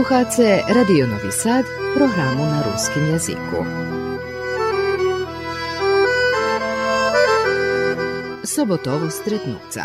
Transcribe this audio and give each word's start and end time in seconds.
Slušate 0.00 0.62
Radio 0.74 1.06
Novi 1.06 1.32
Sad, 1.32 1.64
programu 1.96 2.44
na 2.44 2.62
ruskim 2.72 3.06
jeziku. 3.12 3.64
Sobotovo 8.44 9.10
stretnuca. 9.10 9.84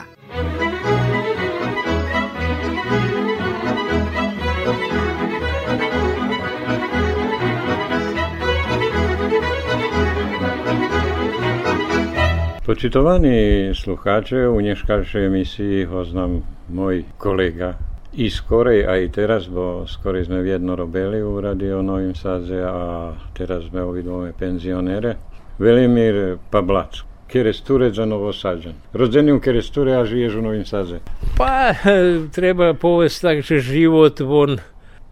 Počitovaní 12.65 13.71
slucháče, 13.75 14.47
u 14.47 14.61
dneškajšej 14.61 15.25
emisii 15.25 15.85
ho 15.85 16.05
môj 16.69 17.03
kolega 17.17 17.94
i 18.17 18.29
skorej 18.29 18.87
aj 18.87 19.11
teraz, 19.11 19.47
bo 19.51 19.83
skorej 19.87 20.31
sme 20.31 20.39
v 20.39 20.55
jedno 20.55 20.75
robili 20.75 21.19
u 21.19 21.35
Radio 21.41 21.83
Novým 21.83 22.15
Sadze 22.15 22.63
a 22.63 23.11
teraz 23.35 23.67
sme 23.67 23.83
obidvome 23.83 24.31
penzionere. 24.31 25.19
Velimir 25.59 26.39
Pablac, 26.51 27.03
Keresture 27.27 27.91
za 27.91 28.05
Novosađan. 28.05 28.73
Rođeni 28.93 29.31
u 29.31 29.39
Keresture, 29.39 29.95
a 29.95 30.05
žiješ 30.05 30.35
u 30.35 30.41
Novim 30.41 30.65
Sadze. 30.65 30.99
Pa, 31.37 31.75
treba 32.35 32.73
povesti 32.73 33.21
tak, 33.21 33.41
že 33.41 33.59
život 33.59 34.21
on 34.21 34.59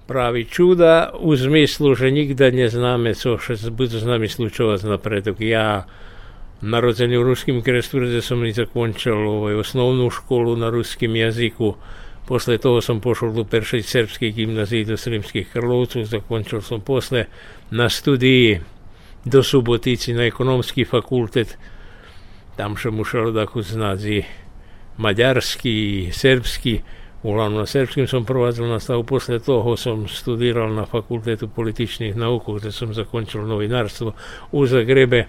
pravi 0.08 0.46
čuda 0.46 1.12
u 1.20 1.36
zmyslu, 1.36 1.96
že 1.96 2.12
nikda 2.12 2.52
ne 2.52 2.70
zname 2.70 3.14
co 3.14 3.38
še 3.38 3.56
bude 3.72 4.00
s 4.00 4.06
nami 4.08 4.28
slučovať 4.28 4.84
napredok. 4.84 5.40
Ja 5.40 5.88
narodzení 6.64 7.20
v 7.20 7.28
ruským 7.28 7.60
Kresturze 7.60 8.24
som 8.24 8.40
i 8.48 8.56
zakončil 8.56 9.16
ovaj, 9.16 9.60
osnovnú 9.60 10.08
školu 10.08 10.56
na 10.56 10.72
ruskom 10.72 11.16
jazyku. 11.16 11.76
Posle 12.26 12.58
того 12.58 12.82
sam 12.82 13.00
pošao 13.00 13.32
do 13.32 13.44
prve 13.44 13.82
srpske 13.84 14.30
gimnazije 14.30 14.86
do 14.86 14.98
Srimskih 14.98 15.50
Karlovcu, 15.54 16.06
zakončil 16.06 16.62
sem 16.62 16.82
posle 16.82 17.26
na 17.72 17.90
studiji 17.90 18.60
do 19.26 19.44
Subotici 19.44 20.14
na 20.14 20.24
ekonomski 20.24 20.86
fakultet. 20.86 21.58
Tam 22.56 22.78
še 22.78 22.92
mušal 22.92 23.32
da 23.32 23.46
kuznazi 23.46 24.24
mađarski, 24.98 26.10
srpski, 26.14 26.80
uglavnom 27.24 27.60
na 27.60 27.66
srpskim 27.66 28.08
sam 28.08 28.26
prvazil 28.26 28.68
nastavu, 28.68 29.04
posle 29.04 29.40
toho 29.40 29.78
sam 29.78 30.08
studiral 30.08 30.74
na 30.74 30.86
fakultetu 30.86 31.48
političnih 31.48 32.16
nauk, 32.16 32.48
gde 32.60 32.72
sam 32.72 32.94
zakončil 32.94 33.48
novinarstvo 33.48 34.14
u 34.52 34.66
Zagrebe. 34.66 35.26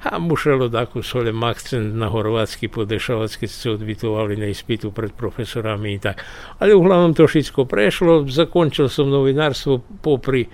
a 0.00 0.16
muselo 0.16 0.72
takú 0.72 1.04
solem 1.04 1.36
akcent 1.44 1.92
na 1.92 2.08
horvátsky 2.08 2.72
podešavať, 2.72 3.44
keď 3.44 3.50
ste 3.52 3.66
odbytovali 3.76 4.40
na 4.40 4.48
ispitu 4.48 4.88
pred 4.88 5.12
profesorami 5.12 5.96
i 5.96 5.98
tak. 6.00 6.24
Ale 6.56 6.72
uglavnom 6.72 7.12
to 7.12 7.28
všetko 7.28 7.68
prešlo, 7.68 8.24
zakončil 8.24 8.88
som 8.88 9.12
novinárstvo 9.12 9.84
popri 10.00 10.48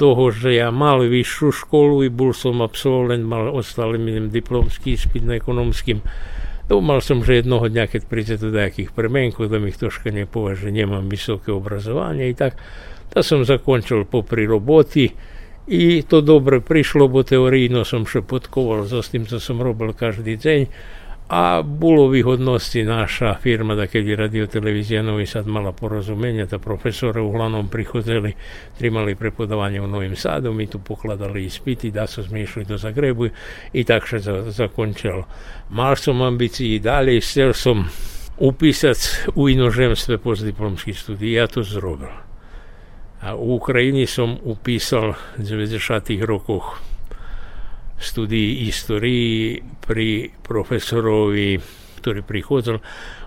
toho, 0.00 0.32
že 0.32 0.56
ja 0.56 0.72
mal 0.72 1.04
vyššiu 1.04 1.48
školu 1.52 2.04
i 2.04 2.12
bol 2.12 2.32
som 2.32 2.64
absolvent, 2.64 3.24
mal 3.24 3.52
ostal 3.52 3.96
minimum 4.00 4.32
diplomský 4.32 4.96
ispit 4.96 5.24
na 5.24 5.36
ekonomským. 5.36 6.00
To 6.66 6.82
som, 6.98 7.22
že 7.22 7.44
jednoho 7.44 7.70
dňa, 7.70 7.84
keď 7.86 8.02
príde 8.10 8.34
do 8.42 8.50
nejakých 8.50 8.90
premenku, 8.90 9.46
tam 9.46 9.70
ich 9.70 9.78
troška 9.78 10.10
nepovažuje, 10.10 10.74
nemám 10.74 11.06
vysoké 11.06 11.54
obrazovanie 11.54 12.32
i 12.32 12.34
tak. 12.34 12.58
To 13.14 13.22
som 13.22 13.46
zakončil 13.46 14.02
popri 14.02 14.50
roboty, 14.50 15.14
І 15.68 16.02
то 16.02 16.20
добре 16.20 16.60
прийшло, 16.60 17.08
бо 17.08 17.22
теорійно 17.22 17.84
сам 17.84 18.06
шепотково 18.06 18.84
за 18.84 19.02
тим, 19.02 19.26
що 19.26 19.40
сам 19.40 19.62
робив 19.62 19.96
кожен 19.98 20.38
день. 20.42 20.66
А 21.28 21.62
було 21.62 22.08
вигодності 22.08 22.84
наша 22.84 23.38
фірма, 23.42 23.76
такий 23.76 24.14
радіотелевізійного 24.14 25.20
і 25.20 25.26
сад 25.26 25.46
мала 25.46 25.72
порозуміння, 25.72 26.46
та 26.46 26.58
професори 26.58 27.20
угланом 27.20 27.68
приходили, 27.68 28.34
тримали 28.78 29.14
преподавання 29.14 29.82
в 29.82 29.88
новим 29.88 30.16
саду, 30.16 30.52
ми 30.52 30.66
тут 30.66 30.84
покладали 30.84 31.42
іспити, 31.42 31.90
да 31.90 32.06
се 32.06 32.22
змійшли 32.22 32.64
до 32.64 32.78
Загреби 32.78 33.30
і 33.72 33.84
так 33.84 34.06
ще 34.06 34.18
за, 34.18 34.50
закончило. 34.50 35.26
Мав 35.70 35.98
сам 35.98 36.22
амбіції 36.22 36.78
далі, 36.78 37.20
стер 37.20 37.56
сам 37.56 37.88
уписати 38.38 39.00
у 39.34 39.48
іноземстві 39.48 40.16
постдипломські 40.16 40.92
студії, 40.92 41.32
я 41.32 41.46
то 41.46 41.62
зробив. 41.62 42.25
A 43.26 43.34
u 43.34 43.58
Ukrajini 43.58 44.06
som 44.06 44.38
upísal 44.38 45.18
v 45.34 45.42
90. 45.42 45.82
rokoch 46.22 46.78
studii 47.98 48.62
histórii 48.62 49.58
pri 49.82 50.30
profesorovi, 50.46 51.58
ktorý 51.98 52.22
prichádzal. 52.22 52.78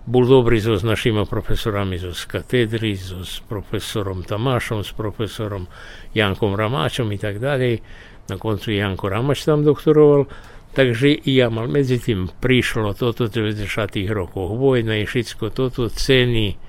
Bol 0.08 0.24
dobrý 0.24 0.64
so 0.64 0.80
s 0.80 0.88
našimi 0.88 1.28
profesorami 1.28 2.00
zo 2.00 2.16
z 2.16 2.32
katedry, 2.32 2.96
so 2.96 3.28
s 3.28 3.44
profesorom 3.44 4.24
Tamášom, 4.24 4.88
s 4.88 4.96
profesorom 4.96 5.68
Jankom 6.16 6.56
Ramáčom 6.56 7.12
i 7.12 7.20
tak 7.20 7.44
ďalej. 7.44 7.84
Na 8.32 8.40
koncu 8.40 8.72
Janko 8.72 9.12
Ramač 9.12 9.44
tam 9.44 9.68
doktoroval. 9.68 10.32
Takže 10.80 11.28
i 11.28 11.44
ja 11.44 11.52
mal 11.52 11.68
medzi 11.68 12.00
tým 12.00 12.32
prišlo 12.40 12.96
toto 12.96 13.28
v 13.28 13.52
90. 13.52 13.68
rokoch. 14.16 14.56
Vojna 14.56 14.96
i 14.96 15.04
všetko 15.04 15.52
toto, 15.52 15.92
ceny, 15.92 16.69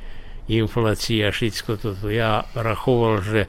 inflácia, 0.51 1.31
všetko 1.31 1.71
toto. 1.79 2.11
Ja 2.11 2.51
rachoval, 2.59 3.23
že 3.23 3.41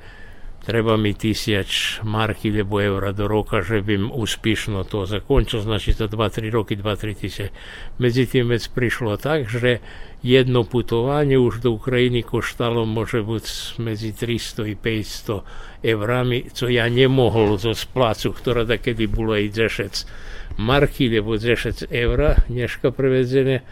treba 0.61 0.93
mi 0.93 1.17
tisíc 1.17 1.97
marky 2.05 2.53
alebo 2.53 2.77
eura 2.77 3.09
do 3.17 3.25
roka, 3.25 3.65
že 3.65 3.81
bym 3.81 4.13
úspešno 4.13 4.85
to 4.85 5.09
zakončil, 5.09 5.65
znači 5.65 5.97
to 5.97 6.05
2-3 6.05 6.53
roky, 6.53 6.77
2-3 6.77 7.17
tisíce. 7.17 7.49
Medzi 7.97 8.29
tým 8.29 8.53
vec 8.53 8.69
prišlo 8.69 9.17
tak, 9.17 9.49
že 9.49 9.81
jedno 10.21 10.61
putovanie 10.61 11.41
už 11.41 11.65
do 11.65 11.73
Ukrajiny 11.73 12.21
koštalo 12.21 12.85
môže 12.85 13.25
byť 13.25 13.45
medzi 13.81 14.13
300 14.13 14.69
i 14.69 14.75
500 14.77 15.81
eurami, 15.81 16.53
co 16.53 16.69
ja 16.69 16.85
nemohol 16.85 17.57
zo 17.57 17.73
splácu, 17.73 18.29
ktorá 18.29 18.61
takedy 18.69 19.09
bolo 19.09 19.33
aj 19.33 19.49
10 19.49 20.61
marky, 20.61 21.09
alebo 21.09 21.41
10 21.41 21.89
eura, 21.89 22.37
dneška 22.45 22.93
prevedzené, 22.93 23.65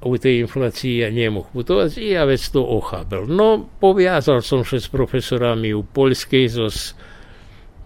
u 0.00 0.18
tej 0.18 0.46
ja 0.84 1.10
nie 1.10 1.30
mógł 1.30 1.48
putować 1.52 1.98
i 1.98 2.08
ja 2.08 2.26
već 2.26 2.50
to 2.50 2.68
ochabel. 2.68 3.26
No, 3.28 3.66
powiązał 3.80 4.42
som 4.42 4.64
się 4.64 4.80
z 4.80 4.88
profesorami 4.88 5.74
u 5.74 5.84
Polskiej, 5.84 6.48
z 6.48 6.94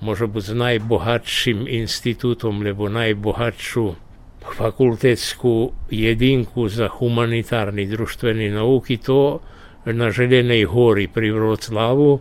może 0.03 0.29
być 0.29 0.49
najbohatším 0.49 1.69
instytutom, 1.69 2.65
lebo 2.65 2.89
najbohatszą 2.89 3.95
fakultetsku 4.41 5.73
jedinku 5.91 6.69
za 6.69 6.89
humanitarni 6.89 7.87
društveni 7.87 8.51
nauki, 8.51 8.99
to 8.99 9.41
na 9.87 10.11
Željenoj 10.11 10.67
gori 10.67 11.09
pri 11.09 11.33
Vroclavu. 11.33 12.21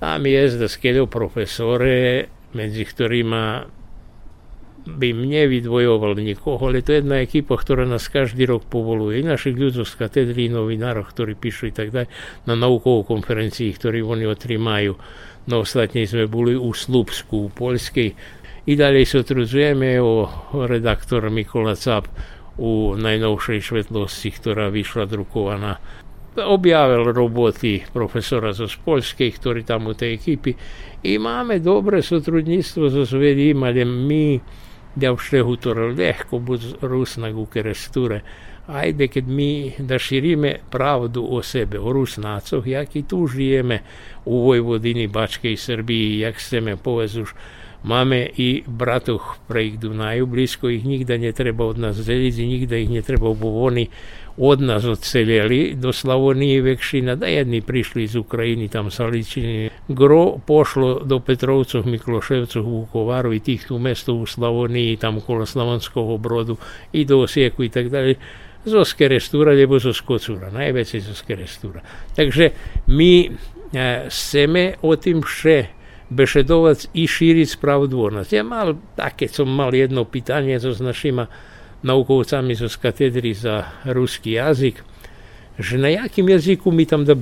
Tam 0.00 0.26
je 0.26 0.48
zdaskelo 0.48 1.06
profesore, 1.06 2.24
među 2.54 2.84
ktorima 2.84 3.64
by 4.86 5.12
nevydvojoval 5.12 6.16
nikoho, 6.16 6.60
ale 6.60 6.80
to 6.80 6.96
je 6.96 7.04
jedna 7.04 7.20
ekipa, 7.20 7.56
ktorá 7.56 7.84
nás 7.84 8.08
každý 8.08 8.48
rok 8.48 8.64
povoluje. 8.68 9.20
I 9.20 9.28
našich 9.28 9.56
ľudí 9.56 9.84
z 9.84 9.94
katedry, 9.96 10.48
novinárov, 10.48 11.08
ktorí 11.12 11.36
píšu 11.36 11.68
i 11.68 11.74
tak 11.74 11.92
ďalej, 11.92 12.08
na 12.48 12.54
naukovú 12.56 13.04
konferencii, 13.04 13.76
ktorí 13.76 14.00
oni 14.00 14.24
otrimajú. 14.24 14.96
No 15.48 15.64
ostatní 15.64 16.04
sme 16.04 16.28
boli 16.28 16.56
u 16.56 16.72
Slupsku, 16.72 17.48
u 17.48 17.50
Polskej. 17.52 18.12
I 18.68 18.72
ďalej 18.76 19.08
sotruzujeme 19.08 19.96
o 20.00 20.28
redaktor 20.68 21.26
Mikola 21.32 21.74
Cap 21.76 22.08
u 22.60 22.92
najnovšej 22.96 23.58
švetlosti, 23.72 24.28
ktorá 24.36 24.68
vyšla 24.68 25.08
drukovaná 25.08 25.80
objavil 26.38 27.10
roboty 27.10 27.82
profesora 27.90 28.54
zo 28.54 28.70
Polskej, 28.70 29.34
ktorý 29.34 29.66
tam 29.66 29.90
u 29.90 29.94
tej 29.98 30.14
ekipy. 30.14 30.54
I 31.02 31.18
máme 31.18 31.58
dobre 31.58 32.04
sotrudníctvo 32.04 32.86
so 32.86 33.02
Svedím, 33.02 33.66
ale 33.66 33.82
my 33.82 34.38
de-au 34.94 35.18
šlehutoroleh, 35.18 36.24
ko 36.30 36.38
bud 36.38 36.64
rusnagu 36.82 37.46
keresture. 37.46 38.20
Ajde, 38.70 39.08
kad 39.08 39.28
mi 39.28 39.72
daširime 39.78 40.54
pravdu 40.70 41.24
o 41.30 41.42
sebe, 41.42 41.78
o 41.78 41.92
rusnacov, 41.92 42.66
jak 42.68 42.96
i 42.96 43.02
tu 43.02 43.26
žijeme 43.26 43.80
u 44.24 44.44
Vojvodini, 44.44 45.06
Bačke 45.06 45.52
i 45.52 45.56
Srbiji, 45.56 46.18
jak 46.18 46.40
se 46.40 46.60
me 46.60 46.76
povezuš 46.76 47.34
máme 47.82 48.28
i 48.36 48.62
bratoch 48.66 49.36
pre 49.48 49.64
ich 49.64 49.78
Dunaju, 49.78 50.26
blízko 50.26 50.68
ich 50.68 50.84
nikda 50.84 51.16
netreba 51.16 51.64
od 51.64 51.78
nás 51.78 51.96
deliť, 51.96 52.34
nikda 52.44 52.76
ich 52.76 52.90
netreba, 52.90 53.32
bo 53.34 53.64
oni 53.64 53.88
od 54.36 54.60
nás 54.60 54.84
odselili 54.84 55.74
do 55.74 55.92
Slavonije 55.92 56.62
Vekšina, 56.62 57.14
da 57.14 57.26
jedni 57.26 57.60
prišli 57.60 58.02
iz 58.02 58.16
Ukrajini, 58.16 58.68
tam 58.68 58.90
sa 58.90 59.06
ličili. 59.06 59.70
Gro 59.88 60.38
pošlo 60.46 61.00
do 61.04 61.20
Petrovcov, 61.20 61.86
Mikloševcov, 61.86 62.62
Vukovaru 62.64 63.32
i 63.32 63.40
tih 63.40 63.66
tu 63.66 63.78
mestov 63.78 64.22
u 64.22 64.26
tam 65.00 65.16
okolo 65.16 65.46
Slavonskog 65.46 66.20
brodu 66.20 66.56
i 66.92 67.04
do 67.04 67.18
Osijeku 67.18 67.64
i 67.64 67.68
tak 67.68 67.88
dalje. 67.88 68.14
Zo 68.64 68.84
Skerestura, 68.84 69.52
lebo 69.52 69.78
zo 69.78 69.92
Skocura, 69.92 70.50
najveće 70.50 71.00
zo 71.00 71.14
Skerestura. 71.14 71.80
Takže 72.16 72.50
mi 72.86 73.30
e, 73.72 74.08
chceme 74.08 74.74
o 74.82 74.96
tim 74.96 75.22
še 75.22 75.79
bešedovať 76.10 76.90
i 76.92 77.06
šíriť 77.06 77.56
pravdu 77.62 78.02
o 78.02 78.08
nás. 78.10 78.34
Ja 78.34 78.42
mal, 78.42 78.76
také 78.98 79.30
som 79.30 79.46
mal 79.46 79.70
jedno 79.70 80.02
pitanie 80.02 80.58
so 80.58 80.74
s 80.74 80.82
našima 80.82 81.30
naukovcami 81.86 82.52
z 82.58 82.76
katedry 82.76 83.32
za 83.32 83.70
ruski 83.86 84.36
jazyk, 84.36 84.82
že 85.56 85.78
na 85.78 85.88
jakim 85.88 86.28
jazyku 86.28 86.68
mi 86.74 86.84
tam 86.84 87.06
da. 87.06 87.16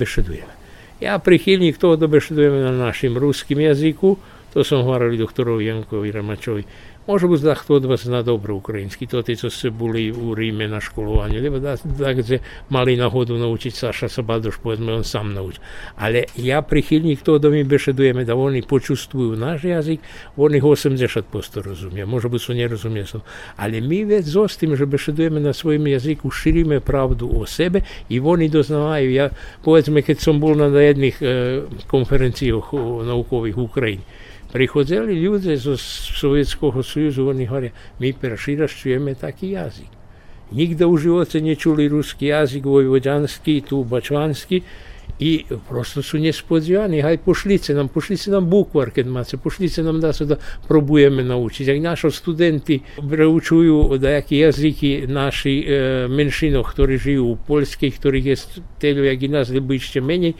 Ja 0.99 1.15
prihylník 1.15 1.79
toho 1.79 1.95
dobešedujeme 1.95 2.59
na 2.59 2.91
našim 2.91 3.15
ruským 3.15 3.63
jazyku, 3.63 4.19
to 4.51 4.65
som 4.67 4.83
hovoril 4.83 5.15
doktorovi 5.15 5.69
Jankovi 5.69 6.11
Ramačovi. 6.11 6.63
Може 7.09 7.27
би 7.27 7.37
за 7.37 7.55
хто 7.55 7.79
вас 7.79 8.03
зна 8.03 8.23
добре 8.23 8.53
український, 8.53 9.07
то 9.07 9.21
ті, 9.21 9.35
що 9.35 9.71
були 9.71 10.11
у 10.11 10.35
Римі 10.35 10.67
на 10.67 10.81
школуванні, 10.81 11.41
либо 11.41 11.59
так, 11.99 12.23
де 12.23 12.39
мали 12.69 12.97
нагоду 12.97 13.37
навчити 13.37 13.75
Саша 13.75 14.09
Сабадош, 14.09 14.55
повідно, 14.55 14.95
він 14.95 15.03
сам 15.03 15.33
навчив. 15.33 15.61
Але 15.95 16.25
я 16.35 16.61
прихильник 16.61 17.21
того, 17.21 17.39
до 17.39 17.51
ми 17.51 17.63
бешедуємо, 17.63 18.23
да 18.23 18.33
вони 18.33 18.61
почувствують 18.61 19.39
наш 19.39 19.63
язик, 19.63 19.99
вони 20.35 20.57
його 20.57 20.69
80% 20.69 21.63
розуміють, 21.63 22.09
може 22.09 22.29
би, 22.29 22.39
що 22.39 22.53
не 22.53 22.67
розуміють. 22.67 23.15
Але 23.55 23.81
ми 23.81 24.05
ведь 24.05 24.25
з 24.25 24.57
тим, 24.59 24.75
що 24.75 24.85
бешедуємо 24.85 25.39
на 25.39 25.53
своєму 25.53 25.87
язику, 25.87 26.31
ширимо 26.31 26.81
правду 26.81 27.31
о 27.39 27.45
себе, 27.45 27.83
і 28.09 28.19
вони 28.19 28.49
дознавають. 28.49 29.13
Я, 29.13 29.31
повідно, 29.63 30.01
коли 30.25 30.39
був 30.39 30.57
на 30.57 30.89
одних 30.89 31.21
е, 31.21 31.61
конференціях 31.87 32.73
наукових 33.05 33.57
в 33.57 33.61
Україні, 33.61 34.01
Приходили 34.51 35.13
люди 35.13 35.57
з 35.57 35.79
Совєтського 36.19 36.83
Союзу, 36.83 37.25
вони 37.25 37.45
говорять, 37.45 37.71
ми 37.99 38.13
перший 38.19 38.55
раз 38.55 38.71
чуємо 38.71 39.13
такий 39.13 39.49
язик. 39.49 39.85
Нігде 40.51 40.85
у 40.85 40.97
животі 40.97 41.41
не 41.41 41.55
чули 41.55 41.87
русський 41.87 42.27
язик, 42.27 42.65
войводянський, 42.65 43.61
тубачванський. 43.61 44.63
І 45.19 45.45
просто 45.67 46.03
су 46.03 46.19
несподівані, 46.19 46.99
гай 46.99 47.17
пошліться 47.17 47.73
нам, 47.73 47.87
пошліться 47.87 48.31
нам 48.31 48.45
букварки 48.45 49.03
мати, 49.03 49.37
пошліться 49.37 49.83
нам 49.83 49.99
да 49.99 50.13
сюди 50.13 50.37
пробуємо 50.67 51.21
навчити. 51.21 51.71
Як 51.71 51.83
наші 51.83 52.11
студенти 52.11 52.81
вивчують 52.97 54.01
деякі 54.01 54.37
язики 54.37 55.05
наші 55.07 55.65
е, 55.69 56.07
меншин, 56.07 56.63
які 56.77 56.97
живуть 56.97 57.39
у 57.39 57.47
Польській, 57.47 57.93
які 58.03 58.19
є 58.19 58.35
стелю, 58.35 59.03
як 59.03 59.23
і 59.23 59.29
нас, 59.29 59.49
либо 59.49 59.77
ще 59.77 60.01
менше, 60.01 60.33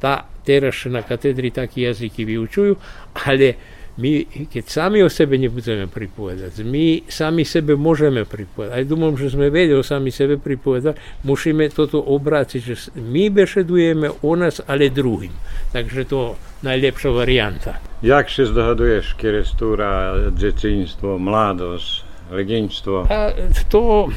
tá 0.00 0.28
teraz 0.46 0.86
na 0.86 1.02
katedri 1.02 1.50
také 1.50 1.90
jazyky 1.90 2.22
vyučujú, 2.22 2.78
ale 3.26 3.58
my, 3.96 4.28
keď 4.52 4.64
sami 4.68 5.00
o 5.00 5.08
sebe 5.08 5.40
nebudeme 5.40 5.88
pripovedať, 5.88 6.60
my 6.68 7.08
sami 7.08 7.48
sebe 7.48 7.80
môžeme 7.80 8.28
pripovedať. 8.28 8.76
Aj 8.76 8.84
dúmam, 8.84 9.16
že 9.16 9.32
sme 9.32 9.48
vedeli 9.48 9.80
sami 9.80 10.12
sebe 10.12 10.36
pripovedať, 10.36 11.24
musíme 11.24 11.72
toto 11.72 12.04
obrátiť, 12.04 12.60
že 12.60 12.92
my 13.00 13.32
bešedujeme 13.32 14.20
o 14.20 14.32
nás, 14.36 14.60
ale 14.68 14.92
druhým. 14.92 15.32
Takže 15.72 16.04
to 16.04 16.36
najlepšia 16.60 17.10
varianta. 17.10 17.80
Jak 18.02 18.28
się 18.28 18.46
zdogadujesz, 18.46 19.14
kierestura, 19.14 20.14
dzieciństwo, 20.36 21.18
mladość, 21.18 22.04
legiństwo? 22.30 23.06
A 23.08 23.32
to 23.68 24.08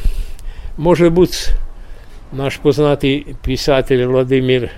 może 0.77 1.11
być 1.11 1.55
nasz 2.33 2.57
poznatý 2.59 3.39
písateľ 3.41 4.07
Vladimír 4.11 4.69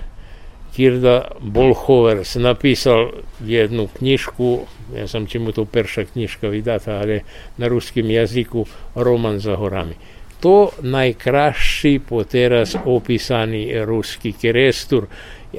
Kirda 0.72 1.36
Bolhovers 1.40 2.40
napísal 2.40 3.12
jednu 3.44 3.92
knižku, 3.92 4.64
ja 4.96 5.04
som 5.04 5.28
čemu 5.28 5.52
to 5.52 5.68
perša 5.68 6.08
knižka 6.08 6.48
vydata, 6.48 7.04
ale 7.04 7.28
na 7.60 7.68
ruským 7.68 8.08
jazyku 8.08 8.64
Roman 8.96 9.36
za 9.36 9.60
horami. 9.60 9.92
To 10.40 10.72
najkrajší 10.80 12.02
poteraz 12.02 12.74
opísaný 12.74 13.84
ruský 13.84 14.32
kerestur. 14.32 15.06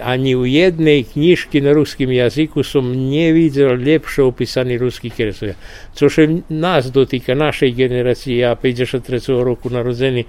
Ani 0.02 0.36
u 0.36 0.44
jednej 0.50 1.06
knižky 1.06 1.62
na 1.62 1.78
ruským 1.78 2.10
jazyku 2.10 2.66
som 2.66 2.90
nevidel 2.92 3.78
lepšie 3.80 4.26
opísaný 4.26 4.82
ruský 4.82 5.14
kerestur. 5.14 5.54
Což 5.94 6.26
nás 6.50 6.90
dotýka, 6.90 7.38
našej 7.38 7.72
generácie, 7.72 8.44
ja 8.44 8.58
53. 8.58 9.06
roku 9.46 9.70
narodzený, 9.70 10.26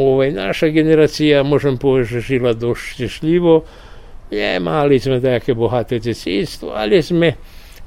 ovaj, 0.00 0.32
naša 0.32 0.72
generácia, 0.72 1.44
môžem 1.44 1.76
povedať, 1.76 2.18
že 2.18 2.40
žila 2.40 2.56
dosť 2.56 3.12
šťastlivo, 4.32 4.40
Nie, 4.40 4.56
mali 4.58 4.96
sme 4.96 5.20
také 5.20 5.52
bohaté 5.52 6.00
detsínstvo, 6.00 6.72
ale 6.72 7.04
sme 7.04 7.36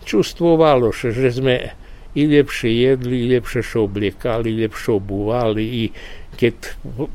čustvovalo, 0.05 0.93
že 0.93 1.33
sme 1.33 1.73
i 2.15 2.23
lepšie 2.29 2.71
jedli, 2.71 3.25
i 3.25 3.29
lepšie 3.35 3.61
sa 3.65 3.83
obliekali, 3.83 4.53
lepšie 4.53 4.95
obuvali 4.95 5.65
i 5.65 5.83
keď 6.35 6.55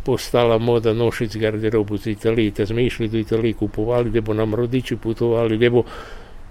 postala 0.04 0.56
moda 0.56 0.96
nošiť 0.96 1.30
garderobu 1.36 2.00
z 2.00 2.16
Italii, 2.16 2.52
tak 2.52 2.72
sme 2.72 2.84
išli 2.88 3.08
do 3.08 3.20
Italii, 3.20 3.56
kupovali, 3.56 4.08
lebo 4.08 4.32
nám 4.32 4.56
rodiči 4.56 4.96
putovali, 4.96 5.56
lebo 5.60 5.84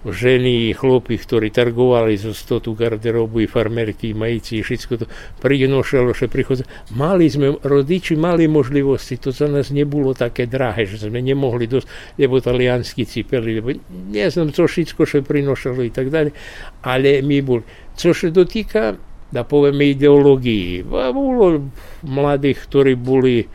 ženy 0.08 0.72
chlopi, 0.72 1.20
ktorí 1.20 1.52
targovali 1.52 2.16
zo 2.16 2.32
stotu 2.32 2.72
garderobu 2.72 3.44
i 3.44 3.48
farmerky, 3.52 4.16
majici 4.16 4.60
i 4.60 4.64
všetko 4.64 4.94
to 4.96 5.06
prinošalo, 5.44 6.16
že 6.16 6.32
prichodza. 6.32 6.64
Mali 6.96 7.28
sme, 7.28 7.60
rodiči 7.60 8.16
mali 8.16 8.48
možnosti, 8.48 9.20
to 9.20 9.36
za 9.36 9.52
nás 9.52 9.76
nebolo 9.76 10.16
také 10.16 10.48
drahé, 10.48 10.88
že 10.88 11.12
sme 11.12 11.20
nemohli 11.20 11.68
dosť, 11.68 12.16
lebo 12.16 12.40
taliansky 12.40 13.04
cipeli, 13.04 13.60
lebo 13.60 13.76
ne 13.92 14.26
znam, 14.32 14.56
co 14.56 14.64
všetko 14.64 15.02
še 15.04 15.20
prinošalo 15.28 15.84
i 15.84 15.92
tak 15.92 16.08
dalje, 16.08 16.32
ale 16.80 17.20
mi 17.20 17.44
bol, 17.44 17.68
co 18.00 18.16
še 18.16 18.32
dotýka, 18.32 18.96
da 19.30 19.46
povieme 19.46 19.94
ideologiji, 19.94 20.90
bolo 20.90 21.70
mladých, 22.02 22.66
ktorí 22.66 22.98
boli 22.98 23.46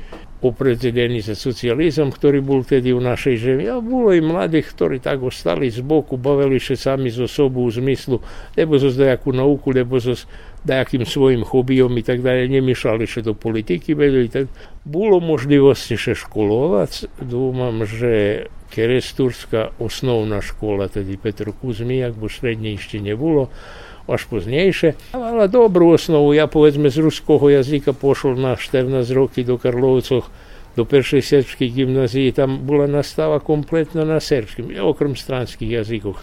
opredzelení 0.45 1.25
za 1.25 1.33
socializam, 1.33 2.13
ktorý 2.13 2.45
bol 2.45 2.61
vtedy 2.61 2.93
u 2.93 3.01
našej 3.01 3.37
žemi. 3.41 3.65
A 3.65 3.81
bolo 3.81 4.13
i 4.13 4.21
mladých, 4.21 4.77
ktorí 4.77 5.01
tak 5.01 5.25
ostali 5.25 5.73
z 5.73 5.81
boku, 5.81 6.21
bavili 6.21 6.61
sa 6.61 6.77
sami 6.77 7.09
zo 7.09 7.25
sobu 7.25 7.65
v 7.67 7.81
zmyslu, 7.81 8.21
lebo 8.53 8.77
zo 8.77 8.93
dajakú 8.93 9.33
nauku, 9.33 9.73
lebo 9.73 9.97
zo 9.97 10.13
dajakým 10.65 11.09
svojim 11.09 11.45
hobijom 11.45 11.93
i 11.97 12.03
tak 12.05 12.21
dalje, 12.21 12.53
nemišali 12.53 13.09
sa 13.09 13.21
do 13.25 13.33
politiky, 13.33 13.97
vedeli 13.97 14.29
tak. 14.29 14.53
Bolo 14.85 15.21
možnosti 15.21 15.97
sa 15.97 16.13
školovať, 16.13 17.25
dúmam, 17.25 17.89
že 17.89 18.47
Keresturská 18.75 19.71
osnovná 19.79 20.43
škola, 20.43 20.91
tedy 20.91 21.15
Petro 21.15 21.55
Kuzmijak, 21.55 22.19
bo 22.19 22.27
srednje 22.27 22.75
ešte 22.75 22.99
nebolo, 22.99 23.47
až 24.05 24.29
poznejšie. 24.29 25.17
Mala 25.17 25.49
dobrú 25.49 25.97
osnovu. 25.97 26.37
Ja 26.37 26.45
povedzme 26.45 26.93
z 26.93 27.01
ruského 27.01 27.45
jazyka 27.49 27.97
pošol 27.97 28.37
na 28.37 28.57
14 28.59 29.09
roky 29.17 29.43
do 29.45 29.57
Karlovcoch 29.57 30.29
do 30.75 30.83
prvej 30.83 31.23
serbskej 31.23 31.71
gymnázii, 31.71 32.35
tam 32.35 32.67
bola 32.67 32.91
nastava 32.91 33.39
kompletna 33.39 34.03
na 34.03 34.19
serbskim, 34.19 34.75
okrem 34.83 35.15
stranskih 35.15 35.71
jazikov, 35.71 36.19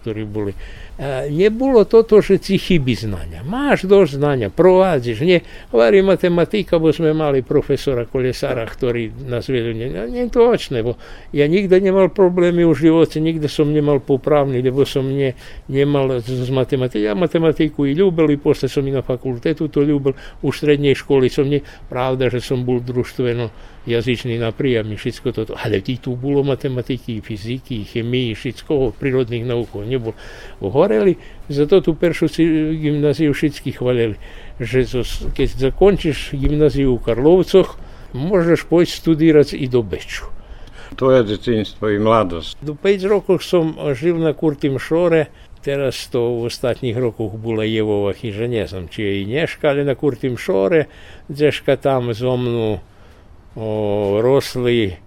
A 1.01 1.25
nebolo 1.33 1.81
toto, 1.89 2.21
že 2.21 2.37
ti 2.37 2.61
chybi 2.61 2.93
znanja. 2.93 3.41
Máš 3.41 3.89
dosť 3.89 4.21
znanja, 4.21 4.47
provádziš. 4.53 5.25
Nie, 5.25 5.41
hovorí 5.73 6.05
matematika, 6.05 6.77
bo 6.77 6.93
sme 6.93 7.09
mali 7.09 7.41
profesora 7.41 8.05
Kolesara, 8.05 8.69
ktorý 8.69 9.09
nás 9.25 9.49
vedel. 9.49 9.73
Nie, 9.73 9.89
nie 10.05 10.29
točné, 10.29 10.85
bo 10.85 11.01
ja 11.33 11.49
nikdy 11.49 11.73
nemal 11.81 12.13
problémy 12.13 12.69
v 12.69 12.77
živote, 12.77 13.17
nikdy 13.17 13.49
som 13.49 13.73
nemal 13.73 13.97
popravný, 13.97 14.61
lebo 14.61 14.85
som 14.85 15.09
ne, 15.09 15.33
nemal 15.65 16.21
z 16.21 16.53
matematiky. 16.53 17.01
Ja 17.01 17.17
matematiku 17.17 17.89
i 17.89 17.97
ľúbil, 17.97 18.29
i 18.29 18.37
posle 18.37 18.69
som 18.69 18.85
i 18.85 18.93
na 18.93 19.01
fakultetu 19.01 19.73
to 19.73 19.81
ľúbil. 19.81 20.13
U 20.45 20.53
strednej 20.53 20.93
školy 20.93 21.33
som 21.33 21.49
ne, 21.49 21.65
pravda, 21.89 22.29
že 22.29 22.45
som 22.45 22.61
bol 22.61 22.77
družstveno 22.77 23.49
jazyčný 23.89 24.37
na 24.37 24.53
príjami, 24.53 24.93
všetko 24.93 25.27
toto. 25.33 25.53
Ale 25.57 25.81
tu 25.81 26.13
bolo 26.13 26.45
matematiky, 26.45 27.17
fyziky, 27.25 27.89
chemii, 27.89 28.37
všetko 28.37 28.93
prírodných 29.01 29.49
naukov 29.49 29.89
nebolo. 29.89 30.13
говорили, 30.91 31.17
зато 31.49 31.81
ту 31.81 31.95
першу 31.95 32.25
гімназію 32.25 33.33
Шицькі 33.33 33.71
хвалили. 33.71 34.15
Що 34.61 35.03
якесь 35.25 35.57
закінчиш 35.57 36.33
гімназію 36.33 36.93
у 36.93 36.99
Карловцях, 36.99 37.79
можеш 38.13 38.63
пойти 38.63 38.91
студувати 38.91 39.57
і 39.57 39.67
до 39.67 39.81
Бечу. 39.81 40.25
Твоє 40.95 41.23
дитинство 41.23 41.89
і 41.89 41.99
младость. 41.99 42.57
До 42.61 42.75
п'ять 42.75 43.03
років 43.03 43.43
сам 43.43 43.75
жив 43.93 44.19
на 44.19 44.33
Куртім 44.33 44.79
Шоре, 44.79 45.27
Teraz 45.61 46.09
to 46.09 46.41
v 46.41 46.43
ostatních 46.49 46.97
rokoch 46.97 47.37
bola 47.37 47.61
Jevova 47.61 48.17
chyža, 48.17 48.49
nie 48.49 48.65
som 48.65 48.89
či 48.89 49.05
jej 49.05 49.29
neška, 49.29 49.69
ale 49.69 49.85
na 49.85 49.93
kurtým 49.93 50.33
šore, 50.33 50.89
dzeška 51.29 51.77
tam 51.77 52.17
zo 52.17 52.33
mnou 52.33 52.81
o, 53.53 53.69
rosli 54.25 54.97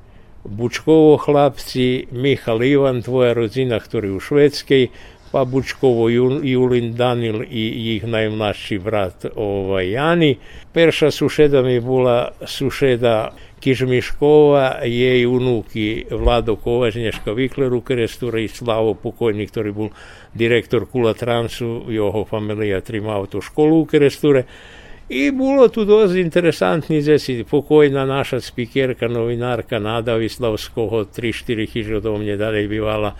Bučkovo 0.44 1.16
chlapci, 1.16 2.12
Michal 2.12 2.60
Ivan, 2.60 3.00
tvoja 3.00 3.32
rodina, 3.32 3.80
ktorý 3.80 4.20
pa 5.34 5.44
Bučkovo 5.44 6.08
Julin 6.42 6.94
Danil 6.94 7.42
i 7.42 7.96
ich 7.96 8.04
najmladší 8.06 8.78
brat 8.78 9.26
ovaj, 9.34 9.90
Jani. 9.90 10.36
Perša 10.72 11.10
sušeda 11.10 11.62
mi 11.62 11.80
bola 11.80 12.30
sušeda 12.46 13.32
Kižmiškova, 13.60 14.86
jej 14.86 15.26
unuki 15.26 16.04
Vlado 16.10 16.54
Kovažnješka 16.56 17.32
Vikleru 17.32 17.80
Kerestura 17.80 18.38
i 18.38 18.48
Slavo 18.48 18.94
pokojnik, 18.94 19.50
ktorý 19.50 19.72
bol 19.74 19.90
direktor 20.38 20.86
Kula 20.86 21.14
Transu, 21.18 21.82
jeho 21.90 22.22
familija 22.30 22.78
trima 22.80 23.18
autoškolu 23.18 23.80
u 23.80 23.86
Keresture. 23.90 24.44
I 25.04 25.28
bilo 25.36 25.68
tu 25.68 25.84
dosť 25.84 26.16
interesantní 26.16 27.04
zesi. 27.04 27.44
Pokojná 27.44 28.08
naša 28.08 28.40
spikerka, 28.40 29.04
novinárka 29.04 29.76
Nada 29.76 30.16
Vislavskoho, 30.16 31.04
3-4 31.04 31.68
chyž 31.68 31.86
od 32.00 32.08
mne 32.16 32.40
ďalej 32.40 32.64
bývala. 32.72 33.12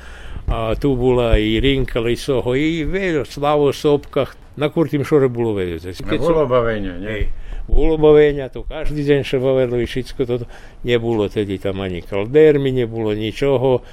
A 0.49 0.73
tu 0.81 0.97
bola 0.97 1.37
i 1.37 1.61
Rinka 1.61 2.01
Lisoho, 2.01 2.57
i 2.57 2.89
veľa 2.89 3.29
Slavo 3.29 3.69
Sopkach. 3.69 4.33
Na 4.57 4.73
Kurtým 4.73 5.05
šore 5.05 5.29
veľa 5.29 5.77
zesi. 5.77 6.01
Na 6.09 6.17
Volobavenia, 6.17 6.97
nie? 6.97 7.29
Volobavenia, 7.69 8.53
to 8.53 8.65
každý 8.65 9.05
deň 9.05 9.21
sa 9.25 9.37
bavilo 9.41 9.81
i 9.81 9.89
všetko 9.89 10.21
toto. 10.25 10.45
Nebolo 10.85 11.29
tedy 11.33 11.57
tam 11.61 11.81
ani 11.85 12.01
kaldermi, 12.01 12.73
nebolo 12.73 13.13
ničoho. 13.13 13.85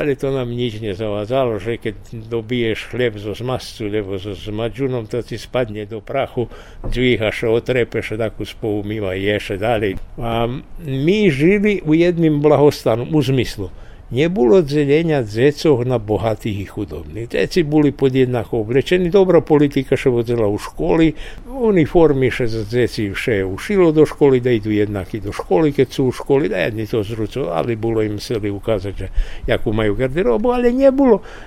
Ale 0.00 0.16
to 0.16 0.32
nám 0.32 0.48
nič 0.48 0.80
nezavadzalo, 0.80 1.60
že 1.60 1.76
keď 1.76 2.24
dobiješ 2.32 2.88
chleb 2.88 3.20
zo 3.20 3.36
zmascu, 3.36 3.84
lebo 3.84 4.16
so 4.16 4.32
zmadžunom 4.32 5.04
to 5.04 5.20
ti 5.20 5.36
spadne 5.36 5.84
do 5.84 6.00
prachu, 6.00 6.48
dvíhaš, 6.88 7.52
otrepeš 7.52 8.16
takú 8.16 8.48
spolu 8.48 8.80
mýva 8.80 9.12
ješ 9.12 9.60
ďalej. 9.60 10.00
A 10.16 10.48
my 10.80 11.18
žili 11.28 11.84
u 11.84 11.92
jedným 11.92 12.40
blahostanom, 12.40 13.12
u 13.12 13.20
zmyslu. 13.20 13.68
Nebolo 14.10 14.58
delenia 14.62 15.22
dzecoch 15.22 15.86
na 15.86 15.98
bohatých 16.02 16.58
i 16.60 16.66
chudobných. 16.66 17.28
Deci 17.30 17.62
boli 17.62 17.92
podjednako 17.94 18.66
oblečení. 18.66 19.06
Dobra 19.06 19.38
politika 19.38 19.94
še 19.94 20.10
vodzela 20.10 20.50
u 20.50 20.58
školi. 20.58 21.14
Uniformy 21.46 22.26
še 22.34 22.48
za 22.50 22.64
deci 22.66 23.06
še 23.14 23.44
ušilo 23.46 23.92
do 23.94 24.02
školy, 24.02 24.42
da 24.42 24.50
idu 24.50 24.74
jednaki 24.74 25.22
do 25.22 25.30
školy, 25.30 25.70
keď 25.70 25.88
sú 25.94 26.08
u 26.10 26.16
školi, 26.16 26.50
da 26.50 26.58
jedni 26.58 26.90
to 26.90 27.04
zrucovali, 27.06 27.78
bolo 27.78 28.02
im 28.02 28.18
seli 28.18 28.50
ukázať, 28.50 28.94
že 28.98 29.08
jakú 29.46 29.70
majú 29.70 29.94
garderobu, 29.94 30.58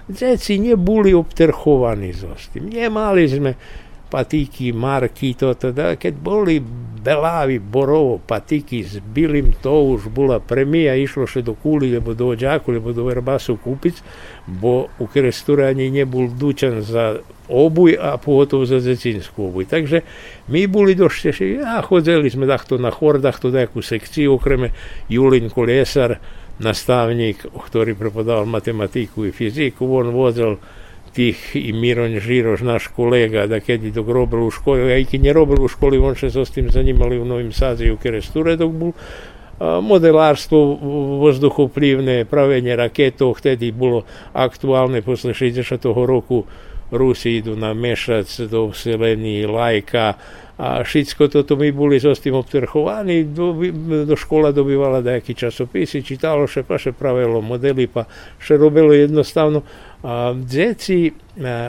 deci 0.07 0.59
neboli 0.63 1.11
obterchovaní 1.11 2.15
so 2.15 2.31
s 2.31 2.47
tým. 2.47 2.71
Nemali 2.71 3.27
sme 3.27 3.51
patíky, 4.13 4.69
marky, 4.69 5.33
to 5.33 5.57
teda, 5.57 5.97
keď 5.97 6.13
boli 6.21 6.61
belávy, 7.01 7.57
borovo, 7.57 8.21
patíky 8.21 8.85
s 8.85 9.01
bilým, 9.01 9.57
to 9.57 9.97
už 9.97 10.13
bola 10.13 10.37
premija, 10.37 10.93
išlo 10.93 11.25
še 11.25 11.41
do 11.41 11.57
kúly, 11.57 11.89
lebo 11.89 12.13
do 12.13 12.37
oďaku, 12.37 12.77
lebo 12.77 12.93
do 12.93 13.09
verbasu 13.09 13.57
kúpiť, 13.57 14.05
bo 14.45 14.93
u 15.01 15.05
kresture 15.09 15.65
ani 15.65 15.89
nebol 15.89 16.29
dučan 16.29 16.85
za 16.85 17.25
obuj 17.49 17.97
a 17.97 18.21
pohotovo 18.21 18.69
za 18.69 18.77
zecinskú 18.77 19.49
obuj. 19.49 19.65
Takže 19.65 20.05
my 20.53 20.69
boli 20.69 20.93
dosť 20.93 21.33
a 21.65 21.81
chodzeli 21.81 22.29
sme 22.29 22.45
takto 22.45 22.77
na 22.77 22.93
chordách, 22.93 23.41
to 23.41 23.49
nejakú 23.49 23.81
sekciu, 23.81 24.37
okreme 24.37 24.69
Julin 25.09 25.49
Kolesar, 25.49 26.21
nastavník, 26.61 27.49
ktorý 27.49 27.97
prepodával 27.97 28.45
matematiku 28.45 29.25
i 29.25 29.33
fyziku, 29.33 29.89
on 29.89 30.13
vozil 30.13 30.61
tih 31.13 31.55
i 31.55 31.73
Miron 31.73 32.19
Žiroš, 32.19 32.61
naš 32.65 32.87
kolega, 32.95 33.47
da 33.47 33.59
kad 33.59 33.83
je 33.83 33.91
dok 33.91 34.09
robil 34.09 34.47
u 34.47 34.51
školi, 34.51 34.91
a 34.91 34.97
i 34.97 35.05
kad 35.05 35.25
je 35.25 35.33
robil 35.33 35.63
u 35.63 35.67
školi, 35.69 36.01
on 36.01 36.17
še 36.17 36.31
s 36.33 36.51
tim 36.51 36.71
zanimali 36.73 37.19
u 37.19 37.25
Novim 37.25 37.51
Saziju, 37.53 37.97
kjer 38.01 38.19
je 38.19 38.25
sture 38.25 38.55
dok 38.57 38.71
bol 38.71 38.97
modelarstvo 39.63 40.59
vzduhoplivne, 41.23 42.25
pravenje 42.25 42.75
raketov, 42.75 43.37
vtedy 43.37 43.71
bolo 43.71 44.03
aktuálne 44.33 45.05
posle 45.05 45.31
60. 45.31 45.77
roku 45.93 46.43
Rusi 46.93 47.41
idu 47.41 47.55
na 47.55 47.73
Mešac 47.73 48.27
do 48.49 48.73
Seleni, 48.73 49.45
Lajka, 49.45 50.13
a 50.53 50.85
všetko 50.85 51.33
toto 51.33 51.57
my 51.57 51.73
boli 51.73 51.97
so 51.97 52.13
s 52.13 52.21
tým 52.21 52.37
obtrchovaní, 52.37 53.25
do, 53.33 53.57
do 54.05 54.13
škola 54.13 54.53
dobývala 54.53 55.01
nejaký 55.01 55.33
časopisy, 55.33 56.05
čítalo 56.05 56.45
še, 56.45 56.61
pa 56.61 56.77
še 56.77 56.93
pravilo 56.93 57.41
modely, 57.41 57.89
pa 57.89 58.05
še 58.37 58.61
robilo 58.61 58.93
jednostavno 58.93 59.65
a 60.03 60.35
deti 60.35 61.15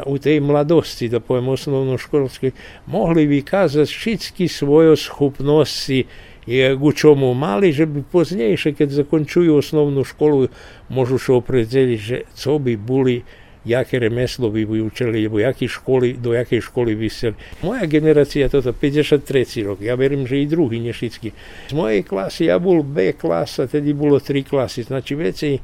u 0.07 0.19
tej 0.19 0.43
mladosti, 0.43 1.07
da 1.09 1.23
pojem 1.23 1.55
osnovnoškolskej, 1.55 2.51
mohli 2.91 3.31
vykázať 3.31 3.87
všetky 3.87 4.51
svoje 4.51 4.99
schopnosti 4.99 6.11
ku 6.77 6.91
čomu 6.93 7.33
mali, 7.33 7.73
že 7.73 7.87
by 7.89 8.05
poznejšie, 8.11 8.77
keď 8.77 9.07
zakončujú 9.07 9.55
osnovnú 9.55 10.05
školu, 10.05 10.53
môžu 10.93 11.17
sa 11.17 11.39
opredeliť, 11.41 12.01
že 12.03 12.17
co 12.35 12.59
by 12.61 12.75
boli 12.77 13.25
jaké 13.65 13.97
remeslo 13.97 14.53
by 14.53 14.69
vyučili, 14.69 15.25
alebo 15.25 15.41
jaký 15.41 15.73
školy, 15.73 16.21
do 16.21 16.37
jakej 16.37 16.61
školy 16.69 16.93
by 17.01 17.09
chceli. 17.09 17.33
Moja 17.65 17.89
generácia, 17.89 18.53
toto 18.53 18.77
53. 18.77 19.25
rok, 19.65 19.81
ja 19.81 19.97
verím, 19.97 20.29
že 20.29 20.37
i 20.37 20.45
druhý, 20.45 20.85
nešický. 20.85 21.33
Z 21.71 21.73
mojej 21.73 22.05
klasy, 22.05 22.53
ja 22.53 22.61
bol 22.61 22.85
B 22.85 23.17
klasa, 23.17 23.65
tedy 23.65 23.97
bolo 23.97 24.21
tri 24.21 24.45
klasy, 24.45 24.85
znači 24.85 25.17
veci 25.17 25.57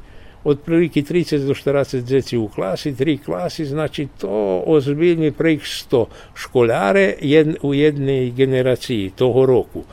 otprilike 0.43 1.01
30 1.01 1.45
do 1.45 1.53
40 1.53 2.01
djeci 2.01 2.37
u 2.37 2.47
klasi, 2.47 2.95
tri 2.95 3.17
klasi, 3.17 3.65
znači 3.65 4.07
to 4.17 4.63
ozbiljni 4.65 5.31
prek 5.31 5.61
100 5.61 6.05
školjare 6.35 7.13
jed, 7.21 7.55
u 7.61 7.73
jednej 7.73 8.31
generaciji 8.31 9.11
toho 9.15 9.45
roku. 9.45 9.83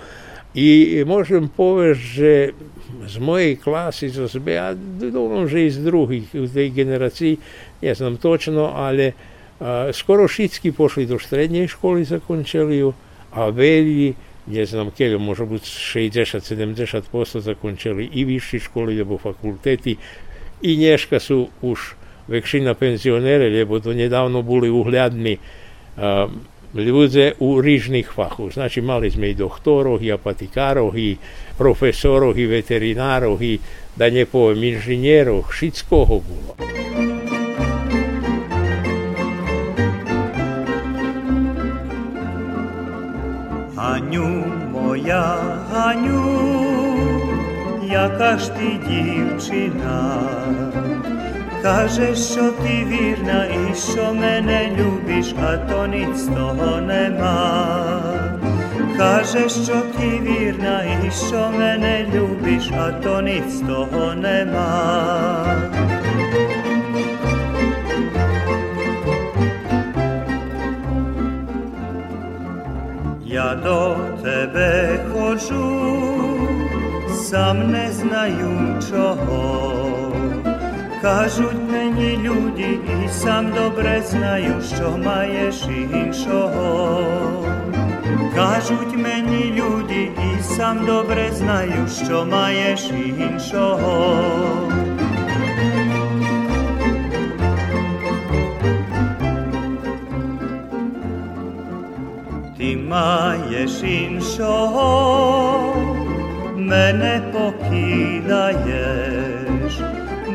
I 0.54 1.04
možem 1.06 1.48
povesti, 1.48 2.04
že 2.04 2.50
z 3.06 3.18
mojej 3.18 3.56
klasy, 3.56 4.08
zo 4.08 4.28
sebe, 4.28 4.56
a 4.58 4.72
dúfam, 4.74 5.48
že 5.48 5.68
i 5.68 5.70
z 5.70 5.84
druhých 5.84 6.32
v 6.32 6.48
tej 6.48 6.68
generaciji, 6.72 7.38
nie 7.84 7.92
znam 7.94 8.16
točno, 8.16 8.72
ale 8.74 9.12
a, 9.60 9.92
skoro 9.92 10.28
všetky 10.28 10.72
pošli 10.72 11.04
do 11.06 11.20
strednej 11.20 11.68
školy, 11.68 12.04
zakončili 12.04 12.80
ju, 12.80 12.90
a 13.32 13.52
veľi, 13.52 14.16
ne 14.48 14.64
znam, 14.64 14.88
keľo, 14.88 15.20
može 15.20 15.44
byť 15.44 15.64
60-70% 16.40 17.44
zakončili 17.44 18.08
i 18.08 18.24
vyššie 18.24 18.58
školy, 18.72 18.96
alebo 18.96 19.20
fakultety, 19.20 20.00
i 20.61 20.77
nješka 20.77 21.19
su 21.19 21.47
už 21.61 21.79
vekšina 22.27 22.73
penzionere, 22.73 23.49
lebo 23.49 23.79
to 23.79 23.93
nedavno 23.93 24.41
boli 24.41 24.69
uhľadní 24.71 25.37
uh, 25.37 26.31
ľudze 26.73 27.33
u 27.39 27.61
rýžnych 27.61 28.09
fachu. 28.13 28.49
Znači 28.49 28.81
mali 28.81 29.11
sme 29.11 29.29
i 29.29 29.37
doktorov, 29.37 30.01
i 30.01 30.11
apatikárov, 30.11 30.97
i 30.97 31.17
profesorov, 31.57 32.39
i 32.39 32.47
veterinárov, 32.47 33.37
i 33.41 33.59
da 33.95 34.09
ne 34.09 34.25
poviem 34.25 34.63
inžinierov, 34.73 35.53
všetkoho 35.53 36.15
bolo. 36.23 36.53
Аню, 43.77 44.47
моя 44.73 45.25
Аню, 45.69 46.76
jakaš 47.92 48.46
ti 48.46 48.78
djevčina 48.86 50.18
Kažeš 51.62 52.18
što 52.18 52.50
ti 52.50 52.84
virna 52.84 53.46
i 53.46 53.74
što 53.74 54.14
mene 54.14 54.70
ljubiš, 54.78 55.26
a 55.32 55.68
to 55.68 55.86
nic 55.86 56.26
toho 56.36 56.80
nema. 56.80 57.62
Kažeš 58.98 59.52
što 59.52 59.80
ti 59.80 60.20
virna 60.22 60.84
i 60.84 61.10
što 61.10 61.52
mene 61.58 62.06
ljubiš, 62.14 62.70
a 62.72 63.00
to 63.02 63.20
nic 63.20 63.60
toho 63.66 64.14
nema. 64.14 64.68
Ja 73.26 73.54
do 73.54 73.96
tebe 74.22 74.98
hoću 75.12 76.17
сам 77.27 77.71
не 77.71 77.91
знаю 77.91 78.79
чого. 78.89 80.13
Кажуть 81.01 81.71
мені 81.71 82.17
люди, 82.17 82.79
і 83.05 83.09
сам 83.09 83.51
добре 83.51 84.01
знаю, 84.05 84.61
що 84.75 84.97
маєш 84.97 85.65
іншого. 85.93 87.03
Кажуть 88.35 88.97
мені 88.97 89.53
люди, 89.55 90.01
і 90.03 90.43
сам 90.43 90.85
добре 90.85 91.29
знаю, 91.31 91.87
що 92.05 92.25
маєш 92.25 92.89
іншого. 93.19 94.17
Ти 102.57 102.77
маєш 102.77 103.83
іншого, 103.83 104.83
mene 106.68 107.32
pokidaješ 107.32 108.44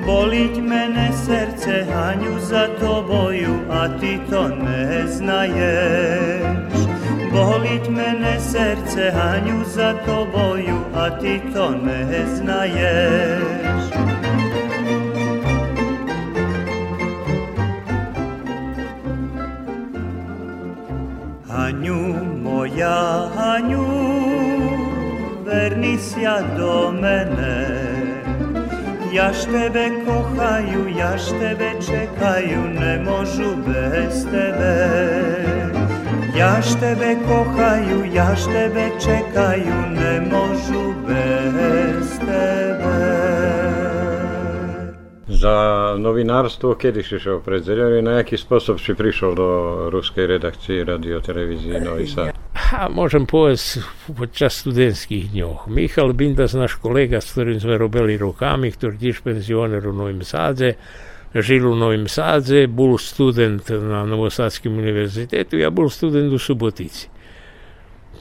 Boliť 0.03 0.55
mene 0.59 1.07
srdce 1.13 1.85
hanju 1.93 2.39
za 2.39 2.67
toboju, 2.81 3.55
a 3.69 3.87
ti 4.01 4.19
to 4.29 4.47
ne 4.49 5.07
znaješ 5.07 6.73
Boliť 7.31 7.89
mene 7.89 8.39
srdce 8.39 9.11
hanju 9.13 9.63
za 9.65 9.93
toboju, 10.05 10.79
a 10.97 11.09
ti 11.21 11.41
to 11.53 11.71
ne 11.71 12.25
znaješ 12.35 13.93
moja, 22.63 23.29
Hanju 23.35 23.82
Ja 26.24 26.39
do 26.58 26.92
mene 26.92 27.68
Jaż 29.13 29.46
Tebe 29.46 29.89
kochaju, 30.06 30.88
jaż 30.98 31.25
Tebe 31.30 31.72
czekaju, 31.88 32.62
ne 32.80 33.03
možu 33.03 33.56
bez 33.68 34.25
Tebe. 34.25 34.89
Jaż 36.36 36.75
Tebe 36.75 37.15
kochaju, 37.27 38.06
jaż 38.13 38.46
Tebe 38.46 38.89
czekaju, 39.00 39.75
ne 39.92 40.22
možu 40.22 40.94
bez 41.08 42.20
Tebe. 42.20 43.00
Za 45.27 45.96
novinarstvo 46.00 46.75
kedy 46.75 47.03
si 47.03 47.20
šao 47.20 47.39
pred 47.39 47.68
na 48.03 48.12
jaki 48.12 48.38
sposób 48.38 48.82
si 48.82 48.96
prišao 48.96 49.36
do 49.36 49.77
ruskej 49.89 50.27
redakcije 50.27 50.86
radio, 50.86 51.22
televizije 51.22 51.82
Novi 51.82 52.08
Sad? 52.08 52.42
Ha, 52.74 52.89
možem 52.89 53.25
povesti 53.25 53.80
podczas 54.18 54.53
studenckich 54.53 55.30
dnjoh. 55.30 55.68
Mihal 55.68 56.13
Bindas, 56.13 56.58
naš 56.58 56.82
kolega, 56.82 57.22
s 57.22 57.30
kterým 57.30 57.62
sme 57.62 57.77
robili 57.77 58.18
rokami, 58.18 58.74
ktorý 58.74 58.98
tiež 58.98 59.22
penzioner 59.22 59.77
v 59.86 59.94
Novim 59.94 60.25
Sadze, 60.25 60.82
žil 61.38 61.70
u 61.70 61.77
Novim 61.77 62.10
Sadze, 62.10 62.65
bol 62.65 62.98
student 62.98 63.62
na 63.70 64.10
Novosadskim 64.10 64.74
univerzitetu, 64.74 65.62
ja 65.62 65.70
bol 65.70 65.86
student 65.94 66.34
u 66.34 66.42
Subotici. 66.42 67.13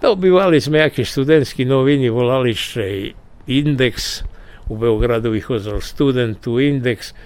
Dobivali 0.05 0.61
sme 0.61 0.85
jaki 0.85 1.01
studentski 1.01 1.65
novini, 1.65 2.13
volali 2.13 2.53
še 2.53 3.17
indeks, 3.49 4.21
u 4.69 4.77
Beogradu 4.77 5.33
ih 5.33 5.49
student, 5.81 6.45
u 6.45 6.61
indeks, 6.61 7.17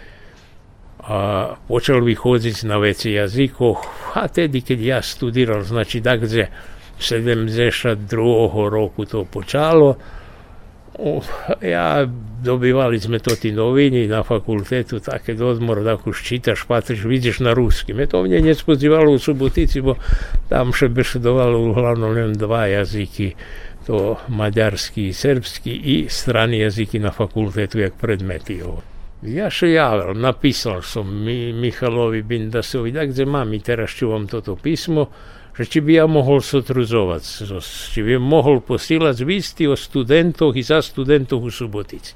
a 1.03 1.59
počeli 1.67 2.07
bi 2.07 2.15
hoditi 2.15 2.71
na 2.71 2.79
veci 2.79 3.19
jazikoh, 3.19 3.83
a 4.15 4.31
tedi 4.31 4.63
kad 4.63 4.79
ja 4.79 5.03
studiral, 5.03 5.67
znači 5.67 5.99
dakle, 5.99 6.47
72. 6.99 8.71
roku 8.71 9.05
to 9.05 9.25
počalo. 9.25 9.97
Ja 11.61 12.09
dobivali 12.41 12.97
sme 12.97 13.21
to 13.21 13.37
ti 13.37 13.53
noviny 13.53 14.09
na 14.09 14.25
fakultetu, 14.25 14.97
také 15.05 15.37
odmor, 15.37 15.85
da 15.85 16.01
už 16.01 16.25
čítaš, 16.25 16.65
patriš, 16.65 17.05
vidiš 17.05 17.45
na 17.45 17.53
rusky. 17.53 17.93
Me 17.93 18.09
to 18.09 18.25
mne 18.25 18.41
nespozivalo 18.41 19.13
u 19.13 19.21
Subotici, 19.21 19.85
bo 19.85 20.01
tam 20.49 20.73
še 20.73 20.89
bešedovalo 20.89 21.69
uglavnom 21.69 22.17
len 22.17 22.33
dva 22.33 22.65
jazyky, 22.73 23.37
to 23.85 24.17
maďarský, 24.33 25.13
srbský 25.13 25.73
i 25.73 25.97
strany 26.09 26.65
jazyky 26.65 26.97
na 26.97 27.13
fakultetu, 27.13 27.85
jak 27.85 28.01
predmety. 28.01 28.65
Ja 29.27 29.53
še 29.53 29.77
javil, 29.77 30.17
napísal 30.17 30.81
som 30.81 31.09
mi, 31.09 31.53
Michalovi 31.53 32.25
Bindasovi, 32.25 32.93
takže 32.93 33.29
mám 33.29 33.53
i 33.53 33.61
teraz 33.61 33.93
čuvam 33.93 34.25
toto 34.29 34.57
písmo, 34.57 35.13
że 35.59 35.67
ci 35.67 35.83
bi 35.83 35.93
ja 35.93 36.07
mogol 36.07 36.43
sotruzować, 36.43 37.23
ci 37.93 38.03
bi 38.03 38.19
mogol 38.19 38.61
posilać 38.61 39.21
listy 39.21 39.71
o 39.71 39.77
studentach 39.77 40.57
i 40.57 40.63
za 40.63 40.83
studentów 40.83 41.43
u 41.43 41.51
Subotici. 41.51 42.15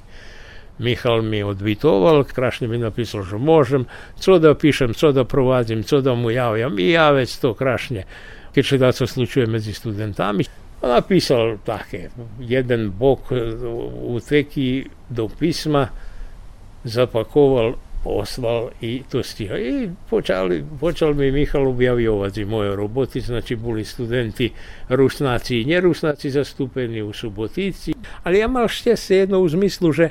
Mihal 0.79 1.23
mi 1.23 1.43
odbitoval, 1.43 2.23
krašni 2.25 2.67
mi 2.67 2.77
napisal, 2.77 3.23
že 3.23 3.37
možem, 3.37 3.85
co 4.19 4.39
da 4.39 4.55
pišem, 4.55 4.93
co 4.93 5.11
da 5.13 5.23
provadim, 5.23 5.83
co 5.83 6.01
da 6.01 6.15
mu 6.15 6.31
javljam 6.31 6.79
i 6.79 6.89
ja 6.89 7.11
već 7.11 7.37
to 7.37 7.53
krašnje, 7.53 8.03
ki 8.53 8.63
še 8.63 8.77
da 8.77 8.91
se 8.91 9.07
slučuje 9.07 9.47
među 9.47 9.73
studentami. 9.73 10.45
Napisal 10.81 11.57
take, 11.65 12.09
jedan 12.39 12.89
bok 12.89 13.31
u 13.31 14.17
eh, 14.17 14.25
teki 14.29 14.85
do 15.09 15.27
pisma 15.39 15.87
zapakoval 16.83 17.73
poslal 18.03 18.69
i 18.81 19.03
to 19.11 19.23
stiha. 19.23 19.57
I 19.57 19.89
počali, 20.09 20.65
počal 20.79 21.13
mi 21.13 21.31
Michal 21.31 21.67
objavjovati 21.67 22.45
moje 22.45 22.75
roboti, 22.75 23.21
znači 23.21 23.55
boli 23.55 23.85
studenti 23.85 24.51
rusnaci 24.89 25.61
i 25.61 25.65
nerusnaci 25.65 26.29
zastupeni 26.29 27.01
u 27.01 27.13
Subotici, 27.13 27.93
ali 28.23 28.39
ja 28.39 28.47
mal 28.47 28.67
šťastie 28.67 29.17
jedno 29.17 29.39
u 29.39 29.49
zmyslu, 29.49 29.93
že 29.93 30.09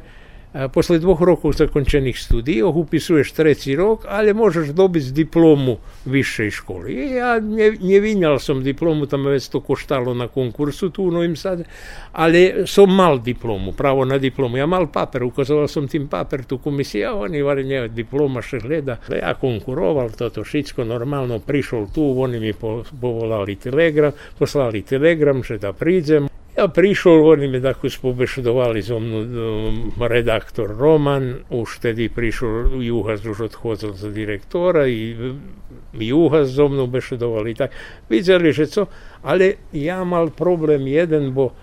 posle 0.73 0.99
dvoch 0.99 1.21
rokov 1.23 1.53
zakončených 1.53 2.19
studiov 2.19 2.79
upisuješ 2.79 3.33
treći 3.33 3.77
rok, 3.77 4.05
ali 4.09 4.35
možeš 4.35 4.69
dobiti 4.69 5.13
diplomu 5.13 5.77
višej 6.05 6.51
školy. 6.51 6.91
I 6.91 7.11
ja 7.15 7.41
ne, 7.41 7.71
nevinjal 7.81 8.39
som 8.39 8.63
diplomu, 8.63 9.07
tam 9.07 9.27
već 9.27 9.49
to 9.49 9.61
koštalo 9.61 10.15
na 10.15 10.29
konkursu 10.29 10.91
tu 10.91 11.05
u 11.05 11.11
Novim 11.11 11.37
Sade, 11.37 11.65
ali 12.13 12.67
som 12.67 12.95
mal 12.95 13.19
diplomu, 13.19 13.73
pravo 13.73 14.05
na 14.05 14.19
diplomu. 14.19 14.57
Ja 14.57 14.67
mal 14.67 14.87
paper, 14.87 15.23
ukazoval 15.23 15.69
som 15.69 15.89
tim 15.89 16.09
paper 16.09 16.45
tu 16.45 16.59
komisiji, 16.59 17.05
a 17.05 17.15
oni 17.15 17.43
vari 17.43 17.65
nje 17.65 17.89
diploma 17.89 18.43
še 18.43 18.59
gleda. 18.59 18.99
Ja 19.23 19.35
konkuroval, 19.35 20.11
toto 20.19 20.45
šitsko 20.45 20.85
normalno, 20.85 21.39
prišol 21.39 21.87
tu, 21.95 22.11
oni 22.21 22.41
mi 22.41 22.53
povolali 23.01 23.57
telegram, 23.57 24.13
poslali 24.39 24.83
telegram, 24.83 25.43
že 25.43 25.59
da 25.59 25.73
priđem. 25.73 26.29
Ja 26.61 26.69
prišol, 26.69 27.25
oni 27.25 27.49
mi 27.49 27.57
tako 27.57 27.89
spobešedovali 27.89 28.85
zo 28.85 29.01
mnu 29.01 29.97
redaktor 29.97 30.69
Roman, 30.69 31.49
už 31.49 31.81
tedy 31.81 32.13
prišol 32.13 32.77
Juhas, 32.85 33.25
už 33.25 33.49
odchádzal 33.49 33.97
za 33.97 34.13
direktora 34.13 34.85
i 34.85 35.17
Juhas 35.97 36.53
zo 36.53 36.69
mnou 36.69 36.85
bešedovali. 36.85 37.57
Tak 37.57 37.73
videli, 38.13 38.53
že 38.53 38.69
co, 38.69 38.93
ale 39.25 39.73
ja 39.73 40.05
mal 40.05 40.29
problém 40.29 40.85
jeden, 40.85 41.33
bo 41.33 41.57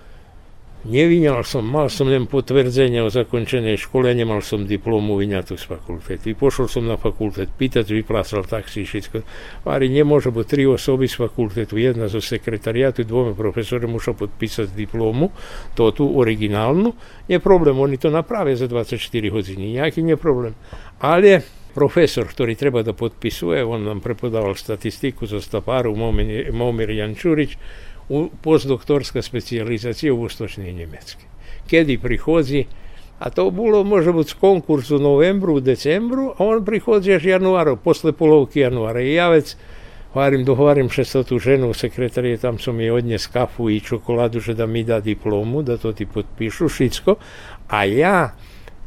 Nevinjal 0.86 1.42
som, 1.42 1.66
mal 1.66 1.90
som 1.90 2.06
len 2.06 2.30
potvrdzenie 2.30 3.02
o 3.02 3.10
zakončenej 3.10 3.82
škole, 3.82 4.14
nemal 4.14 4.46
som 4.46 4.70
diplomu 4.70 5.18
vyňatú 5.18 5.58
z 5.58 5.66
fakultety. 5.66 6.38
Pošol 6.38 6.70
som 6.70 6.86
na 6.86 7.02
fakultet 7.02 7.50
pýtať, 7.50 7.90
vyplácal 7.90 8.46
taxi, 8.46 8.86
všetko. 8.86 9.26
Vári 9.66 9.90
nemôže, 9.90 10.30
bo 10.30 10.46
tri 10.46 10.70
osoby 10.70 11.10
z 11.10 11.18
fakultetu, 11.18 11.82
jedna 11.82 12.06
zo 12.06 12.22
sekretariátu, 12.22 13.04
dvoma 13.04 13.34
profesori 13.34 13.90
musia 13.90 14.14
podpísať 14.14 14.78
diplomu, 14.78 15.34
to 15.74 15.90
tu 15.92 16.06
originálnu. 16.06 16.94
Nie 17.26 17.42
problém, 17.42 17.74
oni 17.74 17.98
to 17.98 18.14
napravia 18.14 18.54
za 18.54 18.70
24 18.70 19.02
hodiny, 19.34 19.82
nejaký 19.82 20.06
neproblém. 20.06 20.54
Ale 21.02 21.42
profesor, 21.74 22.26
ktorý 22.26 22.58
treba 22.58 22.82
da 22.82 22.94
podpisuje, 22.94 23.62
on 23.62 23.86
nám 23.86 24.02
prepodával 24.02 24.58
statistiku 24.58 25.30
zo 25.30 25.38
Staparu, 25.38 25.94
Momir 26.54 26.90
Jančurič, 26.90 27.54
postdoktorska 28.42 29.22
specijalizacija 29.22 30.14
Ustočne 30.14 30.72
Njemecki. 30.72 31.26
Kedi 31.70 31.98
prihozi, 31.98 32.66
a 33.20 33.30
to 33.30 33.52
bilo 33.52 33.84
može 33.84 34.14
biti 34.14 34.34
konkurs 34.40 34.92
u 34.92 35.00
novembru, 35.00 35.54
u 35.54 35.60
decembru, 35.60 36.30
a 36.30 36.46
on 36.46 36.66
prihozi 36.66 37.12
još 37.12 37.26
januaru, 37.26 37.76
posle 37.76 38.12
polovki 38.12 38.60
januara. 38.60 39.02
I 39.02 39.14
ja 39.14 39.30
već 39.30 39.56
varim, 40.14 40.46
dohovarim 40.46 40.90
šestotu 40.90 41.40
ženu 41.40 41.74
sekretar 41.74 41.92
sekretarije, 41.92 42.38
tam 42.38 42.60
su 42.60 42.74
mi 42.74 42.90
odnes 42.90 43.28
kafu 43.28 43.70
i 43.70 43.80
čokoladu, 43.80 44.40
že 44.40 44.54
da 44.54 44.66
mi 44.66 44.84
da 44.84 45.00
diplomu, 45.00 45.62
da 45.64 45.78
to 45.78 45.94
ti 45.94 46.06
potpišu, 46.06 46.70
šitsko. 46.70 47.16
A 47.68 47.84
ja 47.84 48.36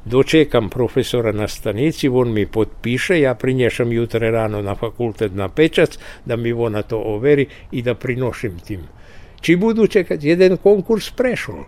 dočekam 0.05 0.69
profesora 0.69 1.33
na 1.33 1.49
stanici, 1.49 2.09
on 2.09 2.33
mi 2.33 2.47
potpiše, 2.47 3.21
ja 3.21 3.35
prinješam 3.35 3.93
jutre 3.93 4.31
rano 4.31 4.63
na 4.63 4.75
fakultet 4.75 5.35
na 5.35 5.49
pečac, 5.49 5.99
da 6.25 6.37
mi 6.37 6.53
ona 6.53 6.83
to 6.83 6.99
overi 6.99 7.47
i 7.73 7.83
da 7.83 7.95
prinošim 7.95 8.59
tim 8.59 8.81
či 9.41 9.57
budú 9.57 9.89
čekať. 9.89 10.21
Jeden 10.21 10.57
konkurs 10.61 11.11
prešol. 11.11 11.67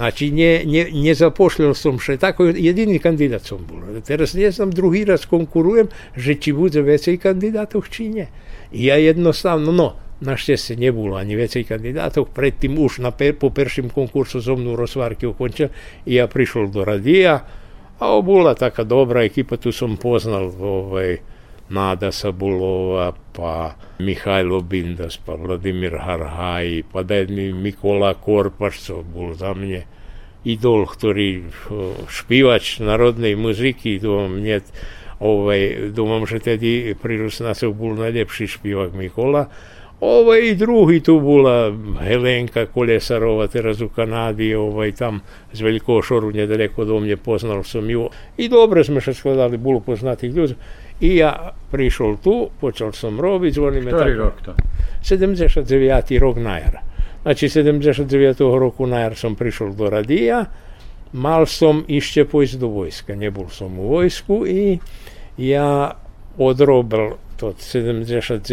Znači, 0.00 0.30
ne, 0.32 0.64
ne, 0.64 0.88
nezapošljal 0.88 1.74
som 1.76 2.00
še 2.00 2.16
tako, 2.16 2.48
jedini 2.48 2.96
kandidat 2.96 3.44
som 3.44 3.60
bol. 3.68 4.00
Teraz 4.00 4.32
ne 4.32 4.48
znam, 4.48 4.72
druhý 4.72 5.04
raz 5.04 5.28
konkurujem, 5.28 5.92
že 6.16 6.40
či 6.40 6.56
bude 6.56 6.80
vecej 6.80 7.20
kandidátov, 7.20 7.84
či 7.92 8.08
nie. 8.08 8.26
I 8.72 8.88
ja 8.88 8.96
jednostavno, 8.96 9.68
no, 9.68 10.00
našťastie 10.24 10.80
nebolo 10.80 11.20
ani 11.20 11.36
vecej 11.36 11.68
kandidátov, 11.68 12.32
predtým 12.32 12.80
už 12.80 13.04
na 13.04 13.12
po 13.12 13.52
perším 13.52 13.92
konkursu 13.92 14.40
so 14.40 14.56
mnou 14.56 14.72
rozvárky 14.72 15.28
ukončil 15.28 15.68
ja 16.08 16.24
prišiel 16.28 16.72
do 16.72 16.80
radia 16.80 17.44
a 18.00 18.04
bola 18.24 18.56
taká 18.56 18.84
dobrá 18.84 19.28
ekipa, 19.28 19.60
tu 19.60 19.68
som 19.68 20.00
poznal 20.00 20.48
ovaj, 20.48 21.20
Nada 21.70 22.10
Sabulova, 22.10 23.14
pa 23.30 23.78
Mihajlo 24.02 24.58
Bindas, 24.58 25.14
pa 25.22 25.38
Vladimir 25.38 26.02
Harhaj, 26.02 26.82
pa 26.90 27.06
da 27.06 27.22
je 27.22 27.54
Mikola 27.54 28.18
Korpaš, 28.18 28.90
co 28.90 29.06
bol 29.06 29.38
za 29.38 29.54
mne 29.54 29.86
idol, 30.42 30.90
ktorý 30.90 31.46
špívač 32.10 32.82
národnej 32.82 33.38
muziky, 33.38 34.02
dúfam, 34.02 34.42
mne, 34.42 34.66
ovaj, 35.22 35.94
dúfam, 35.94 36.26
že 36.26 36.42
tedy 36.42 36.98
pri 36.98 37.22
Rusnacov 37.22 37.70
bol 37.78 37.94
najlepší 37.94 38.50
špívak 38.50 38.90
Mikola. 38.90 39.46
Ovaj 40.00 40.56
druhý 40.56 41.04
tu 41.04 41.20
bola 41.20 41.68
Helenka 42.00 42.64
Kolesarova, 42.72 43.52
teraz 43.52 43.84
u 43.84 43.92
Kanadi, 43.92 44.56
ovaj 44.56 44.96
tam 44.96 45.20
z 45.52 45.60
Veľkého 45.60 46.00
Šoru, 46.00 46.32
nedaleko 46.32 46.88
do 46.88 47.04
mne, 47.04 47.20
poznal 47.20 47.60
som 47.68 47.84
ju. 47.84 48.08
I 48.40 48.48
dobre 48.48 48.80
sme 48.80 49.04
sa 49.04 49.12
skladali, 49.12 49.60
bolo 49.60 49.84
poznatých 49.84 50.32
ľudí. 50.32 50.56
I 51.00 51.16
ja 51.16 51.56
prišiel 51.72 52.20
tu, 52.20 52.52
počal 52.60 52.92
som 52.92 53.16
robiť, 53.16 53.52
zvoníme 53.56 53.90
Ktorý 53.92 54.14
rok 54.20 54.36
to? 54.44 54.52
79. 55.00 55.64
rok 56.20 56.36
na 56.36 56.60
jar. 56.60 56.74
Znači 57.22 57.48
79. 57.48 58.40
roku 58.40 58.86
na 58.86 59.08
jar 59.08 59.16
som 59.16 59.36
prišiel 59.36 59.72
do 59.72 59.88
radia, 59.88 60.44
mal 61.12 61.46
som 61.48 61.84
ešte 61.88 62.24
pojsť 62.24 62.54
do 62.60 62.68
vojska, 62.68 63.16
nebol 63.16 63.48
som 63.48 63.72
u 63.80 63.88
vojsku 63.96 64.44
i 64.46 64.80
ja 65.40 65.96
odrobil 66.38 67.16
to 67.36 67.56
79. 67.56 68.44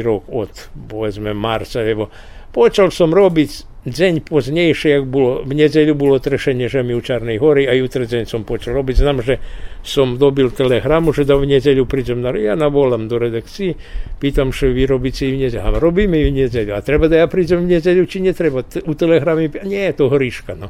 rok 0.00 0.24
od, 0.28 0.52
povedzme, 0.88 1.36
marca, 1.36 1.84
evo, 1.84 2.08
počal 2.52 2.88
som 2.88 3.12
robiť 3.12 3.69
deň 3.88 4.28
poznejšie, 4.28 5.00
jak 5.00 5.04
bolo, 5.08 5.40
v 5.40 5.56
nedeľu 5.56 5.96
bolo 5.96 6.20
trešenie 6.20 6.68
žemy 6.68 6.92
u 6.92 7.00
Čarnej 7.00 7.40
hory 7.40 7.64
a 7.64 7.72
jutre 7.72 8.04
deň 8.04 8.28
som 8.28 8.44
počal 8.44 8.76
robiť. 8.76 8.94
Znam, 9.00 9.24
že 9.24 9.40
som 9.80 10.20
dobil 10.20 10.52
telegramu, 10.52 11.16
že 11.16 11.24
v 11.24 11.48
nedeľu 11.48 11.88
prídem 11.88 12.20
na... 12.20 12.28
Ja 12.36 12.60
navolám 12.60 13.08
do 13.08 13.16
redakcii, 13.16 13.80
pýtam, 14.20 14.52
že 14.52 14.68
vy 14.68 14.84
robíte 14.84 15.24
v 15.32 15.48
nedeľu. 15.48 15.64
A 15.64 15.68
robíme 15.80 16.20
v 16.20 16.44
nedeľu. 16.44 16.76
A 16.76 16.84
treba 16.84 17.08
da 17.08 17.24
ja 17.24 17.26
prídem 17.26 17.64
v 17.64 17.80
nedeľu, 17.80 18.04
či 18.04 18.20
netreba? 18.20 18.60
U 18.84 18.92
telegramy... 18.92 19.48
Nie, 19.64 19.96
to 19.96 20.12
hriška, 20.12 20.60
no. 20.60 20.68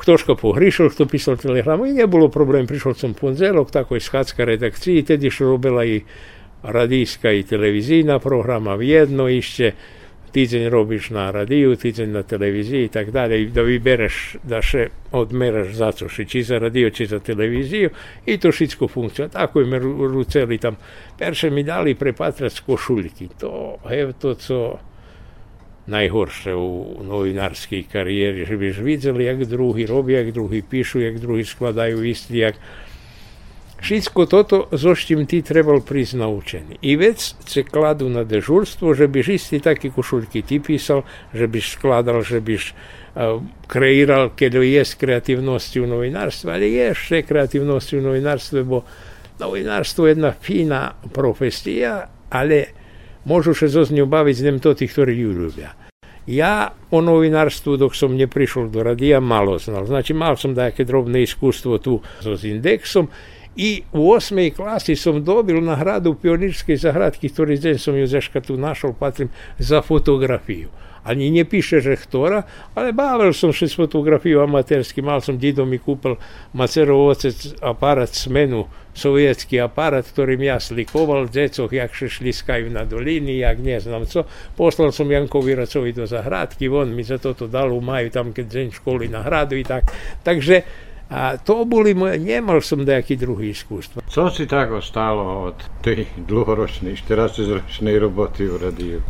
Ktožko 0.00 0.34
pohrišil, 0.34 0.90
kto 0.90 1.04
písal 1.06 1.36
telegramu 1.36 1.84
i 1.86 1.92
nebolo 1.92 2.32
problém. 2.32 2.64
Prišiel 2.64 2.96
som 2.96 3.12
pondelok, 3.12 3.70
takoj 3.70 4.00
schádzka 4.00 4.42
redakcii, 4.48 5.04
tedy 5.04 5.28
što 5.28 5.52
robila 5.52 5.84
i 5.84 6.02
radijska 6.64 7.30
i 7.30 7.44
televizijna 7.44 8.18
programa 8.18 8.74
v 8.74 8.82
jedno 8.88 9.28
ešte 9.28 9.76
Týdzeň 10.32 10.68
robíš 10.72 11.10
na 11.12 11.30
radiju, 11.30 11.76
týdzeň 11.76 12.08
na 12.08 12.22
televiziji 12.22 12.84
i 12.84 12.88
tak 12.88 13.10
dalje. 13.10 13.42
I 13.42 13.46
da 13.52 13.62
vybereš 13.62 14.36
da 14.48 14.62
še 14.64 14.86
odmeraš 15.12 15.74
za 15.76 15.90
co 15.92 16.08
či 16.08 16.42
za 16.42 16.58
radio, 16.58 16.90
či 16.90 17.06
za 17.06 17.20
televiziju 17.20 17.90
i 18.26 18.38
to 18.38 18.52
všetko 18.52 18.88
funkcija. 18.88 19.28
Tako 19.28 19.60
je 19.60 19.66
me 19.66 19.78
ruceli 19.78 20.58
tam. 20.58 20.76
Perše 21.18 21.50
mi 21.50 21.62
dali 21.62 21.94
prepatrac 21.94 22.60
košuljki. 22.60 23.28
To 23.40 23.76
je 23.90 24.12
to, 24.12 24.34
co 24.34 24.78
najhorše 25.86 26.54
u 26.54 27.04
novinarskej 27.04 27.82
karijeri, 27.92 28.44
že 28.44 28.56
byš 28.56 28.78
videli, 28.78 29.24
jak 29.24 29.44
drugi 29.44 29.86
robi, 29.86 30.12
jak 30.12 30.32
drugi 30.32 30.62
pišu, 30.70 31.00
jak 31.00 31.18
drugi 31.18 31.44
skladaju 31.44 32.04
isti, 32.04 32.38
jak 32.38 32.54
Všetko 33.82 34.30
toto, 34.30 34.70
zo 34.70 34.94
čím 34.94 35.26
ty 35.26 35.42
trebal 35.42 35.82
prísť 35.82 36.14
naučený. 36.22 36.86
I 36.86 36.94
vec 36.94 37.18
se 37.18 37.66
kladu 37.66 38.06
na 38.06 38.22
dežurstvo, 38.22 38.94
že 38.94 39.10
byš 39.10 39.26
isti 39.34 39.58
taký 39.58 39.90
košuľky 39.90 40.46
ty 40.46 40.62
písal, 40.62 41.02
že 41.34 41.50
byš 41.50 41.82
skladal, 41.82 42.22
že 42.22 42.38
byš 42.38 42.62
uh, 42.70 43.42
kreíral, 43.66 44.30
keď 44.38 44.62
je 44.62 44.82
kreativnosti 44.94 45.82
u 45.82 45.90
novinárstve, 45.90 46.54
ale 46.54 46.70
je 46.70 46.94
ešte 46.94 47.26
kreativnosti 47.26 47.98
novinárstve, 47.98 48.62
bo 48.62 48.86
novinárstvo 49.42 50.06
je 50.06 50.14
jedna 50.14 50.30
fína 50.30 50.94
profesija, 51.10 52.06
ale 52.30 52.78
môžu 53.26 53.50
sa 53.50 53.66
zo 53.66 53.82
z 53.82 53.98
ňou 53.98 54.06
baviť 54.06 54.36
z 54.38 54.62
to 54.62 54.78
tí, 54.78 54.86
ktorí 54.86 55.26
ju 55.26 55.34
ľubia. 55.34 55.74
Ja 56.30 56.70
o 56.94 57.02
novinárstvu, 57.02 57.82
dok 57.82 57.98
som 57.98 58.14
neprišiel 58.14 58.70
do 58.70 58.86
radia, 58.86 59.18
malo 59.18 59.58
znal. 59.58 59.90
Znači, 59.90 60.14
mal 60.14 60.38
som 60.38 60.54
také 60.54 60.86
drobné 60.86 61.26
iskustvo 61.26 61.82
tu 61.82 61.98
so 62.22 62.38
s 62.38 62.46
indexom 62.46 63.10
i 63.56 63.82
u 63.92 64.10
osmej 64.10 64.50
klasi 64.50 64.96
som 64.96 65.24
dobil 65.24 65.60
nagradu 65.60 66.14
pionirskej 66.14 66.76
zahradky, 66.76 67.28
ktorý 67.28 67.60
deň 67.60 67.76
som 67.76 67.92
ju 67.92 68.06
zeška 68.08 68.40
tu 68.40 68.56
našol, 68.56 68.96
patrím, 68.96 69.28
za 69.60 69.84
fotografiju. 69.84 70.72
Ani 71.02 71.34
ne 71.34 71.42
piše 71.42 71.82
že 71.82 71.98
ktora, 71.98 72.46
ale 72.78 72.94
bavil 72.94 73.34
som 73.34 73.50
še 73.50 73.66
s 73.66 73.74
fotografiju 73.74 74.38
amaterski, 74.38 75.02
mal 75.02 75.18
som 75.18 75.34
dido 75.34 75.66
mi 75.66 75.82
kúpil 75.82 76.14
Macerov 76.54 77.10
ocec 77.10 77.58
aparat 77.58 78.14
smenu, 78.14 78.70
sovietski 78.94 79.58
aparat, 79.58 80.06
ktorým 80.06 80.46
ja 80.46 80.62
slikoval 80.62 81.26
dzecoch, 81.26 81.74
jak 81.74 81.90
še 81.90 82.06
šliskajú 82.06 82.70
na 82.70 82.86
dolini, 82.86 83.42
jak 83.42 83.58
ne 83.58 83.82
znam 83.82 84.06
co. 84.06 84.22
Poslal 84.54 84.94
som 84.94 85.10
Jankovi 85.10 85.58
Racovi 85.58 85.90
do 85.90 86.06
zahradky, 86.06 86.70
on 86.70 86.94
mi 86.94 87.02
za 87.02 87.18
toto 87.18 87.50
dal, 87.50 87.74
majú 87.82 88.06
tam 88.14 88.30
keď 88.30 88.46
deň 88.46 88.66
školy 88.78 89.10
nahradu 89.10 89.58
i 89.58 89.66
tak. 89.66 89.90
Takže 90.22 90.62
A 91.12 91.36
to 91.36 91.68
boli 91.68 91.92
moje, 91.92 92.16
nemal 92.16 92.64
som 92.64 92.80
nejaký 92.80 93.20
druhý 93.20 93.52
iskustvo. 93.52 94.00
Co 94.08 94.32
si 94.32 94.48
tak 94.48 94.72
ostalo 94.72 95.52
od 95.52 95.60
tých 95.84 96.08
dlhoročných, 96.24 96.96
14-ročnej 96.96 98.00
roboty 98.00 98.48
v 98.48 98.56
radiu? 98.56 99.00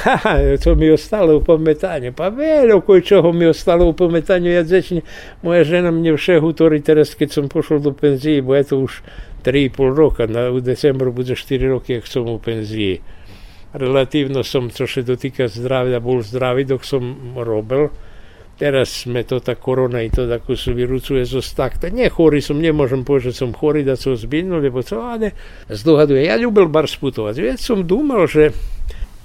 Ha, 0.00 0.56
to 0.64 0.74
mi 0.74 0.88
ostalo 0.90 1.36
u 1.36 1.44
pametanju. 1.44 2.12
Pa 2.16 2.28
velo 2.28 2.80
koji 2.80 3.02
čoho 3.02 3.32
mi 3.32 3.46
ostalo 3.46 3.84
u 3.84 3.92
pametanju. 3.92 4.50
Ja 4.50 4.64
začinje, 4.64 5.04
moja 5.42 5.64
žena 5.64 5.90
mne 5.90 6.16
vše 6.16 6.40
utori 6.40 6.80
teraz 6.80 7.12
keď 7.14 7.28
som 7.32 7.48
pošao 7.48 7.78
do 7.78 7.92
penzije, 7.92 8.40
bo 8.42 8.56
eto 8.56 8.80
už 8.80 9.02
tri 9.44 9.64
i 9.64 9.70
pol 9.70 9.92
roka, 9.94 10.26
na, 10.26 10.48
u 10.48 10.60
decembru 10.60 11.12
bude 11.12 11.36
štiri 11.36 11.68
roky, 11.68 11.92
jak 12.00 12.06
som 12.06 12.28
u 12.28 12.38
penzije. 12.38 13.04
Relativno 13.72 14.42
som, 14.42 14.70
co 14.70 14.86
še 14.86 15.02
dotika 15.02 15.48
zdravlja, 15.48 16.00
bol 16.00 16.24
zdravi 16.24 16.64
dok 16.64 16.84
som 16.84 17.36
robel 17.36 17.92
teraz 18.60 19.08
sme 19.08 19.24
to 19.24 19.40
tá 19.40 19.56
korona 19.56 20.04
i 20.04 20.12
to 20.12 20.28
tako 20.28 20.52
su 20.52 20.76
vyrucuje 20.76 21.24
zo 21.24 21.40
stakta. 21.40 21.88
Nie 21.88 22.12
chorý 22.12 22.44
som, 22.44 22.60
nemôžem 22.60 23.00
povedať, 23.08 23.32
že 23.32 23.40
som 23.40 23.56
chorý, 23.56 23.80
da 23.80 23.96
som 23.96 24.12
zbinul, 24.12 24.60
lebo 24.60 24.84
co, 24.84 25.00
ale 25.00 25.32
zdohaduje. 25.72 26.28
Ja 26.28 26.36
ľúbil 26.36 26.68
bar 26.68 26.84
sputovať. 26.84 27.40
Već 27.40 27.58
som 27.64 27.88
dumal, 27.88 28.28
že 28.28 28.52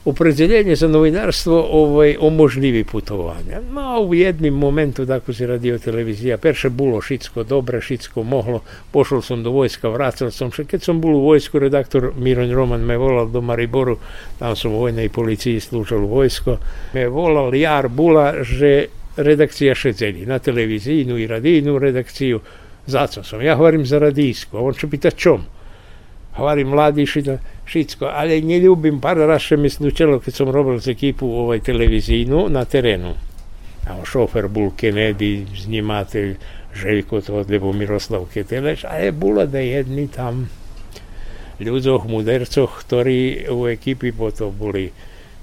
opredeljenje 0.06 0.76
za 0.76 0.88
novinarstvo 0.88 1.68
ovaj, 1.72 2.16
omožljivi 2.20 2.84
putovanja. 2.84 3.60
No, 3.74 4.02
u 4.02 4.14
jednim 4.14 4.54
momentu, 4.54 5.06
tako 5.06 5.34
si 5.34 5.46
radio 5.46 5.80
televizija, 5.80 6.38
perše 6.38 6.70
bilo 6.70 7.02
šitsko 7.02 7.44
dobre, 7.44 7.82
šitsko 7.82 8.24
mohlo, 8.24 8.62
pošao 8.92 9.22
sam 9.22 9.44
do 9.44 9.52
vojska, 9.52 9.90
vracal 9.90 10.32
sam 10.32 10.52
se. 10.52 10.66
Kad 10.66 10.82
sam 10.82 11.02
bol 11.02 11.16
u 11.16 11.26
vojsku, 11.26 11.60
redaktor 11.60 12.12
Miron 12.18 12.54
Roman 12.54 12.82
me 12.82 12.98
volal 12.98 13.28
do 13.28 13.42
Mariboru, 13.42 13.98
tam 14.40 14.56
sam 14.56 14.72
u 14.72 14.80
vojnej 14.80 15.10
policiji 15.10 15.60
služal 15.60 16.06
vojsko, 16.06 16.58
me 16.94 17.08
volal 17.08 17.56
jar 17.56 17.90
bula, 17.90 18.44
že 18.44 18.88
redakcija 19.18 19.76
Šeceli 19.76 20.26
na 20.26 20.40
televizijnu 20.40 21.18
i 21.18 21.28
radijnu 21.28 21.80
redakciju. 21.80 22.40
Zato 22.88 23.24
sam. 23.24 23.42
Ja 23.42 23.56
govorim 23.56 23.86
za 23.86 24.00
radijsku. 24.00 24.58
On 24.58 24.74
će 24.74 24.90
pita 24.90 25.12
čom. 25.12 25.42
Govorim 26.38 26.68
mladiši 26.68 27.22
da 27.22 27.38
šitsko, 27.66 28.06
ali 28.14 28.42
ne 28.42 28.60
ljubim 28.60 29.02
par 29.02 29.18
raše 29.18 29.58
mi 29.58 29.70
slučalo 29.70 30.20
kad 30.20 30.34
sam 30.34 30.50
robil 30.50 30.80
z 30.80 30.88
ekipu 30.88 31.28
ovaj 31.28 31.60
televizijnu 31.60 32.50
na 32.50 32.66
terenu. 32.66 33.14
A 33.88 34.06
šofer 34.06 34.48
bol 34.48 34.72
Kennedy, 34.82 35.46
snimatelj 35.64 36.36
Željko 36.76 37.22
to, 37.22 37.46
lebo 37.50 37.74
Miroslav 37.74 38.26
Keteleš, 38.34 38.84
a 38.84 38.96
je 38.96 39.12
bolo 39.12 39.46
da 39.46 39.60
jedni 39.60 40.08
tam 40.08 40.50
ľudoch, 41.60 42.08
mudercoch, 42.08 42.84
ktorí 42.84 43.48
u 43.50 43.68
ekipi 43.68 44.12
potom 44.12 44.52
boli 44.60 44.92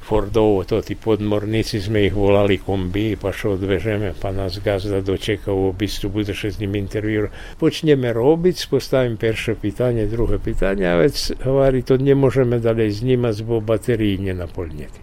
Fordovo, 0.03 0.67
to 0.67 0.83
tí 0.83 0.99
podmorníci 0.99 1.79
sme 1.79 2.11
ich 2.11 2.15
volali 2.15 2.59
kombi, 2.59 3.15
pa 3.15 3.31
šo 3.31 3.55
odvežeme, 3.55 4.19
pa 4.19 4.35
gazda 4.35 4.99
dočeka 4.99 5.55
u 5.55 5.71
obistu, 5.71 6.11
bude 6.11 6.35
še 6.35 6.51
s 6.51 6.59
ním 6.59 6.75
intervju. 6.75 7.31
Počneme 7.63 8.11
robiť, 8.11 8.67
postavím 8.67 9.15
perše 9.15 9.55
pitanje, 9.55 10.11
druhé 10.11 10.43
pitanje, 10.43 10.91
a 10.91 10.99
već 10.99 11.47
hovorí, 11.47 11.87
to 11.87 12.03
nemôžeme 12.03 12.59
dalej 12.59 12.99
znímať, 12.99 13.47
bo 13.47 13.63
bateriji 13.63 14.35
nenaplnjeti. 14.35 15.01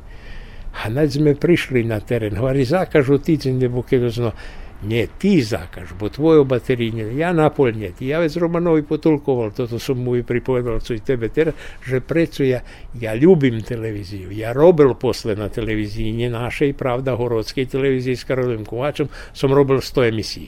A 0.83 0.91
naď 0.91 1.07
sme 1.15 1.31
prišli 1.31 1.87
na 1.87 2.03
teren, 2.03 2.35
hovorí, 2.35 2.67
zakažu 2.67 3.23
týdzeň, 3.23 3.55
lebo 3.55 3.87
keď 3.87 4.01
zno, 4.11 4.31
nie, 4.81 5.07
ty 5.19 5.41
zakaž, 5.43 5.91
bo 5.99 6.09
tvoju 6.09 6.45
bateriju 6.47 6.93
ne, 6.95 7.17
ja 7.17 7.33
napolnjeti. 7.33 8.07
Ja 8.07 8.19
već 8.19 8.37
Romanovi 8.37 8.83
potolkoval, 8.83 9.51
toto 9.51 9.79
som 9.79 9.99
mu 9.99 10.15
i 10.15 10.23
pripovedal, 10.23 10.79
co 10.79 10.93
i 10.93 10.99
tebe 10.99 11.29
teraz, 11.29 11.53
že 11.83 11.99
preco 11.99 12.43
ja, 12.43 12.61
ja 12.99 13.15
ljubim 13.15 13.61
televiziju. 13.61 14.31
Ja 14.31 14.53
robil 14.53 14.93
posle 14.93 15.35
na 15.35 15.49
televiziji, 15.49 16.11
nje 16.11 16.29
našej, 16.29 16.73
pravda, 16.73 17.15
horodskej 17.15 17.65
televiziji 17.65 18.15
s 18.15 18.23
Karolim 18.23 18.65
Kovačom, 18.65 19.09
som 19.33 19.53
robil 19.53 19.77
100 19.83 20.07
emisij. 20.07 20.47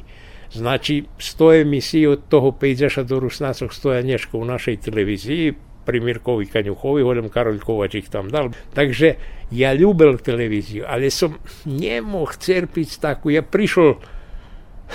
Znači, 0.53 1.03
100 1.19 1.61
emisij 1.61 2.07
od 2.07 2.21
toho 2.29 2.51
pejzaša 2.51 3.03
do 3.03 3.19
Rusnacog 3.19 3.73
stoja 3.73 4.01
nješko 4.01 4.37
u 4.37 4.45
našej 4.45 4.77
televiziji, 4.77 5.53
pri 5.85 5.99
Mirkovi 5.99 6.45
Kanjuhovi, 6.45 7.03
hoďom 7.03 7.29
Karol 7.29 7.57
Kovač 7.57 7.97
ich 7.97 8.09
tam 8.09 8.29
dal. 8.29 8.53
Takže 8.73 9.17
ja 9.51 9.73
ľúbil 9.73 10.21
televíziu, 10.21 10.85
ale 10.85 11.09
som 11.09 11.41
nemohol 11.65 12.29
cerpiť 12.37 13.01
takú. 13.01 13.33
Ja 13.33 13.41
prišiel 13.41 13.97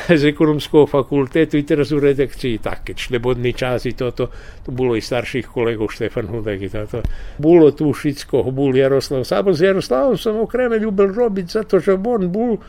z 0.05 0.23
ekonomského 0.29 0.85
fakultetu 0.85 1.57
i 1.57 1.65
teraz 1.65 1.91
u 1.91 1.99
redakciji 1.99 2.61
tak, 2.61 2.93
keď 2.93 2.97
šlebodný 2.97 3.57
čas 3.57 3.89
i 3.89 3.97
toto, 3.97 4.29
to 4.63 4.71
bolo 4.71 4.95
i 4.95 5.03
starších 5.03 5.49
kolegov 5.49 5.89
Štefan 5.89 6.29
Hudek 6.29 6.61
i 6.63 6.71
toto. 6.71 7.01
Bolo 7.41 7.73
tu 7.73 7.91
všetko, 7.91 8.53
bol 8.53 8.77
Jaroslav 8.77 9.25
Sábor, 9.25 9.57
s 9.57 9.65
Jaroslavom 9.65 10.21
som 10.21 10.37
okreme 10.39 10.77
ľúbil 10.77 11.11
robiť 11.17 11.47
za 11.49 11.63
to, 11.65 11.81
že 11.81 11.97
on 11.97 12.29
bol 12.29 12.61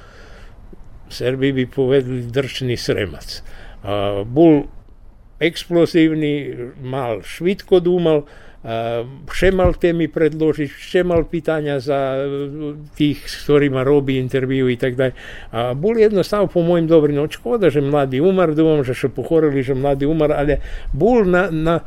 Serbi 1.08 1.56
by 1.56 1.66
povedali 1.72 2.28
drčný 2.28 2.76
sremac. 2.76 3.40
A 3.88 4.24
bol 4.28 4.68
explozívny, 5.40 6.52
mal 6.84 7.24
švitko 7.24 7.80
dúmal, 7.80 8.28
Ehm, 8.68 9.12
še 9.32 9.54
malo 9.56 9.72
temi 9.80 10.10
predložiš, 10.12 10.74
še 10.90 11.04
malo 11.08 11.24
pitanja 11.32 11.78
za 11.80 12.00
tih 13.00 13.22
stvarima, 13.32 13.86
robi, 13.88 14.18
intervju 14.20 14.68
in 14.68 14.82
tako 14.82 15.00
dalje. 15.00 15.14
Bolj 15.80 16.02
jednostavno, 16.04 16.50
po 16.52 16.66
mojem, 16.68 16.90
dobro, 16.92 17.14
no, 17.16 17.30
škoda, 17.32 17.72
že 17.72 17.82
mladi 17.82 18.20
umar, 18.20 18.52
da 18.58 18.66
bom 18.68 18.84
že 18.84 18.98
še 18.98 19.08
pohorali, 19.16 19.64
že 19.64 19.72
mladi 19.72 20.10
umar, 20.10 20.36
ali 20.36 20.60
bolj 20.92 21.32
na, 21.32 21.48
na 21.52 21.78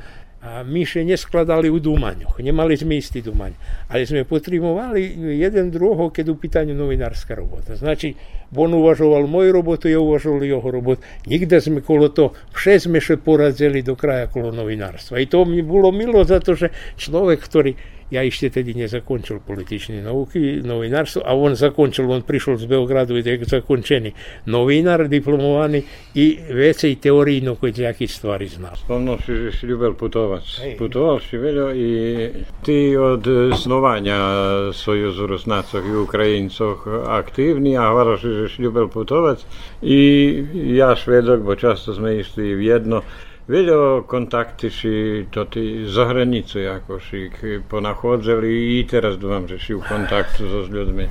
a 0.40 0.64
my 0.64 0.88
še 0.88 1.04
neskladali 1.04 1.68
u 1.68 1.76
Dumaňoch. 1.76 2.40
Nemali 2.40 2.72
sme 2.72 2.96
istý 2.96 3.20
Dumaň. 3.20 3.52
Ale 3.92 4.08
sme 4.08 4.24
potrebovali 4.24 5.36
jeden 5.36 5.68
druhého, 5.68 6.08
keď 6.08 6.32
u 6.32 6.36
pýtaniu 6.40 6.72
novinárska 6.72 7.36
robota. 7.36 7.76
Znači, 7.76 8.16
on 8.56 8.72
uvažoval 8.72 9.28
moju 9.28 9.52
robotu, 9.52 9.92
ja 9.92 10.00
uvažoval 10.00 10.40
jeho 10.48 10.64
robotu. 10.64 11.04
Nikde 11.28 11.60
sme 11.60 11.84
kolo 11.84 12.08
to, 12.08 12.32
vše 12.56 12.88
sme 12.88 13.04
še 13.04 13.20
poradzeli 13.20 13.84
do 13.84 13.92
kraja 14.00 14.32
kolo 14.32 14.48
novinárstva. 14.48 15.20
I 15.20 15.28
to 15.28 15.44
mi 15.44 15.60
bolo 15.60 15.92
milo 15.92 16.24
za 16.24 16.40
to, 16.40 16.56
že 16.56 16.72
človek, 16.96 17.36
ktorý 17.44 17.99
Ja 18.10 18.22
jeszcze 18.22 18.50
wtedy 18.50 18.74
nie 18.74 18.88
zakończył 18.88 19.40
politycznej 19.40 20.02
nauki, 20.02 20.38
nowinarstwo, 20.64 21.26
a 21.26 21.34
on 21.34 21.56
zakończył, 21.56 22.12
on 22.12 22.22
przyszedł 22.22 22.58
z 22.58 22.64
Beogradu 22.64 23.18
i 23.18 23.24
tak 23.24 23.44
zakończony. 23.44 24.12
Nowinar, 24.46 25.08
dyplomowany 25.08 25.82
i 26.14 26.38
więcej 26.54 26.96
teorii, 26.96 27.42
no 27.42 27.56
kiedy 27.56 27.82
jakieś 27.82 28.10
stwary 28.10 28.48
znał. 28.48 28.74
Wspomniał 28.74 29.16
że 29.18 29.52
się 29.52 29.66
lubił 29.66 29.94
putować. 29.94 30.60
Putował 30.78 31.20
się 31.20 31.40
i 31.74 32.16
ty 32.62 33.02
od 33.02 33.24
snowania 33.56 34.32
Sojuzu 34.72 35.26
Rosnaców 35.26 35.86
i 35.86 35.96
Ukraińców 35.96 36.88
aktywny, 37.08 37.80
a 37.80 37.92
uważasz, 37.92 38.20
że 38.20 38.48
się 38.48 38.62
lubił 38.62 38.88
putować 38.88 39.46
i 39.82 40.44
ja 40.66 40.96
szwedok, 40.96 41.40
bo 41.40 41.56
często 41.56 41.92
z 41.92 41.98
mojej 41.98 42.24
w 42.56 42.62
jedno. 42.62 43.02
Video 43.50 44.02
kontakty 44.06 44.70
si 44.70 45.26
to 45.30 45.44
ty 45.44 45.88
za 45.88 46.06
hranicą 46.06 46.58
jakoś 46.58 47.14
ich 47.14 47.42
ponachodzeli 47.68 48.78
i 48.78 48.84
teraz 48.84 49.18
dumam, 49.18 49.48
że 49.48 49.58
si 49.58 49.74
w 49.74 49.82
kontaktu 49.88 50.64
z 50.66 50.70
ludźmi. 50.70 51.06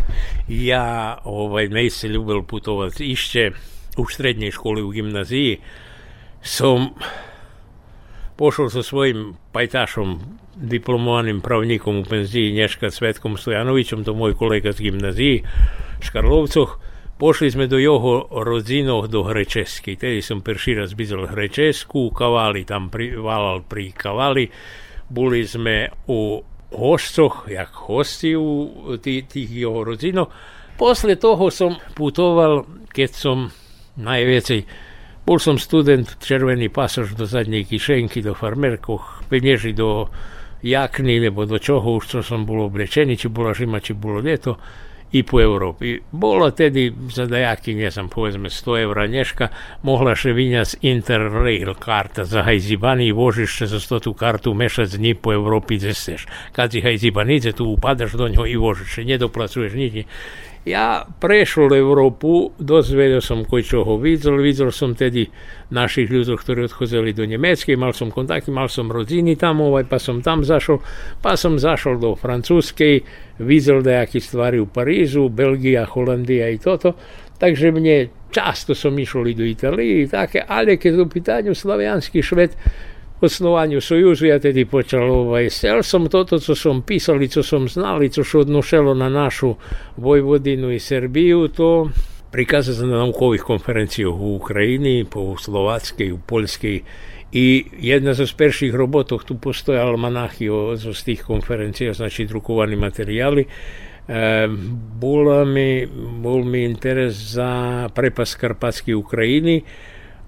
Ja 0.50 1.18
ovaj, 1.24 1.70
nejsi 1.70 2.08
ljubil 2.08 2.44
putovati. 2.44 3.12
Išće 3.12 3.52
u 3.98 4.06
srednjej 4.06 4.52
školi 4.52 4.82
u 4.82 4.90
gimnaziji 4.90 5.58
sam 6.42 6.90
pošao 8.36 8.70
sa 8.70 8.84
svojim 8.84 9.34
pajtašom, 9.52 10.20
diplomovanim 10.56 11.42
pravnikom 11.42 11.98
u 11.98 12.04
penziji 12.04 12.54
Nješka 12.54 12.92
Svetkom 12.92 13.38
Stojanovićom, 13.38 14.04
to 14.04 14.14
moj 14.14 14.34
kolega 14.34 14.72
z 14.72 14.82
gimnaziji 14.82 15.44
Škarlovcoh, 16.00 16.80
Pošli 17.20 17.52
sme 17.52 17.68
do 17.68 17.76
jeho 17.76 18.32
rodzinov 18.32 19.12
do 19.12 19.28
Hrečesky. 19.28 20.00
Tedy 20.00 20.24
som 20.24 20.40
prvý 20.40 20.80
raz 20.80 20.96
videl 20.96 21.28
Hrečesku, 21.28 22.16
kavali 22.16 22.64
tam 22.64 22.88
pri, 22.88 23.20
valal 23.20 23.60
pri 23.68 23.92
kavali. 23.92 24.48
Boli 25.12 25.44
sme 25.44 25.92
u 26.08 26.40
hostcoch, 26.72 27.52
jak 27.52 27.76
hosti 27.76 28.40
u 28.40 28.72
tých, 28.96 29.28
tých 29.28 29.52
jeho 29.52 29.84
rodzinov. 29.84 30.32
Som 31.52 31.76
putoval, 31.92 32.64
keď 32.88 33.10
som 33.12 33.52
najviacej 34.00 34.88
bol 35.28 35.44
som 35.44 35.60
student, 35.60 36.08
červený 36.24 36.72
pasoš 36.72 37.20
do 37.20 37.28
zadnej 37.28 37.68
kišenky, 37.68 38.24
do 38.24 38.32
farmerkoch, 38.32 39.28
penieži 39.28 39.76
do 39.76 40.08
jakny, 40.64 41.20
nebo 41.20 41.44
do 41.44 41.60
čoho 41.60 42.00
už, 42.00 42.16
čo 42.16 42.20
som 42.24 42.48
bol 42.48 42.72
oblečený, 42.72 43.20
či 43.20 43.28
bola 43.28 43.52
žima, 43.52 43.84
či 43.84 43.92
bolo 43.92 44.24
leto 44.24 44.56
i 45.12 45.24
po 45.24 45.42
Evropi. 45.42 46.00
Bolo 46.12 46.52
tedi 46.52 46.94
za 47.10 47.26
dajaki, 47.26 47.76
ne 47.76 47.92
sam 47.92 48.10
povezme, 48.10 48.50
100 48.50 48.82
evra 48.84 49.08
nješka, 49.08 49.48
mohla 49.84 50.16
še 50.16 50.34
vinjati 50.34 50.78
interrail 50.82 51.74
karta 51.80 52.26
za 52.26 52.44
hajzibani 52.44 53.08
i 53.08 53.12
vožiš 53.12 53.58
se 53.58 53.68
za 53.68 53.80
sto 53.80 54.00
tu 54.00 54.14
kartu 54.14 54.54
mešati 54.54 54.92
z 54.92 55.00
njim 55.00 55.18
po 55.22 55.34
Evropi 55.34 55.78
gdje. 55.78 55.94
Kad 56.52 56.72
si 56.72 56.82
hajzibanice 56.82 57.52
tu 57.52 57.66
upadaš 57.66 58.12
do 58.12 58.28
njo 58.30 58.46
i 58.46 58.56
vožiš 58.56 58.96
se, 58.96 59.04
ne 59.04 59.18
doplacuješ 59.18 59.74
niti 59.74 60.06
Ja 60.70 61.02
prešiel 61.02 61.74
Európu, 61.74 62.54
dozvedel 62.62 63.26
som 63.26 63.42
koj 63.42 63.66
čoho 63.66 63.98
videl, 63.98 64.38
videl 64.38 64.70
som 64.70 64.94
tedy 64.94 65.26
našich 65.74 66.14
ľudí, 66.14 66.38
ktorí 66.38 66.70
odchádzali 66.70 67.10
do 67.18 67.26
Nemeckej, 67.26 67.74
mal 67.74 67.90
som 67.98 68.14
kontakty, 68.14 68.54
mal 68.54 68.70
som 68.70 68.86
rodiny 68.86 69.34
tam, 69.34 69.66
ovaj, 69.66 69.90
pa 69.90 69.98
som 69.98 70.22
tam 70.22 70.46
zašol, 70.46 70.78
pa 71.26 71.34
som 71.34 71.58
zašol 71.58 71.98
do 71.98 72.14
Francúzskej, 72.14 73.02
videl 73.42 73.82
nejaké 73.82 74.22
stvary 74.22 74.62
u 74.62 74.70
Parížu, 74.70 75.34
Belgia, 75.34 75.90
Holandia 75.90 76.54
i 76.54 76.62
toto, 76.62 76.94
takže 77.42 77.74
mne 77.74 78.30
často 78.30 78.78
som 78.78 78.94
išiel 78.94 79.26
i 79.26 79.34
do 79.34 79.50
Italii, 79.50 80.06
také, 80.06 80.46
ale 80.46 80.78
keď 80.78 81.02
pytaniu 81.10 81.58
slavianský 81.58 82.22
švet, 82.22 82.54
osnovanju 83.22 83.82
Sojuzu 83.82 84.26
ja 84.26 84.40
tedi 84.40 84.66
počal 84.66 85.12
ovaj, 85.12 85.50
sel 85.50 85.84
sam 85.84 86.08
toto 86.10 86.40
co 86.40 86.56
sam 86.56 86.82
pisali, 86.82 87.28
co 87.28 87.44
sam 87.44 87.70
znali, 87.70 88.10
co 88.10 88.24
se 88.24 88.38
odnošelo 88.38 88.94
na 88.94 89.10
našu 89.10 89.56
Vojvodinu 89.98 90.72
i 90.72 90.80
Srbiju, 90.80 91.48
to 91.48 91.90
prikazano 92.32 92.92
na 92.92 92.98
naukovih 92.98 93.42
konferencijah 93.42 94.14
u 94.14 94.36
Ukrajini, 94.36 95.06
po 95.12 95.20
u 95.20 95.38
Slovatskej, 95.38 96.12
u 96.12 96.20
Poljskej 96.28 96.82
i 97.32 97.66
jedna 97.80 98.14
z 98.14 98.34
prvih 98.34 98.76
robotov, 98.76 99.24
tu 99.24 99.38
postoje 99.38 99.80
almanahi 99.80 100.48
z 100.76 101.04
tih 101.04 101.24
konferencija, 101.24 101.94
znači 101.94 102.26
drukovani 102.26 102.76
materijali, 102.76 103.46
E, 104.10 104.48
bol 105.00 105.46
mi, 105.46 105.86
bol 106.22 106.42
mi 106.44 106.64
interes 106.66 107.14
za 107.14 107.90
prepas 107.94 108.36
Karpatski 108.36 108.94
Ukrajini 108.94 109.62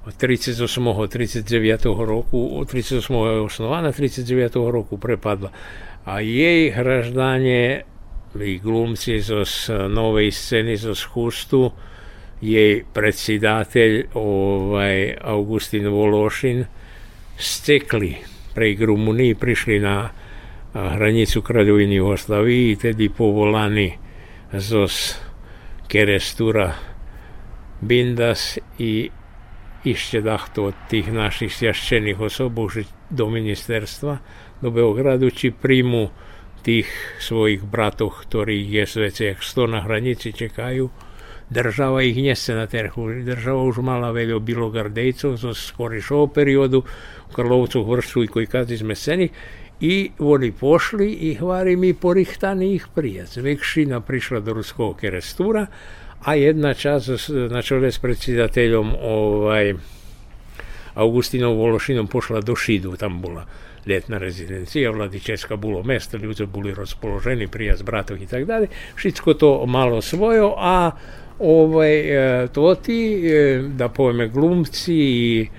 38-го, 0.05 1.07
39-го 1.07 2.05
року, 2.05 2.37
38-го 2.65 3.47
39-го 3.91 4.71
roku 4.71 4.97
prepadla. 4.97 5.51
A 6.05 6.19
jej 6.19 6.71
hraždanje 6.71 7.81
i 8.41 8.59
glumci 8.59 9.15
izos 9.15 9.69
nove 9.89 10.31
scene 10.31 10.73
izos 10.73 11.03
Hustu, 11.03 11.71
jej 12.41 12.83
predsjedatelj 12.93 14.05
ovaj, 14.13 15.17
Augustin 15.21 15.87
Voloshin 15.87 16.65
stekli 17.37 18.15
prek 18.55 18.81
Rumuniji, 18.81 19.35
prišli 19.35 19.79
na 19.79 20.09
hranicu 20.73 21.41
kraljevini 21.41 21.95
Jugoslaviji 21.95 22.71
i 22.71 22.75
tedi 22.75 23.09
z 24.53 24.87
Kerestura 25.87 26.73
Bindas 27.81 28.57
i 28.79 29.09
išće 29.83 30.21
dahto 30.21 30.63
od 30.63 30.73
tih 30.89 31.13
naših 31.13 31.55
sjašćenih 31.55 32.19
osoba 32.19 32.61
do 33.09 33.29
ministerstva, 33.29 34.17
do 34.61 34.71
Beogradu, 34.71 35.29
či 35.29 35.51
primu 35.51 36.09
tih 36.61 37.15
svojih 37.19 37.63
bratov, 37.63 38.09
ktorí 38.09 38.73
je 38.73 38.85
sve 38.85 39.11
jak 39.19 39.43
sto 39.43 39.67
na 39.67 39.81
hranici 39.81 40.31
čekaju, 40.31 40.89
država 41.49 42.03
ih 42.03 42.17
njese 42.17 42.55
na 42.55 42.67
terhu. 42.67 43.09
Država 43.25 43.63
užmala 43.63 44.11
veljo 44.11 44.39
bilogardejcev 44.39 45.35
za 45.35 45.53
skorišo 45.53 46.27
periodu, 46.27 46.83
u 47.29 47.33
Karlovcu, 47.33 47.83
Hvrstu 47.83 48.23
i 48.23 48.27
koji 48.27 48.45
kad 48.45 48.71
izmesenih, 48.71 49.31
i 49.81 50.11
oni 50.19 50.51
pošli 50.51 51.11
i 51.11 51.35
hvari 51.35 51.75
mi 51.75 51.93
porihtani 51.93 52.73
ih 52.75 52.87
prijac. 52.95 53.37
Vekšina 53.37 54.01
prišla 54.01 54.39
do 54.39 54.53
ruskog 54.53 54.97
kerestura, 54.97 55.65
a 56.21 56.29
jedna 56.37 56.73
časť 56.77 57.49
na 57.49 57.61
čele 57.65 57.89
s 57.89 57.97
predsedateľom 57.97 58.87
ovaj, 58.93 59.65
Augustinom 60.95 61.55
Vološinom 61.57 62.05
pošla 62.05 62.43
do 62.43 62.53
Šidu, 62.53 62.99
tam 62.99 63.23
bola 63.23 63.47
letná 63.85 64.21
rezidencija, 64.21 64.91
Vladičeska 64.91 65.57
bolo 65.57 65.81
mesto, 65.81 66.21
ľudia 66.21 66.45
boli 66.45 66.69
rozpoložení, 66.75 67.49
prijaz 67.49 67.81
bratov 67.81 68.21
i 68.21 68.29
tak 68.29 68.45
dalje. 68.45 68.69
Všetko 68.93 69.29
to 69.33 69.49
malo 69.65 70.01
svojo, 70.05 70.53
a 70.53 70.93
ovaj, 71.41 71.93
to 72.53 72.75
ti, 72.77 73.25
da 73.73 73.89
poveme, 73.89 74.29
glumci 74.29 74.93
i 74.93 75.49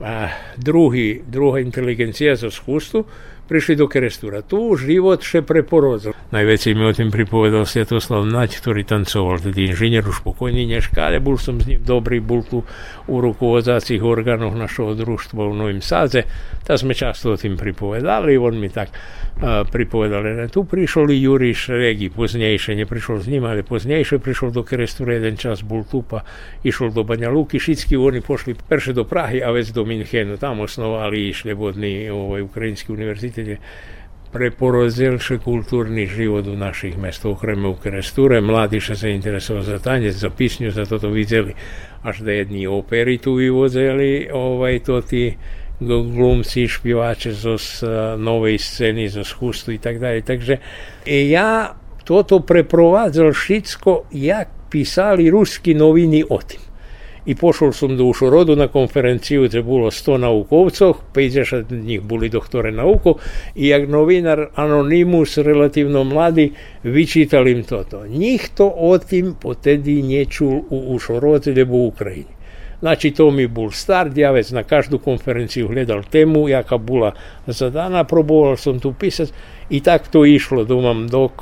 a, 0.00 0.32
drugi, 0.56 1.20
druga 1.28 1.60
inteligencija 1.60 2.36
za 2.36 2.50
skústu, 2.50 3.04
prišli 3.50 3.74
do 3.74 3.90
Krestura. 3.90 4.46
Tu 4.46 4.62
život 4.78 5.26
še 5.26 5.42
preporozil. 5.42 6.14
Najvecej 6.30 6.78
mi 6.78 6.86
o 6.86 6.94
tem 6.94 7.10
pripovedal 7.10 7.66
Svetoslav 7.66 8.22
Nač, 8.30 8.62
ktorý 8.62 8.86
tancoval, 8.86 9.42
tedy 9.42 9.66
inženjer 9.74 10.06
u 10.06 10.14
špokojni 10.14 10.70
Nješka, 10.70 10.78
Nješkare, 10.90 11.18
bol 11.20 11.38
som 11.38 11.58
z 11.58 11.66
njim 11.74 11.82
dobri, 11.82 12.20
bol 12.20 12.46
tu 12.46 12.62
u 13.10 13.20
rukovozacih 13.20 14.02
organov 14.06 14.54
našo 14.54 14.94
društva 14.94 15.50
u 15.50 15.54
Novim 15.54 15.82
Sadze. 15.82 16.22
ta 16.66 16.78
sme 16.78 16.94
často 16.94 17.34
o 17.34 17.36
tem 17.36 17.56
pripovedali, 17.56 18.38
on 18.38 18.54
mi 18.54 18.70
tak 18.70 18.94
pripovedal. 18.94 19.20
pripovedali. 19.72 20.48
Tu 20.48 20.64
prišel 20.64 21.10
i 21.10 21.22
Juri 21.22 21.54
Šregi, 21.54 22.10
poznejše, 22.10 22.74
ne 22.76 22.86
prišel 22.86 23.18
z 23.18 23.28
njim, 23.28 23.44
ali 23.44 23.62
poznejše 23.62 24.18
prišel 24.18 24.50
do 24.50 24.62
Krestura 24.62 25.14
jedan 25.14 25.36
čas, 25.36 25.62
bol 25.62 25.84
tu 25.84 26.02
pa 26.02 26.20
išel 26.64 26.90
do 26.90 27.02
Banja 27.02 27.30
Luki, 27.30 27.58
Šitski, 27.58 27.96
oni 27.96 28.20
pošli 28.20 28.54
prše 28.68 28.92
do 28.92 29.04
Prahy 29.04 29.40
a 29.44 29.50
već 29.50 29.72
do 29.72 29.84
Minhenu, 29.84 30.36
tam 30.36 30.60
osnovali 30.60 31.28
i 31.28 31.32
šlebodni 31.32 32.10
ovaj, 32.10 32.42
Ukrajinski 32.42 32.92
univerzitet 32.92 33.39
kde 33.42 33.56
preporozilši 34.32 35.38
kulturni 35.44 36.06
život 36.06 36.46
u 36.46 36.56
naših 36.56 36.98
mesta, 36.98 37.28
okreme 37.28 37.68
u 37.68 37.74
Kresture, 37.74 38.40
mladi 38.40 38.80
še 38.80 38.96
se 38.96 39.10
interesovali 39.10 39.66
za 39.66 39.78
tanjec, 39.78 40.14
za 40.14 40.30
pisnju, 40.30 40.70
za 40.70 40.84
to 40.86 41.08
vidjeli, 41.10 41.54
až 42.02 42.22
da 42.22 42.32
jedni 42.32 42.66
operi 42.66 43.18
tu 43.18 43.34
vyvozeli, 43.34 44.28
ovaj, 44.32 44.78
to 44.86 45.00
ti 45.00 45.36
glumci, 45.80 46.68
špivače 46.68 47.32
zo 47.32 47.56
novej 48.18 48.58
sceni, 48.58 49.08
zo 49.08 49.24
schustu 49.24 49.72
i 49.72 49.78
tak 49.78 49.98
dalje. 49.98 50.22
Takže 50.22 50.56
ja 51.06 51.74
toto 52.04 52.40
preprovadzal 52.40 53.32
všetko, 53.32 54.12
jak 54.12 54.48
pisali 54.70 55.30
ruski 55.30 55.74
novini 55.74 56.24
o 56.28 56.38
tim. 56.42 56.69
I 57.26 57.34
pošao 57.34 57.72
sam 57.72 57.96
do 57.96 58.04
ušu 58.04 58.30
rodu 58.30 58.56
na 58.56 58.68
konferenciju, 58.68 59.44
gdje 59.44 59.58
je 59.58 59.62
bilo 59.62 59.90
naukovcov, 60.18 60.94
pa 61.14 61.20
izješa 61.20 61.56
od 61.56 61.72
boli 62.02 62.28
doktore 62.28 62.72
nauku, 62.72 63.14
i 63.54 63.68
jak 63.68 63.88
novinar 63.88 64.46
Anonimus, 64.54 65.38
relativno 65.38 66.04
mladi, 66.04 66.52
vičital 66.82 67.48
im 67.48 67.62
toto. 67.64 68.06
Njih 68.06 68.48
to 68.54 68.72
otim 68.76 69.34
potedi 69.40 70.02
nije 70.02 70.24
čul 70.24 70.60
u 70.70 70.94
ušu 70.94 71.20
rodu, 71.20 71.50
gdje 71.50 71.60
je 71.60 71.66
u 71.70 71.92
znači, 72.80 73.10
to 73.10 73.30
mi 73.30 73.46
bol 73.46 73.70
star, 73.70 74.10
ja 74.16 74.32
na 74.50 74.62
každu 74.62 74.98
konferenciju 74.98 75.68
gledal 75.68 76.02
temu, 76.02 76.48
jaka 76.48 76.78
bula 76.78 77.12
za 77.46 77.70
dana, 77.70 78.04
probovalo 78.04 78.56
sam 78.56 78.80
tu 78.80 78.92
pisat, 78.92 79.32
i 79.70 79.80
tak 79.80 80.08
to 80.08 80.24
išlo, 80.24 80.64
domam, 80.64 81.08
dok 81.08 81.32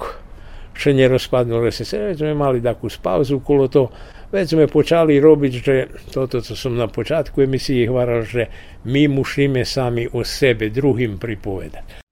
še 0.75 0.93
nje 0.95 1.09
rozpadnilo, 1.09 1.63
da 1.63 1.71
se 1.71 1.85
sve, 1.85 2.35
mali 2.35 2.63
tako 2.63 2.89
spavzu 2.89 3.41
kolo 3.41 3.69
to. 3.69 3.89
Već 4.29 4.49
sme 4.53 4.69
počali 4.69 5.17
robiť, 5.17 5.53
že 5.65 5.75
toto, 6.13 6.45
co 6.45 6.53
som 6.53 6.77
na 6.77 6.85
počátku 6.85 7.41
emisije, 7.41 7.89
hvaral, 7.89 8.29
že 8.29 8.53
mi 8.85 9.09
mušime 9.09 9.65
sami 9.65 10.05
o 10.05 10.21
sebe 10.21 10.69
drugim 10.69 11.17
pripovedati. 11.17 12.05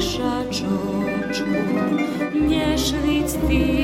mešačočku, 0.00 1.60
ne 2.34 2.76
ti. 3.48 3.79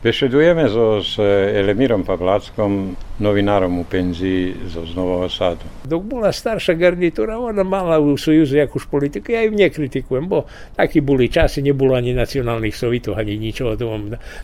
Bešedujeme 0.00 0.64
so, 0.64 1.04
s 1.04 1.20
Elemírom 1.52 2.08
Pavláckom, 2.08 2.96
novinárom 3.20 3.78
u 3.78 3.84
penzii 3.84 4.56
zo 4.72 4.88
Znového 4.88 5.28
sadu. 5.28 5.68
Dok 5.84 6.02
bola 6.08 6.32
starša 6.32 6.72
garnitúra, 6.72 7.36
ona 7.36 7.60
mala 7.60 8.00
u 8.00 8.16
Sojuzu 8.16 8.56
jakúž 8.56 8.88
politiku, 8.88 9.36
ja 9.36 9.44
ju 9.44 9.52
nekritikujem, 9.52 10.24
bo 10.24 10.48
takí 10.72 11.04
boli 11.04 11.28
časy, 11.28 11.60
nebolo 11.60 12.00
ani 12.00 12.16
nacionálnych 12.16 12.72
sovitov, 12.72 13.20
ani 13.20 13.36
ničoho. 13.36 13.76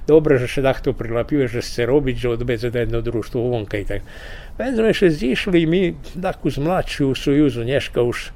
Dobre, 0.05 0.37
že 0.37 0.45
sa 0.45 0.77
takto 0.77 0.93
prilapuje, 0.93 1.49
že 1.49 1.65
chce 1.65 1.89
robiť, 1.89 2.17
že 2.21 2.29
odbeze 2.37 2.69
da 2.69 2.85
jedno 2.85 3.01
društvo 3.01 3.41
vonkaj. 3.57 3.83
Tak. 3.89 4.01
Veď 4.61 4.73
sme 4.77 4.93
še 4.93 5.09
zišli 5.09 5.65
my 5.65 5.81
takú 6.21 6.53
zmladšiu 6.53 7.17
Sojuzu, 7.17 7.65
dneška 7.65 8.05
už 8.05 8.29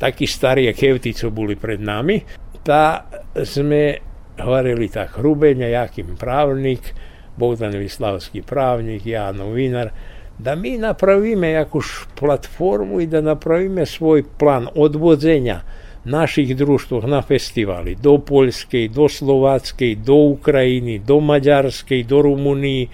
takí 0.00 0.24
starí, 0.24 0.64
jak 0.64 0.80
boli 1.28 1.60
pred 1.60 1.76
nami, 1.76 2.24
tá 2.64 3.04
sme 3.44 4.00
hovorili 4.42 4.88
tak 4.88 5.10
Hrubenja, 5.10 5.66
Jakim 5.66 6.16
pravnik, 6.18 6.94
Bogdan 7.36 7.70
Vislavski 7.70 8.42
pravnik, 8.42 9.06
ja 9.06 9.32
novinar, 9.32 9.90
da 10.38 10.54
mi 10.54 10.78
napravime 10.78 11.50
jakuš 11.50 12.06
platformu 12.18 13.00
i 13.00 13.06
da 13.06 13.20
napravime 13.20 13.86
svoj 13.86 14.24
plan 14.38 14.68
odvođenja 14.74 15.60
naših 16.04 16.56
društva 16.56 17.00
na 17.06 17.22
festivali 17.22 17.94
do 18.02 18.18
Poljske, 18.18 18.88
do 18.94 19.08
Slovatske, 19.08 19.96
do 20.04 20.14
Ukrajini, 20.14 20.98
do 20.98 21.20
Mađarske, 21.20 22.04
do 22.08 22.22
Rumuniji, 22.22 22.88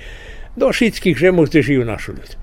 do 0.57 0.73
šitskih 0.73 1.17
žemov 1.17 1.47
gdje 1.47 1.63
živu 1.63 1.85
naši 1.85 2.11
ljudi. 2.11 2.37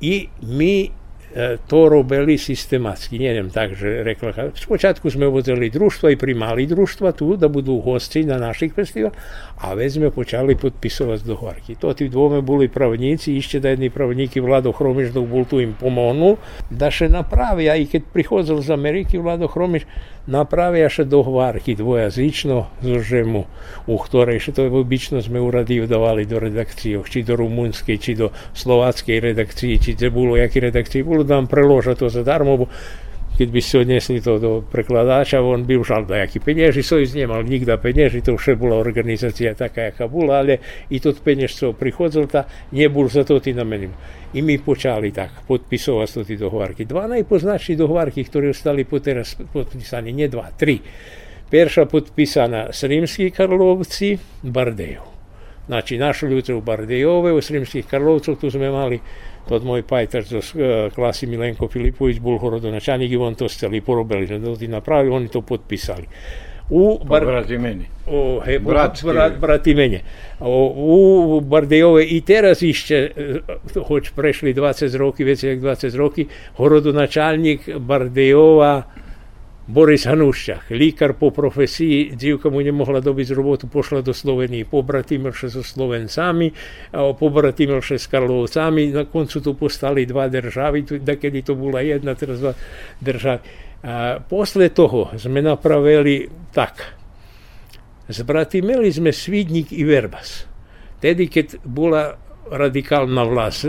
I 0.00 0.28
mi 0.42 0.90
E, 1.34 1.56
to 1.66 1.88
robili 1.88 2.38
sistematski. 2.38 3.18
Njenem 3.18 3.50
takže 3.50 4.02
rekla, 4.02 4.32
spočatku 4.54 5.10
sme 5.10 5.26
vozili 5.26 5.70
društva 5.70 6.10
i 6.10 6.16
primali 6.16 6.66
društva 6.66 7.12
tu 7.12 7.36
da 7.36 7.48
budu 7.48 7.76
gosti 7.76 8.24
na 8.24 8.38
naših 8.38 8.72
festival, 8.74 9.10
a 9.58 9.74
već 9.74 9.92
sme 9.92 10.10
počali 10.10 10.56
potpisovati 10.56 11.24
dogovorki. 11.24 11.74
To 11.74 11.92
ti 11.94 12.08
dvome 12.08 12.42
bili 12.42 12.68
pravnici, 12.68 13.36
išće 13.36 13.60
da 13.60 13.68
jedni 13.68 13.90
pravnik 13.90 14.36
i 14.36 14.40
Vlado 14.40 14.72
Hromiš 14.72 15.08
dok 15.08 15.26
bol 15.26 15.44
tu 15.44 15.60
im 15.60 15.74
pomonu, 15.80 16.36
da 16.70 16.90
še 16.90 17.08
napravi, 17.08 17.70
a 17.70 17.76
i 17.76 17.86
kad 17.86 18.02
prihodil 18.12 18.60
za 18.60 18.74
Ameriki 18.74 19.18
Vlado 19.18 19.46
Hromiš, 19.46 19.86
Направив 20.26 20.80
я 20.80 20.88
ще 20.88 21.04
до 21.04 21.22
гварки 21.22 21.74
двоязично 21.74 22.66
зжиму, 22.82 23.46
у 23.86 23.98
хторий 23.98 24.40
ще 24.40 24.52
то 24.52 24.62
обічно 24.64 25.20
ми 25.30 25.40
урадів 25.40 25.88
давали 25.88 26.24
до 26.24 26.40
редакції, 26.40 27.00
чи 27.10 27.22
до 27.22 27.36
румунської, 27.36 27.98
чи 27.98 28.14
до 28.14 28.30
словацької 28.54 29.20
редакції, 29.20 29.78
чи 29.78 29.94
це 29.94 30.10
було 30.10 30.38
як 30.38 30.56
і 30.56 30.60
редакції, 30.60 31.04
було 31.04 31.24
там 31.24 31.46
приложено 31.46 32.08
задармо, 32.08 32.56
бо 32.56 32.66
keď 33.40 33.48
by 33.56 33.60
ste 33.64 33.76
odnesli 33.88 34.20
to 34.20 34.36
do 34.36 34.60
prekladáča, 34.60 35.40
on 35.40 35.64
by 35.64 35.80
už 35.80 36.04
da 36.04 36.28
jaký 36.28 36.44
penieži, 36.44 36.84
Sojuz 36.84 37.16
nemal 37.16 37.40
nikda 37.40 37.80
penieži, 37.80 38.20
to 38.20 38.36
už 38.36 38.60
bola 38.60 38.76
organizácia 38.76 39.56
taká, 39.56 39.88
jaká 39.88 40.12
bola, 40.12 40.44
ale 40.44 40.60
i 40.92 41.00
tot 41.00 41.24
peniežcov 41.24 41.72
prichodzil, 41.80 42.28
ta 42.28 42.44
nebol 42.76 43.08
za 43.08 43.24
to 43.24 43.40
tý 43.40 43.56
namením. 43.56 43.96
I 44.36 44.44
my 44.44 44.60
počali 44.60 45.08
tak 45.08 45.48
podpisovať 45.48 46.08
to 46.12 46.20
tí 46.20 46.36
dohovarky. 46.36 46.84
Dva 46.84 47.08
najpoznačší 47.08 47.80
dohovarky, 47.80 48.28
ktoré 48.28 48.52
ostali 48.52 48.84
teraz 48.84 49.32
podpísané, 49.32 50.12
nie 50.12 50.28
dva, 50.28 50.52
tri. 50.52 50.76
Perša 51.48 51.88
s 51.88 52.80
rímskí 52.84 53.32
Karlovci, 53.32 54.20
Bardejov. 54.44 55.09
Znači, 55.70 55.98
našu 55.98 56.26
ljude 56.26 56.54
u 56.54 56.60
Bardejove, 56.60 57.32
u 57.32 57.40
Sremskih 57.40 57.86
Karlovcov, 57.86 58.34
tu 58.34 58.50
smo 58.50 58.64
imali 58.64 58.98
od 59.48 59.64
moj 59.64 59.82
pajtač 59.82 60.26
do 60.28 60.38
e, 60.38 60.90
klasi 60.94 61.26
Milenko 61.26 61.68
Filipović, 61.68 62.18
Bulhoro 62.18 62.58
Donačanik 62.58 63.12
i 63.12 63.16
on 63.16 63.34
to 63.34 63.48
stali 63.48 63.80
porobili, 63.80 64.38
da 64.38 64.56
ti 64.56 64.68
napravili, 64.68 65.14
oni 65.14 65.28
to 65.28 65.40
potpisali. 65.40 66.06
U 66.70 66.98
bar... 67.04 67.26
Brat 67.26 67.50
i 67.50 67.58
meni. 67.58 67.86
O, 68.06 68.40
he, 68.44 68.58
brat, 68.58 68.98
brat, 69.04 69.38
brat 69.38 69.66
i 69.66 69.74
meni. 69.74 70.00
U 70.76 71.40
Bardejove 71.40 72.04
i 72.04 72.20
teraz 72.20 72.62
išće, 72.62 73.10
e, 73.16 73.80
hoć 73.86 74.10
prešli 74.16 74.54
20 74.54 74.96
roki, 74.96 75.24
već 75.24 75.44
je 75.44 75.60
20 75.60 75.96
roki, 75.96 76.26
horodonačalnik 76.56 77.76
Bardejova, 77.76 78.82
Boris 79.70 80.02
Hanuščák, 80.10 80.74
líkar 80.74 81.14
po 81.14 81.30
profesii, 81.30 82.18
dívka 82.18 82.50
mu 82.50 82.58
nemohla 82.58 82.98
dobiť 82.98 83.30
robotu, 83.30 83.70
pošla 83.70 84.02
do 84.02 84.10
Slovenii, 84.10 84.66
pobratimil 84.66 85.30
sa 85.30 85.46
so 85.46 85.62
Slovencami, 85.62 86.50
pobratimil 86.90 87.78
sa 87.78 87.94
s 87.94 88.10
Karlovcami, 88.10 88.90
na 88.90 89.06
koncu 89.06 89.38
tu 89.38 89.54
postali 89.54 90.10
dva 90.10 90.26
državy, 90.26 90.98
da 90.98 91.14
kedy 91.14 91.46
to 91.46 91.54
bola 91.54 91.86
jedna, 91.86 92.18
teraz 92.18 92.42
dva 92.42 92.50
državy. 92.98 93.46
A 93.86 94.18
posle 94.18 94.74
toho 94.74 95.14
sme 95.14 95.38
napravili 95.38 96.26
tak. 96.50 96.98
Zbratimeli 98.10 98.90
sme 98.90 99.14
Svidník 99.14 99.70
radikalna 102.50 103.22
vlast. 103.22 103.66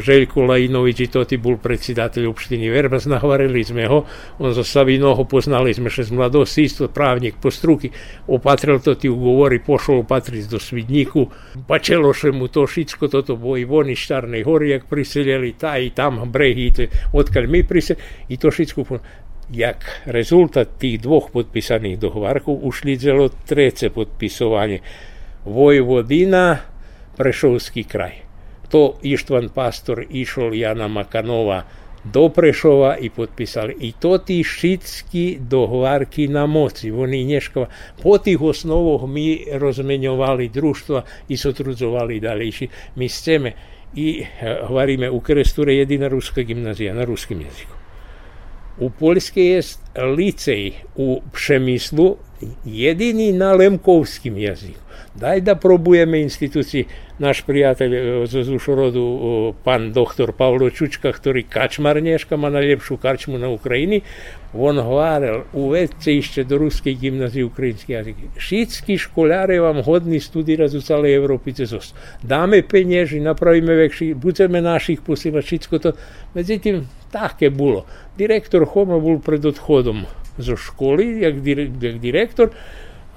Željko 0.00 0.42
Lajinović 0.42 1.00
i 1.00 1.06
to 1.06 1.24
ti 1.24 1.36
bol 1.36 1.56
predsjedatelj 1.56 2.26
opštini 2.26 2.70
Verbas, 2.70 3.06
nahvarili 3.06 3.64
sme 3.64 3.86
ho, 3.86 4.04
on 4.38 4.52
za 4.52 4.64
Savinoho 4.64 5.24
poznali 5.24 5.74
sme 5.74 5.90
še 5.90 6.04
z 6.04 6.16
mladosti, 6.16 6.64
isto 6.66 6.88
právnik 6.88 7.40
po 7.42 7.50
struki, 7.50 7.90
opatril 8.26 8.80
to 8.80 8.94
ti 8.94 9.08
ugovori, 9.08 9.60
pošao 9.66 10.02
opatric 10.04 10.46
do 10.50 10.58
Svidnjiku, 10.58 11.26
pačelo 11.68 12.12
še 12.12 12.32
mu 12.32 12.48
to 12.48 12.66
šitsko, 12.66 13.08
to 13.08 13.36
bo 13.36 13.56
i 13.56 13.64
voni 13.64 13.96
Štarnej 13.96 14.44
hori, 14.44 14.70
jak 14.70 14.86
priseljeli, 14.90 15.54
ta 15.58 15.78
i 15.78 15.90
tam, 15.90 16.22
brehi, 16.30 16.70
otkad 17.12 17.48
mi 17.48 17.64
priseljeli, 17.64 18.04
i 18.28 18.36
to 18.36 18.50
šitsko 18.50 18.84
jak 19.52 20.02
rezultat 20.06 20.78
tih 20.78 21.00
dvoh 21.00 21.30
potpisanih 21.32 21.98
dohvarkov 21.98 22.58
ušli 22.62 22.98
celo 22.98 23.28
trece 23.28 23.90
potpisovanje. 23.90 24.80
Vojvodina 25.44 26.58
Prešovský 27.20 27.84
kraj. 27.84 28.12
To 28.72 28.96
Ištvan 29.04 29.50
Pastor 29.52 30.00
išol 30.08 30.54
Jana 30.56 30.88
Makanova 30.88 31.58
do 32.04 32.28
Prešova 32.32 32.96
i 32.96 33.10
potpisali. 33.10 33.76
I 33.80 33.92
to 33.92 34.18
ti 34.18 34.44
šitski 34.44 35.36
dohvarki 35.40 36.28
na 36.28 36.46
moci. 36.46 36.90
Oni 36.90 37.24
nješkova. 37.24 37.66
Po 38.02 38.18
tih 38.18 38.40
osnovoh 38.40 39.04
mi 39.08 39.44
rozmenjovali 39.52 40.48
društva 40.48 41.02
i 41.28 41.36
sotrudzovali 41.36 42.20
dalejši. 42.20 42.68
Mi 42.94 43.08
chceme 43.08 43.52
i 43.94 44.24
hovoríme 44.66 45.10
u 45.10 45.20
Kresture 45.20 45.74
jedina 45.74 46.08
ruska 46.08 46.42
gimnazija 46.42 46.94
na 46.94 47.04
ruskim 47.04 47.40
jeziku. 47.40 47.76
U 48.78 48.90
Poljske 48.90 49.44
je 49.44 49.62
licej 50.16 50.72
u 50.96 51.20
Přemyslu 51.32 52.16
jedini 52.64 53.32
na 53.32 53.52
lemkovskim 53.52 54.38
jeziku. 54.38 54.89
Daj 55.14 55.40
da 55.40 55.54
probujeme 55.54 56.20
instituciji. 56.20 56.84
Naš 57.18 57.42
prijatelj 57.42 57.96
e, 57.96 58.26
z 58.26 58.42
Zušorodu, 58.44 59.54
pan 59.64 59.92
doktor 59.92 60.32
Pavlo 60.32 60.70
Čučka, 60.70 61.10
ktorý 61.12 61.42
kačmar 61.42 62.02
Nješka, 62.02 62.36
má 62.38 62.46
najlepšiu 62.50 62.96
karčmu 62.96 63.38
na 63.38 63.50
Ukrajini, 63.50 64.00
on 64.54 64.78
hovoril, 64.78 65.42
uvedte 65.52 66.14
ešte 66.14 66.46
do 66.46 66.62
ruskej 66.62 66.94
gimnazije 66.94 67.44
ukrajinski 67.44 67.92
jazyk. 67.92 68.16
Všetci 68.38 68.98
školáre 68.98 69.58
vám 69.58 69.82
hodní 69.82 70.22
studirať 70.22 70.78
u 70.78 70.82
celej 70.82 71.18
Európy 71.18 71.58
cez 71.58 71.74
os. 71.74 71.90
Dáme 72.22 72.62
penieži, 72.62 73.18
napravíme 73.18 73.74
vekši, 73.90 74.14
budeme 74.14 74.62
našich 74.62 75.02
posílať, 75.02 75.42
všetko 75.42 75.74
to. 75.82 75.90
Medzi 76.38 76.62
tým 76.62 76.86
také 77.10 77.50
bolo. 77.50 77.82
Direktor 78.14 78.62
Homo 78.62 79.02
bol 79.02 79.18
pred 79.18 79.42
odchodom 79.42 80.06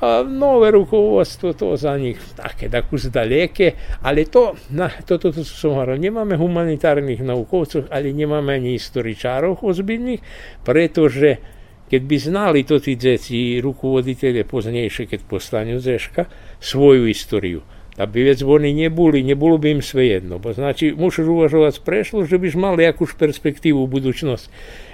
a 0.04 0.24
nove 0.24 0.72
rukovodstvo, 0.72 1.54
to 1.54 1.76
za 1.78 1.97
njih 1.97 2.20
tako 2.36 2.97
da 3.04 3.10
daleke, 3.10 3.72
ali 4.01 4.26
to, 4.26 4.54
na, 4.70 4.89
to, 5.08 5.18
to, 5.18 5.32
to 5.32 5.43
su 5.43 5.56
sumarno, 5.56 5.95
Nemamo 5.95 6.38
humanitarnih 6.38 7.22
naukovcev 7.24 7.84
ali 7.89 8.14
nemamo 8.14 8.51
ni 8.51 8.74
istoričarov 8.74 9.58
ozbiljnih, 9.62 10.20
pretože 10.64 11.36
kad 11.91 12.01
bi 12.01 12.18
znali 12.18 12.64
to 12.64 12.80
ti 12.80 12.95
djeci 12.95 13.38
i 13.38 13.62
rukovoditelje 13.62 14.43
poznijejše 14.43 15.06
kad 15.06 15.20
postanju 15.30 15.80
zeška, 15.80 16.26
svoju 16.60 17.08
istoriju, 17.08 17.62
da 17.97 18.06
bi 18.06 18.24
već 18.24 18.43
oni 18.43 18.74
nje 18.74 18.89
bili, 18.89 19.24
nje 19.24 19.36
bilo 19.36 19.58
bi 19.58 19.72
im 19.72 19.82
sve 19.82 20.08
jedno. 20.08 20.38
Bo 20.38 20.54
znači, 20.54 20.93
mušaš 20.97 21.26
uvažovac 21.26 21.80
prešlo, 21.80 22.26
že 22.26 22.38
biš 22.38 22.56
mali 22.56 22.84
jakuš 22.84 23.16
perspektivu 23.20 23.84
u 23.84 23.88
budućnost. 23.88 24.49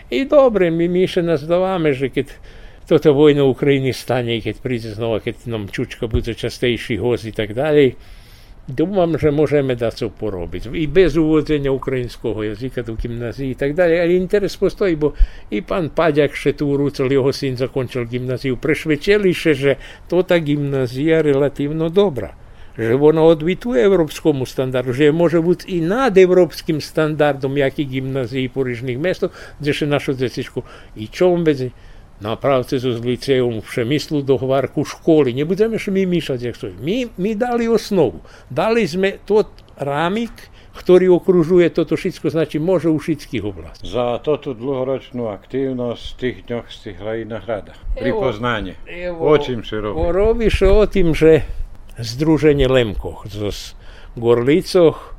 I 0.10 0.26
dobre 0.26 0.72
mi 0.72 0.88
miše 0.88 1.24
nas 1.24 1.42
davame, 1.42 1.94
že 1.94 2.10
kad 2.10 2.26
toto 2.90 3.14
vojna 3.14 3.46
Ukrajiny 3.46 3.94
stane, 3.94 4.42
keď 4.42 4.56
príde 4.66 4.90
znova, 4.90 5.22
keď 5.22 5.46
nám 5.46 5.70
Čučka 5.70 6.10
bude 6.10 6.34
častejší 6.34 6.98
host 6.98 7.30
i 7.30 7.34
tak 7.38 7.54
ďalej. 7.54 7.94
Dúfam, 8.66 9.14
že 9.18 9.30
môžeme 9.30 9.78
dať 9.78 10.10
porobiť. 10.14 10.74
I 10.74 10.86
bez 10.90 11.18
uvodzenia 11.18 11.70
ukrajinského 11.70 12.54
jazyka 12.54 12.86
do 12.86 12.98
gymnázii 12.98 13.54
i 13.54 13.58
tak 13.58 13.78
ďalej. 13.78 13.98
Ale 13.98 14.14
interes 14.18 14.58
postojí, 14.58 14.98
bo 14.98 15.14
i 15.54 15.62
pán 15.62 15.94
Paďak 15.94 16.34
Šetúru, 16.34 16.90
celý 16.90 17.18
jeho 17.18 17.30
syn 17.34 17.58
zakončil 17.58 18.10
gymnáziu. 18.10 18.58
Prešvedčili 18.58 19.34
še, 19.34 19.54
že 19.54 19.72
to 20.10 20.26
tá 20.26 20.42
gymnázia 20.42 21.22
relatívno 21.22 21.94
dobrá 21.94 22.34
že 22.80 22.96
ona 22.96 23.28
odvituje 23.28 23.76
európskomu 23.84 24.48
standardu, 24.48 24.96
že 24.96 25.12
môže 25.12 25.44
byť 25.44 25.68
i 25.68 25.84
nad 25.84 26.16
európskym 26.16 26.80
standardom, 26.80 27.60
jaký 27.60 27.84
gymnázii 27.84 28.48
po 28.48 28.64
rýžnych 28.64 28.96
mestoch, 28.96 29.36
kde 29.60 29.72
še 29.76 29.84
našu 29.84 30.16
detičku. 30.16 30.64
I 30.96 31.12
čo 31.12 31.36
vôbec 31.36 31.76
направте 32.21 32.79
з 32.79 32.85
ліцеєм 32.85 33.61
Пшемислу 33.61 34.23
до 34.23 34.37
гварку 34.37 34.85
школи. 34.85 35.35
Не 35.35 35.45
будемо 35.45 35.79
ж 35.79 35.91
ми 35.91 36.07
мішати, 36.07 36.47
як 36.47 36.57
стоїть. 36.57 36.77
Ми, 36.83 37.07
ми 37.19 37.35
дали 37.35 37.69
основу. 37.69 38.21
Дали 38.51 38.87
sme 38.89 39.19
тот 39.27 39.47
рамік, 39.77 40.33
ktorý 40.75 41.09
okružuje 41.09 41.71
toto 41.71 41.95
všetko, 41.95 42.31
znači 42.31 42.59
može 42.59 42.91
u 42.91 42.99
všetkých 42.99 43.45
oblasti. 43.45 43.87
Za 43.87 44.19
toto 44.19 44.55
dlhoročnú 44.55 45.31
aktivnosť 45.31 46.03
v 46.03 46.17
tých 46.19 46.37
dňoch 46.51 46.67
stihla 46.67 47.13
i 47.17 47.25
nahrada. 47.25 47.79
Pripoznanie. 47.95 48.75
Evo, 48.91 49.31
o 49.31 49.39
čím 49.39 49.63
sa 49.63 49.79
robí? 49.79 50.03
Robí 50.11 50.47
sa 50.51 50.75
o 50.75 50.85
tým, 50.87 51.15
že 51.15 51.47
Združenie 51.95 52.67
Lemkoch 52.67 53.31
z 53.31 53.79
Gorlicoch 54.19 55.15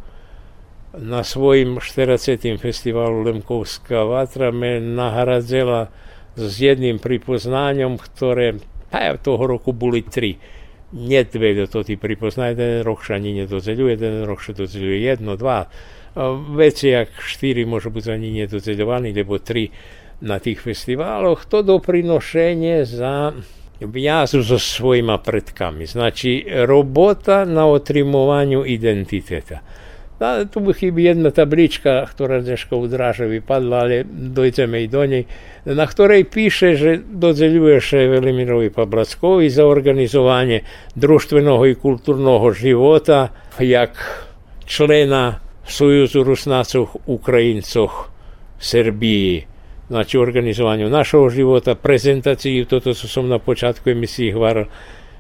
na 0.92 1.24
svojim 1.24 1.80
40. 1.80 2.60
festivalu 2.60 3.24
Lemkovská 3.24 4.04
vatra 4.04 4.52
me 4.52 4.84
nahradzela 4.84 5.88
s 6.37 6.55
jedným 6.61 7.03
pripoznaniem, 7.03 7.99
ktoré 7.99 8.59
aj 8.91 9.23
toho 9.23 9.47
roku 9.47 9.71
boli 9.71 10.03
tri. 10.03 10.39
Nie 10.91 11.23
dve 11.23 11.55
do 11.55 11.71
toho 11.71 11.87
pripoznania, 11.87 12.59
jeden 12.59 12.83
rok 12.83 13.07
sa 13.07 13.15
ani 13.15 13.47
nedozeľuje, 13.47 13.93
jeden 13.95 14.27
rok 14.27 14.43
sa 14.43 14.51
dozeľuje 14.51 14.99
jedno, 15.07 15.39
dva. 15.39 15.71
Veci, 16.59 16.91
jak 16.91 17.15
štyri 17.15 17.63
môžu 17.63 17.95
byť 17.95 18.07
ani 18.11 18.43
nedozeľovaní, 18.43 19.15
lebo 19.15 19.39
tri 19.39 19.71
na 20.21 20.43
tých 20.43 20.59
festiváloch, 20.67 21.47
to 21.47 21.63
doprinošenie 21.63 22.83
za 22.83 23.31
viazu 23.81 24.43
so 24.43 24.59
svojima 24.59 25.23
predkami. 25.23 25.87
Znači, 25.87 26.45
robota 26.67 27.47
na 27.47 27.71
otrimovanju 27.71 28.67
identiteta. 28.67 29.63
No, 30.21 30.47
tu 30.47 30.61
by 30.61 30.75
chyba 30.75 31.01
jedna 31.01 31.31
tabliczka, 31.31 32.07
która 32.07 32.43
troszkę 32.43 32.77
udraża 32.77 33.27
i 33.27 33.43
padła, 33.43 33.79
ale 33.79 34.05
dojdziemy 34.13 34.89
do 34.89 35.07
niej, 35.07 35.25
na 35.67 35.87
której 35.87 36.25
pisze, 36.25 36.77
że 36.77 36.99
dodzieliłeś 37.13 37.85
się 37.85 38.11
Wielimirowi 38.11 38.71
Pablackowi 38.71 39.51
za 39.51 39.65
organizowanie 39.65 40.61
drużdżwenego 40.97 41.67
i 41.67 41.77
kulturnego 41.77 42.53
żywota 42.53 43.29
jak 43.61 44.25
člena 44.67 45.41
Sojuzu 45.65 46.25
Rusnaców 46.25 46.97
Ukraińców 47.07 48.11
w 48.59 48.67
Serbii. 48.67 49.45
Znaczy 49.91 50.21
organizowaniu 50.21 50.89
naszego 50.89 51.31
żywota, 51.31 51.75
prezentacji, 51.75 52.67
to, 52.67 52.81
to 52.81 52.95
co 52.95 53.09
są 53.09 53.23
na 53.23 53.39
początku 53.39 53.91
emisji 53.91 54.33
gwarą. 54.33 54.65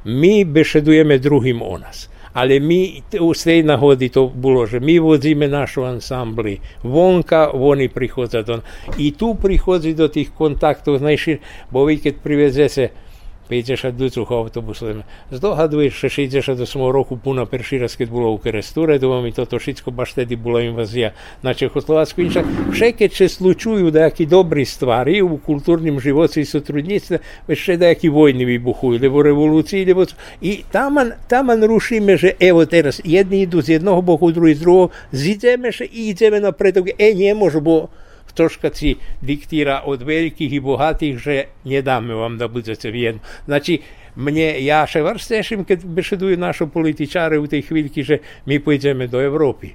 My 0.04 0.44
beszedujemy 0.46 1.18
drugim 1.18 1.62
o 1.62 1.78
nas. 1.78 2.10
ali 2.32 2.60
mi 2.60 3.02
vse 3.20 3.62
nahodito 3.62 4.26
bolože. 4.34 4.80
Mi 4.80 4.98
vozime 4.98 5.48
našu 5.48 5.84
ansambli 5.84 6.58
vonka, 6.82 7.50
oni 7.52 7.88
prihoda 7.88 8.42
do. 8.42 8.60
I 8.98 9.12
tu 9.12 9.34
prihozi 9.34 9.94
do 9.94 10.08
tih 10.08 10.30
kontaktov 10.38 11.02
najšir, 11.02 11.38
bo 11.70 11.84
vi, 11.84 11.98
kad 11.98 12.14
priveze 12.22 12.68
se 12.68 12.88
52 13.50 14.10
цього 14.10 14.36
автобуса. 14.36 14.94
Здогадуєш, 15.32 15.94
що 15.94 16.08
68 16.08 16.82
року 16.82 17.18
Пуна 17.24 17.46
перший 17.46 17.78
раз 17.78 17.98
було 18.10 18.32
у 18.32 18.38
Керестуре, 18.38 18.96
і 18.96 19.32
то 19.32 19.44
тошицько 19.44 19.90
баштеді 19.90 20.36
була 20.36 20.62
інвазія 20.62 21.12
на 21.42 21.54
Чехословацьку. 21.54 22.22
Інша 22.22 22.44
ще 22.72 23.08
чи 23.08 23.28
случую 23.28 23.90
деякі 23.90 24.26
добрі 24.26 24.64
ствари 24.64 25.22
у 25.22 25.38
культурному 25.38 26.00
животі 26.00 26.40
і 26.40 26.44
сотрудництві, 26.44 27.18
ще 27.52 27.76
деякі 27.76 28.10
війни 28.10 28.46
вибухують, 28.46 29.02
либо 29.02 29.22
революції, 29.22 29.86
либо... 29.86 30.06
І 30.40 30.58
там, 30.70 31.12
там 31.26 31.64
рушимо, 31.64 32.16
що 32.16 32.30
ево 32.40 32.64
зараз, 32.64 33.02
єдні 33.04 33.42
йдуть 33.42 33.64
з 33.64 33.76
одного 33.76 34.02
боку, 34.02 34.32
другі 34.32 34.54
з 34.54 34.60
другого, 34.60 34.90
зійдемо 35.12 35.70
ще 35.70 35.84
і 35.84 36.06
йдемо 36.06 36.40
наперед. 36.40 36.94
Е, 36.98 37.14
не 37.14 37.34
можу, 37.34 37.60
бо 37.60 37.88
Хтошкаці 38.30 38.96
диктира 39.22 39.84
від 39.88 40.02
великих 40.02 40.52
і 40.52 40.60
богатих 40.60 41.16
вже 41.16 41.46
не 41.64 41.82
дамо 41.82 42.16
вам 42.16 42.38
добитися 42.38 42.90
в'єн. 42.90 43.20
Значить, 43.46 43.82
мені, 44.16 44.40
я 44.64 44.86
ще 44.86 45.02
верстешим, 45.02 45.64
коли 45.64 45.80
бешедую 45.84 46.38
нашу 46.38 46.68
політичари 46.68 47.38
у 47.38 47.46
тих 47.46 47.66
хвильці, 47.66 48.04
що 48.04 48.18
ми 48.46 48.58
підемо 48.58 49.06
до 49.06 49.22
Європи. 49.22 49.68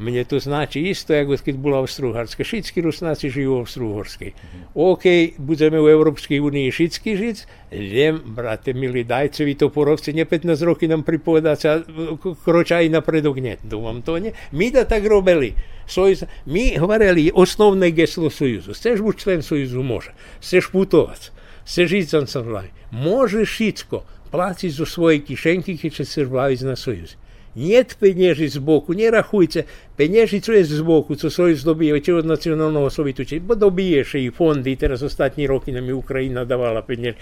Mne 0.00 0.24
to 0.24 0.40
znači 0.40 0.80
isto, 0.80 1.12
ako 1.12 1.36
keď 1.36 1.60
bola 1.60 1.84
Austro-Uharska. 1.84 2.40
Všetci 2.40 2.80
Rusnáci 2.80 3.28
žijú 3.28 3.60
v 3.60 3.68
Austro-Uhorskej. 3.68 4.30
OK, 4.72 5.36
budeme 5.36 5.76
u 5.76 5.92
Európskej 5.92 6.40
únii 6.40 6.72
všetci 6.72 7.10
žiť, 7.20 7.36
len, 7.76 8.16
brate 8.32 8.72
milí, 8.72 9.04
dajte 9.04 9.44
vy 9.44 9.60
to 9.60 9.68
porovci, 9.68 10.16
ne 10.16 10.24
15 10.24 10.56
roky 10.64 10.88
nám 10.88 11.04
pripovedáte, 11.04 11.84
kroča 12.16 12.80
aj 12.80 12.88
napredok, 12.88 13.44
nie. 13.44 13.60
Dúfam 13.60 14.00
to 14.00 14.16
nie. 14.16 14.32
My 14.56 14.72
da 14.72 14.88
tak 14.88 15.04
robili. 15.04 15.52
Союз, 15.84 16.24
ми 16.46 16.80
говорили 16.80 17.28
основне 17.36 17.92
гесло 17.92 18.32
Союзу. 18.32 18.72
Chceš 18.72 19.04
buď 19.04 19.14
člen 19.20 19.40
Союзу, 19.44 19.84
може. 19.84 20.16
Chceš 20.40 20.72
putovať, 20.72 21.28
chceš 21.68 21.88
ísť 21.92 22.08
za 22.08 22.18
ансамблами. 22.24 22.72
Môžeš 22.88 23.44
všetko 23.44 23.96
platiť 24.32 24.70
zo 24.72 24.88
svojej 24.88 25.20
kišenky, 25.20 25.76
keď 25.76 26.08
chceš 26.08 26.24
baviť 26.24 26.60
na 26.64 26.72
Союз. 26.72 27.20
Нет 27.56 27.96
пенежі 28.00 28.48
з 28.48 28.56
боку, 28.56 28.94
не 28.94 29.10
рахуйте. 29.10 29.64
Пенежі 29.96 30.40
це 30.40 30.64
з 30.64 30.80
боку, 30.80 31.16
це 31.16 31.30
Союз 31.30 31.64
добіє, 31.64 32.00
чи 32.00 32.14
від 32.14 32.24
Національного 32.24 32.90
Совіту, 32.90 33.24
чи, 33.24 33.38
бо 33.38 33.54
добіє 33.54 34.04
ще 34.04 34.20
і 34.20 34.30
фонди, 34.30 34.70
і 34.70 34.78
зараз 34.80 35.02
останні 35.02 35.46
роки 35.46 35.72
нам 35.72 35.88
і 35.88 35.92
Україна 35.92 36.44
давала 36.44 36.82
пенежі. 36.82 37.14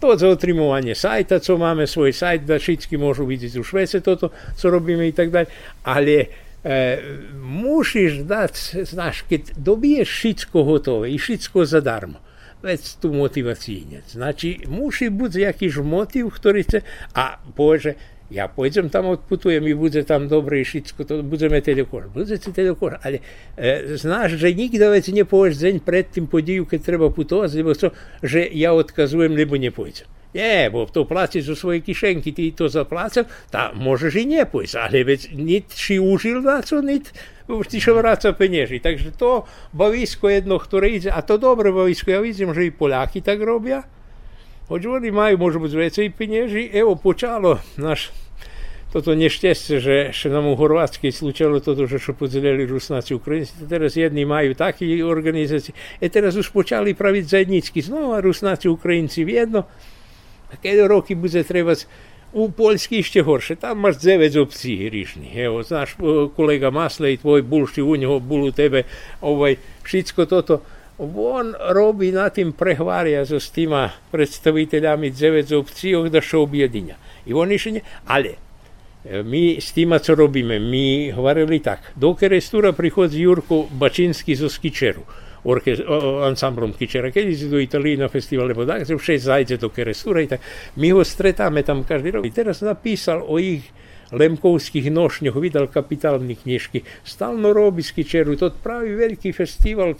То 0.00 0.16
за 0.16 0.28
отримування 0.28 0.94
сайта, 0.94 1.38
це 1.38 1.56
маємо 1.56 1.86
свій 1.86 2.12
сайт, 2.12 2.44
де 2.44 2.56
всі 2.56 2.78
можуть 2.92 3.28
бачити 3.28 3.60
у 3.60 3.64
Швеції, 3.64 4.00
то, 4.00 4.16
то, 4.16 4.30
що 4.58 4.70
робимо 4.70 5.02
і 5.02 5.12
так 5.12 5.30
далі. 5.30 5.46
Але 5.82 6.26
e, 6.64 6.98
musisz 7.42 8.22
dać, 8.22 8.54
znaš, 8.82 9.24
keď 9.30 9.42
dobiješ 9.56 10.08
všetko 10.10 10.58
hotové 10.64 11.06
i 11.10 11.18
všetko 11.18 11.64
zadarmo, 11.64 12.18
vec 12.62 12.96
tu 13.00 13.14
motivacyjnie. 13.14 14.02
Znači, 14.08 14.60
musi 14.68 15.10
być 15.10 15.34
jakiś 15.34 15.76
motyw, 15.76 16.34
który 16.34 16.62
chce, 16.62 16.82
a 17.14 17.38
Boże, 17.56 17.94
ja 18.33 18.49
pôjdem 18.49 18.89
tam, 18.89 19.13
odputujem 19.13 19.61
i 19.69 19.77
bude 19.77 20.01
tam 20.01 20.25
dobre, 20.25 20.65
všetko 20.65 21.05
to, 21.05 21.13
budeme 21.21 21.61
tedy 21.61 21.85
kož. 21.85 22.09
Budete 22.09 22.49
tedy 22.49 22.73
kož. 22.73 22.97
Ale 23.05 23.21
e, 23.53 23.93
znáš, 23.93 24.41
že 24.41 24.49
nikto 24.57 24.89
vec 24.89 25.05
nepovieš 25.05 25.61
deň 25.61 25.75
pred 25.85 26.09
tým 26.09 26.25
podiju, 26.25 26.65
keď 26.65 26.79
treba 26.81 27.13
putovať, 27.13 27.49
lebo 27.53 27.77
to, 27.77 27.93
že 28.25 28.49
ja 28.49 28.73
odkazujem, 28.73 29.37
lebo 29.37 29.53
nepôjdem. 29.61 30.09
Nie, 30.33 30.73
bo 30.73 30.89
to 30.89 31.05
platíš 31.05 31.53
zo 31.53 31.55
svojej 31.55 31.85
kišenky, 31.85 32.33
ty 32.33 32.49
to 32.57 32.65
zaplácal, 32.65 33.29
tá 33.53 33.69
môžeš 33.69 34.17
i 34.17 34.25
nepojsť, 34.25 34.75
ale 34.81 35.05
veď 35.05 35.37
nit 35.37 35.69
si 35.69 36.01
užil 36.01 36.41
na 36.41 36.65
co, 36.65 36.81
nit 36.81 37.13
ti 37.69 37.77
šo 37.77 38.01
vráca 38.01 38.33
penieži. 38.33 38.81
Takže 38.81 39.13
to 39.13 39.45
bavisko 39.77 40.33
jedno, 40.33 40.57
ktoré 40.57 40.97
ide, 40.97 41.13
a 41.13 41.21
to 41.21 41.37
dobré 41.37 41.69
bavisko, 41.69 42.09
ja 42.09 42.17
vidím, 42.17 42.49
že 42.49 42.65
i 42.65 42.73
Poláky 42.73 43.21
tak 43.21 43.45
robia, 43.45 43.85
hoď 44.73 44.89
oni 44.89 45.13
majú 45.13 45.35
možno 45.37 45.69
viacej 45.69 46.09
penieži, 46.17 46.65
evo 46.73 46.97
počalo 46.97 47.61
náš 47.77 48.09
Тобто 48.93 49.15
нещастя, 49.15 49.81
що, 49.81 50.11
що 50.11 50.29
нам 50.29 50.47
у 50.47 50.57
Хорватській 50.57 51.11
случало 51.11 51.59
то, 51.59 51.97
що 51.97 52.13
поділяли 52.13 52.65
руснаці 52.65 53.13
українці, 53.13 53.53
то 53.59 53.65
зараз 53.67 53.97
одні 53.97 54.25
мають 54.25 54.57
такі 54.57 55.03
організації. 55.03 55.75
І 56.01 56.09
зараз 56.13 56.37
уж 56.37 56.49
почали 56.49 56.93
правити 56.93 57.27
заєдніцькі 57.27 57.81
знову, 57.81 58.21
руснаці 58.21 58.67
українці 58.67 59.25
в 59.25 59.29
єдно. 59.29 59.65
А 60.51 60.67
коли 60.67 60.87
роки 60.87 61.15
буде 61.15 61.43
треба 61.43 61.75
у 62.33 62.51
Польській 62.51 63.03
ще 63.03 63.21
горше, 63.21 63.55
там 63.55 63.79
маєш 63.79 63.97
дев'ять 63.97 64.35
опцій 64.35 64.89
різних. 64.89 65.37
Ево, 65.37 65.63
наш 65.71 65.95
е, 66.03 66.27
колега 66.35 66.71
Масле 66.71 67.13
і 67.13 67.17
твій 67.17 67.41
бульші, 67.41 67.81
у 67.81 67.95
нього 67.95 68.19
було 68.19 68.47
у 68.47 68.51
тебе 68.51 68.83
овай, 69.21 69.57
шіцько 69.83 70.25
то-то. 70.25 70.59
Вон 70.97 71.55
робить 71.59 72.13
на 72.13 72.29
тим 72.29 72.51
прегварія 72.51 73.25
з 73.25 73.49
тими 73.49 73.91
представителями 74.11 75.09
дев'ять 75.09 75.51
опцій, 75.51 76.09
да 76.11 76.21
що 76.21 76.41
об'єднання. 76.41 76.95
І 77.25 77.33
вони 77.33 77.57
ще 77.57 77.71
не, 77.71 77.81
але 78.05 78.33
my 79.03 79.57
s 79.59 79.71
tým, 79.71 79.95
co 79.99 80.15
robíme, 80.15 80.59
my 80.59 81.11
hovorili 81.11 81.59
tak, 81.59 81.91
do 81.95 82.15
Kerestúra 82.15 82.71
prichodí 82.71 83.21
Jurko 83.21 83.67
Bačinský 83.71 84.35
zo 84.35 84.49
Skičeru, 84.49 85.03
orkest, 85.43 85.83
ansamblom 86.23 86.71
Kičera, 86.71 87.11
keď 87.11 87.25
si 87.35 87.51
do 87.51 87.59
Italii 87.59 87.99
na 87.99 88.07
festival, 88.07 88.51
lebo 88.51 88.63
tak, 88.63 88.87
že 88.87 88.95
všetci 88.95 89.27
zajde 89.27 89.55
do 89.59 89.69
Kerestúra, 89.69 90.23
tak 90.27 90.41
my 90.79 90.87
ho 90.95 91.03
stretáme 91.03 91.63
tam 91.67 91.83
každý 91.83 92.15
rok. 92.15 92.23
Teraz 92.31 92.63
napísal 92.63 93.23
o 93.23 93.35
ich 93.39 93.67
Lemkovských 94.13 94.93
nošňoch, 94.93 95.33
vydal 95.41 95.73
kapitálne 95.73 96.37
knižky. 96.37 96.85
Stalno 97.01 97.49
robí 97.49 97.81
z 97.81 97.97
Kičeru, 97.97 98.37
to 98.37 98.53
praví 98.53 98.93
veľký 98.93 99.33
festival, 99.33 99.97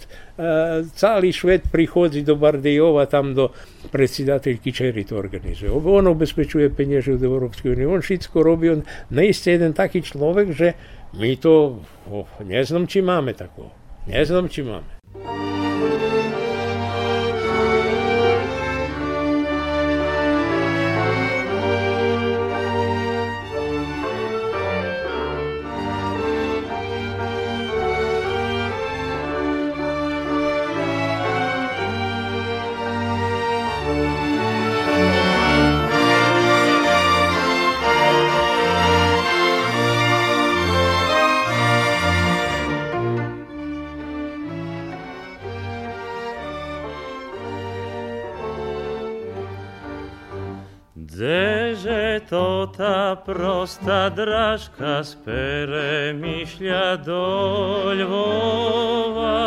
celý 0.94 1.34
švet 1.34 1.66
prichodí 1.66 2.22
do 2.22 2.38
Bardejova, 2.38 3.10
tam 3.10 3.34
do 3.34 3.50
predsedateľ 3.90 4.54
Kičery 4.62 5.02
to 5.02 5.18
organizuje. 5.18 5.66
On 5.66 6.06
obezpečuje 6.06 6.70
peniaze 6.70 7.10
od 7.10 7.18
Európskej 7.18 7.74
únie, 7.74 7.90
on 7.90 8.06
všetko 8.06 8.38
robí, 8.38 8.70
on 8.70 8.86
neiste 9.10 9.50
jeden 9.50 9.74
taký 9.74 9.98
človek, 10.06 10.54
že 10.54 10.78
my 11.18 11.34
to, 11.34 11.82
oh, 12.06 12.30
neznam, 12.46 12.86
či 12.86 13.02
máme 13.02 13.34
takého. 13.34 13.74
Neznam, 14.06 14.46
či 14.46 14.62
máme. 14.62 15.03
моста 53.64 54.10
дражка 54.10 55.02
з 55.02 55.14
перемішля 55.14 56.96
до 56.96 57.94
Львова. 57.94 59.40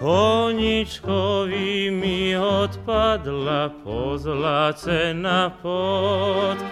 Koniczkowi 0.00 1.90
mi 1.90 2.36
odpadła 2.36 3.70
pozla 3.84 4.72
cena 4.72 5.50
podkowa. 5.62 6.64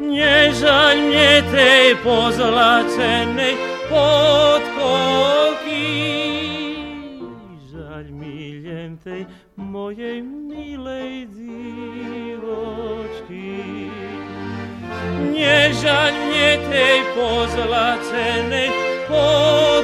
Nie 0.00 0.54
żal 0.54 0.96
mnie 0.96 1.42
tej 1.52 1.96
pozla 1.96 2.84
cennej 2.96 3.56
podkoki, 3.90 5.78
żal 7.70 8.04
mi 8.12 8.38
tej 9.04 9.26
mojej 9.56 10.22
Nežaľ 15.38 16.10
mne 16.18 16.50
tej 16.66 16.98
pozlacenej 17.14 18.74
podkoky, 19.06 19.77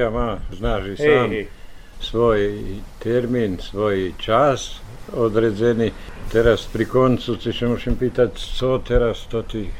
Emisija 0.00 0.10
má, 0.10 0.38
znáš 0.52 0.84
i 0.86 0.96
sám, 0.96 1.30
hey. 1.30 1.46
svoj 2.00 2.40
termín, 3.04 3.60
svoj 3.60 4.16
čas 4.16 4.80
odredzený 5.12 5.92
Teraz 6.30 6.62
pri 6.70 6.86
koncu 6.86 7.34
si 7.36 7.50
sa 7.50 7.66
musím 7.66 7.98
pýtať, 7.98 8.38
co 8.38 8.78
teraz 8.86 9.26
to 9.26 9.42
tých 9.42 9.74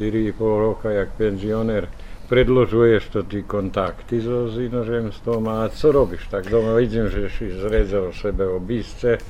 4,5 0.00 0.32
roka, 0.40 0.88
jak 0.88 1.12
penzioner, 1.12 1.92
predložuješ 2.26 3.02
to 3.12 3.20
ty 3.28 3.44
kontakty 3.44 4.18
so 4.24 4.48
inozemstvom 4.48 5.44
a 5.44 5.68
co 5.68 5.92
robíš? 5.92 6.24
Tak 6.32 6.48
doma 6.48 6.72
vidím, 6.80 7.12
že 7.12 7.28
si 7.28 7.52
zrezal 7.52 8.16
sebe 8.16 8.48
obísce, 8.48 9.20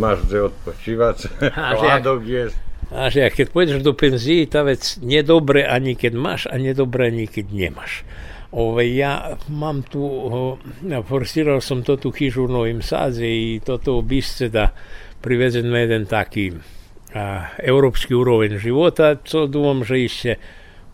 máš 0.00 0.24
kde 0.24 0.48
odpočívať, 0.48 1.16
hladok 1.84 2.24
je. 2.24 2.44
Až 2.88 3.12
ja, 3.20 3.28
keď 3.28 3.46
pôjdeš 3.52 3.84
do 3.84 3.92
penzii, 3.92 4.48
tá 4.48 4.64
vec 4.64 4.96
nedobre 5.04 5.68
ani 5.68 5.92
keď 5.92 6.12
máš 6.16 6.48
a 6.48 6.56
nedobre 6.56 7.12
ani 7.12 7.28
keď 7.28 7.52
nemáš. 7.52 8.00
Ove, 8.52 8.94
ja, 8.96 9.36
imam 9.48 9.82
tu, 9.82 10.00
o, 10.02 10.58
ja, 10.88 11.02
forsiral 11.02 11.60
sam 11.60 11.82
to 11.82 11.96
tu 11.96 12.10
hižu 12.10 12.44
u 12.44 12.48
Novim 12.48 12.82
Sazi 12.82 13.26
i 13.26 13.60
to 13.66 13.78
to 13.78 13.98
obisce 13.98 14.48
da 14.48 14.68
privezen 15.20 15.70
na 15.70 15.78
jedan 15.78 16.06
taki 16.06 16.52
a, 17.14 17.44
europski 17.58 18.14
uroven 18.14 18.58
života, 18.58 19.16
co 19.24 19.46
duvam, 19.46 19.84
že 19.84 20.04
išće 20.04 20.36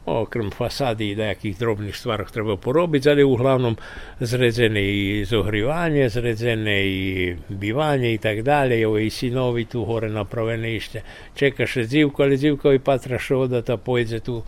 okrem 0.06 0.50
fasadi 0.50 1.10
i 1.10 1.16
nejakých 1.16 1.58
drobných 1.58 1.96
stvarov 1.96 2.28
treba 2.28 2.56
porobiť, 2.60 3.06
ale 3.08 3.24
uglavnom 3.24 3.76
zredzené 4.20 4.82
i 4.84 5.24
zohrivanje, 5.24 6.08
zredzené 6.08 6.76
i 6.84 7.36
bivanje 7.48 8.14
i 8.14 8.18
tak 8.18 8.42
dalje, 8.42 8.86
ovo 8.86 8.98
i 8.98 9.10
sinovi 9.10 9.64
tu 9.64 9.84
hore 9.84 10.08
napravene 10.08 10.76
išće. 10.76 11.00
Čekaše 11.34 11.84
zivko, 11.84 12.22
ali 12.22 12.36
zivkovi 12.36 12.78
patraše 12.78 13.36
odata, 13.36 13.76
pojde 13.76 14.20
tu 14.20 14.42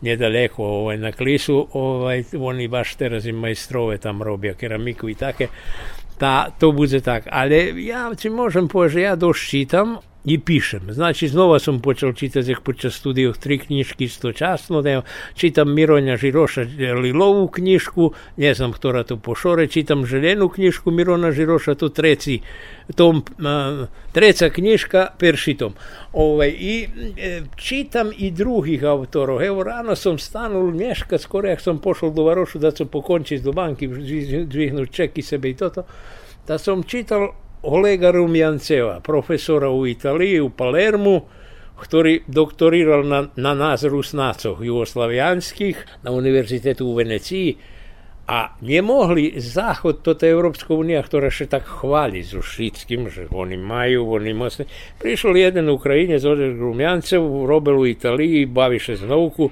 nedaleko 0.00 0.64
ovaj, 0.64 0.98
na 0.98 1.12
klisu, 1.12 1.68
ovaj, 1.72 2.24
oni 2.38 2.68
baš 2.68 2.96
teraz 3.00 3.26
im 3.26 3.36
majstrove 3.36 3.98
tam 3.98 4.22
robia 4.22 4.54
keramiku 4.54 5.08
i 5.08 5.14
take. 5.14 5.48
Ta, 6.18 6.50
to 6.58 6.72
bude 6.72 7.00
tak. 7.04 7.28
Ale 7.30 7.76
ja 7.80 8.08
ci 8.16 8.32
môžem 8.32 8.68
povedať, 8.68 8.92
že 8.92 9.00
ja 9.00 9.14
dosť 9.16 9.42
čítam, 9.48 10.00
i 10.26 10.38
pišem. 10.38 10.80
Znači, 10.92 11.28
znova 11.28 11.58
sam 11.58 11.80
počel 11.80 12.12
čitati 12.12 12.54
počas 12.64 12.94
studiju 12.94 13.32
tri 13.32 13.58
knjiški 13.58 14.04
isto 14.04 14.32
časno. 14.32 14.82
Ne, 14.82 15.02
čitam 15.34 15.74
Mironja 15.74 16.16
Žiroša 16.16 16.66
Lilovu 17.02 17.48
knjišku, 17.48 18.12
ne 18.36 18.54
znam 18.54 18.72
ktora 18.72 19.04
to 19.04 19.16
pošore, 19.16 19.66
čitam 19.66 20.06
željenu 20.06 20.48
knjišku 20.48 20.90
Mirona 20.90 21.30
Žiroša, 21.32 21.74
to 21.74 21.88
treci 21.88 22.40
tom, 22.94 23.22
a, 23.44 23.86
treca 24.12 24.50
knjiška 24.50 25.06
peršitom. 25.18 25.74
Ovaj, 26.12 26.48
I 26.58 26.88
e, 27.18 27.42
čitam 27.56 28.10
i 28.18 28.30
drugih 28.30 28.84
autorov. 28.84 29.42
Evo, 29.42 29.62
rano 29.62 29.96
sam 29.96 30.18
stanul 30.18 30.72
nješkat, 30.74 31.20
skoro 31.20 31.48
jak 31.48 31.60
sam 31.60 31.78
pošao 31.78 32.10
do 32.10 32.24
Varošu 32.24 32.58
da 32.58 32.70
sam 32.70 32.88
pokončiti 32.88 33.44
do 33.44 33.52
banki, 33.52 33.88
dvihnut 34.44 34.90
ček 34.90 35.18
i 35.18 35.22
sebe 35.22 35.50
i 35.50 35.54
toto, 35.54 35.82
da 36.46 36.58
sam 36.58 36.82
čital 36.82 37.28
Olega 37.66 38.14
Rumjanceva, 38.14 39.02
profesora 39.02 39.66
u 39.74 39.86
Italiji, 39.90 40.38
u 40.38 40.54
Palermu, 40.54 41.26
ktorý 41.74 42.22
doktoriral 42.30 43.02
na, 43.02 43.26
na 43.34 43.52
nás 43.58 43.82
Rusnácoch 43.82 44.62
jugoslavianských 44.62 46.06
na 46.06 46.14
univerzitetu 46.14 46.86
u 46.86 46.94
Venecii 46.94 47.58
a 48.30 48.54
nemohli 48.62 49.34
záchod, 49.42 50.06
toto 50.06 50.22
Európska 50.22 50.78
únia, 50.78 51.02
ktorá 51.02 51.26
še 51.26 51.50
tak 51.50 51.66
chváli 51.66 52.22
so 52.22 52.38
všetkým, 52.38 53.10
že 53.10 53.26
oni 53.34 53.58
majú, 53.58 54.14
oni 54.14 54.30
mocne. 54.30 54.70
Prišiel 55.02 55.34
jeden 55.34 55.66
Ukrajinec, 55.66 56.22
Oleg 56.22 56.54
Rumjancev, 56.54 57.22
robil 57.50 57.74
u 57.82 57.86
Italii, 57.86 58.46
baví 58.46 58.78
sa 58.78 58.94
z 58.94 59.10
nauku, 59.10 59.50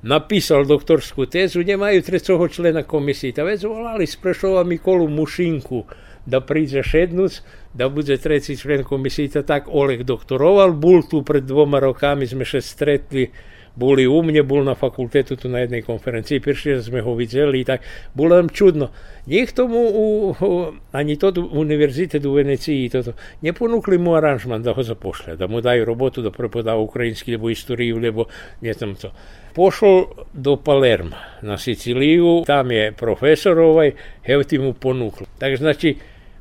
napísal 0.00 0.64
doktorskú 0.64 1.28
tézu, 1.28 1.60
nemajú 1.60 2.00
trecoho 2.00 2.44
člena 2.48 2.88
komisii. 2.88 3.36
Ta 3.36 3.44
vec 3.44 3.60
volali 3.64 4.08
z 4.08 4.16
Prešova 4.16 4.64
Mikolu 4.64 5.08
Mušinku, 5.12 6.09
da 6.30 6.40
príde 6.40 6.82
šednúc, 6.82 7.40
da 7.74 7.88
bude 7.88 8.16
treći 8.16 8.56
člen 8.56 8.84
komisije, 8.84 9.42
tak 9.42 9.68
Oleg 9.68 10.02
doktoroval, 10.02 10.72
bol 10.72 11.02
tu 11.10 11.22
pred 11.22 11.44
dvoma 11.44 11.80
rokami, 11.82 12.26
sme 12.26 12.46
še 12.46 12.60
stretli, 12.62 13.30
boli 13.74 14.06
u 14.06 14.22
mne, 14.22 14.42
bol 14.42 14.64
na 14.64 14.74
fakultetu 14.74 15.36
tu 15.36 15.48
na 15.48 15.62
jednej 15.62 15.82
konferenciji, 15.82 16.42
prišli 16.42 16.82
sme 16.82 17.00
ho 17.00 17.14
videli 17.14 17.60
i 17.60 17.64
tak, 17.64 17.86
bolo 18.14 18.36
nam 18.36 18.48
čudno. 18.48 18.90
Njih 19.26 19.52
tomu, 19.52 19.78
u, 19.78 20.34
u, 20.40 20.72
ani 20.92 21.16
to 21.18 21.32
univerzitet 21.52 22.24
u 22.24 22.32
Veneciji, 22.32 22.88
to, 22.88 23.02
to, 23.02 23.12
ne 23.42 23.52
ponukli 23.52 23.98
mu 23.98 24.14
aranžman 24.14 24.62
da 24.62 24.74
ho 24.74 24.82
zapošlja, 24.82 25.36
da 25.36 25.46
mu 25.46 25.60
daju 25.60 25.84
robotu 25.84 26.22
da 26.22 26.30
prepodava 26.30 26.80
ukrajinski, 26.80 27.32
lebo 27.32 27.50
istoriju, 27.50 27.98
lebo 27.98 28.24
ne 28.60 28.72
znam 28.72 28.94
co. 28.94 29.12
Pošao 29.54 30.26
do 30.32 30.56
Palerma 30.56 31.16
na 31.42 31.58
Siciliju, 31.58 32.42
tam 32.46 32.70
je 32.70 32.92
profesor 32.92 33.58
ovaj, 33.58 33.92
evo 34.26 34.42
ti 34.42 34.58
mu 34.58 34.72
ponukli. 34.72 35.26
Tak 35.38 35.56
znači, 35.56 35.96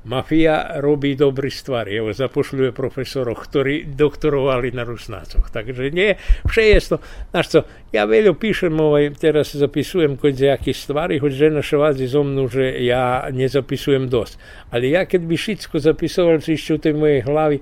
mafia 0.07 0.79
robí 0.79 1.15
dobré 1.19 1.51
stvari. 1.51 1.99
Evo, 1.99 2.15
zapošľuje 2.15 2.71
profesorov, 2.71 3.35
ktorí 3.35 3.91
doktorovali 3.95 4.71
na 4.71 4.87
Rusnácoch. 4.87 5.51
Takže 5.51 5.91
nie, 5.91 6.15
vše 6.47 6.63
je 6.63 6.79
to. 6.95 6.97
Znaš 7.35 7.45
co, 7.51 7.59
ja 7.91 8.03
veľa 8.07 8.31
píšem, 8.37 8.71
ovaj, 8.71 9.19
teraz 9.19 9.51
zapisujem 9.51 10.15
nejaké 10.15 10.71
stvari, 10.71 11.19
hoď 11.19 11.31
žena 11.49 11.59
ševádzi 11.59 12.05
zo 12.07 12.23
mnou, 12.23 12.47
že 12.47 12.79
ja 12.85 13.27
nezapisujem 13.33 14.07
dosť. 14.07 14.39
Ale 14.71 14.87
ja 14.87 15.03
keď 15.03 15.21
by 15.27 15.35
všetko 15.35 15.75
zapisoval, 15.81 16.39
si 16.39 16.55
ešte 16.55 16.71
u 16.75 16.79
tej 16.79 16.93
mojej 16.95 17.21
hlavy, 17.27 17.57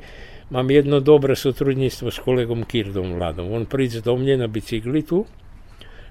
mám 0.53 0.67
jedno 0.69 1.03
dobré 1.03 1.35
sotrudníctvo 1.35 2.07
s 2.13 2.19
kolegom 2.21 2.63
Kirdom 2.63 3.17
Vladom. 3.17 3.51
On 3.51 3.65
príde 3.65 3.99
do 3.99 4.13
mne 4.15 4.45
na 4.45 4.47
bicykli 4.47 5.03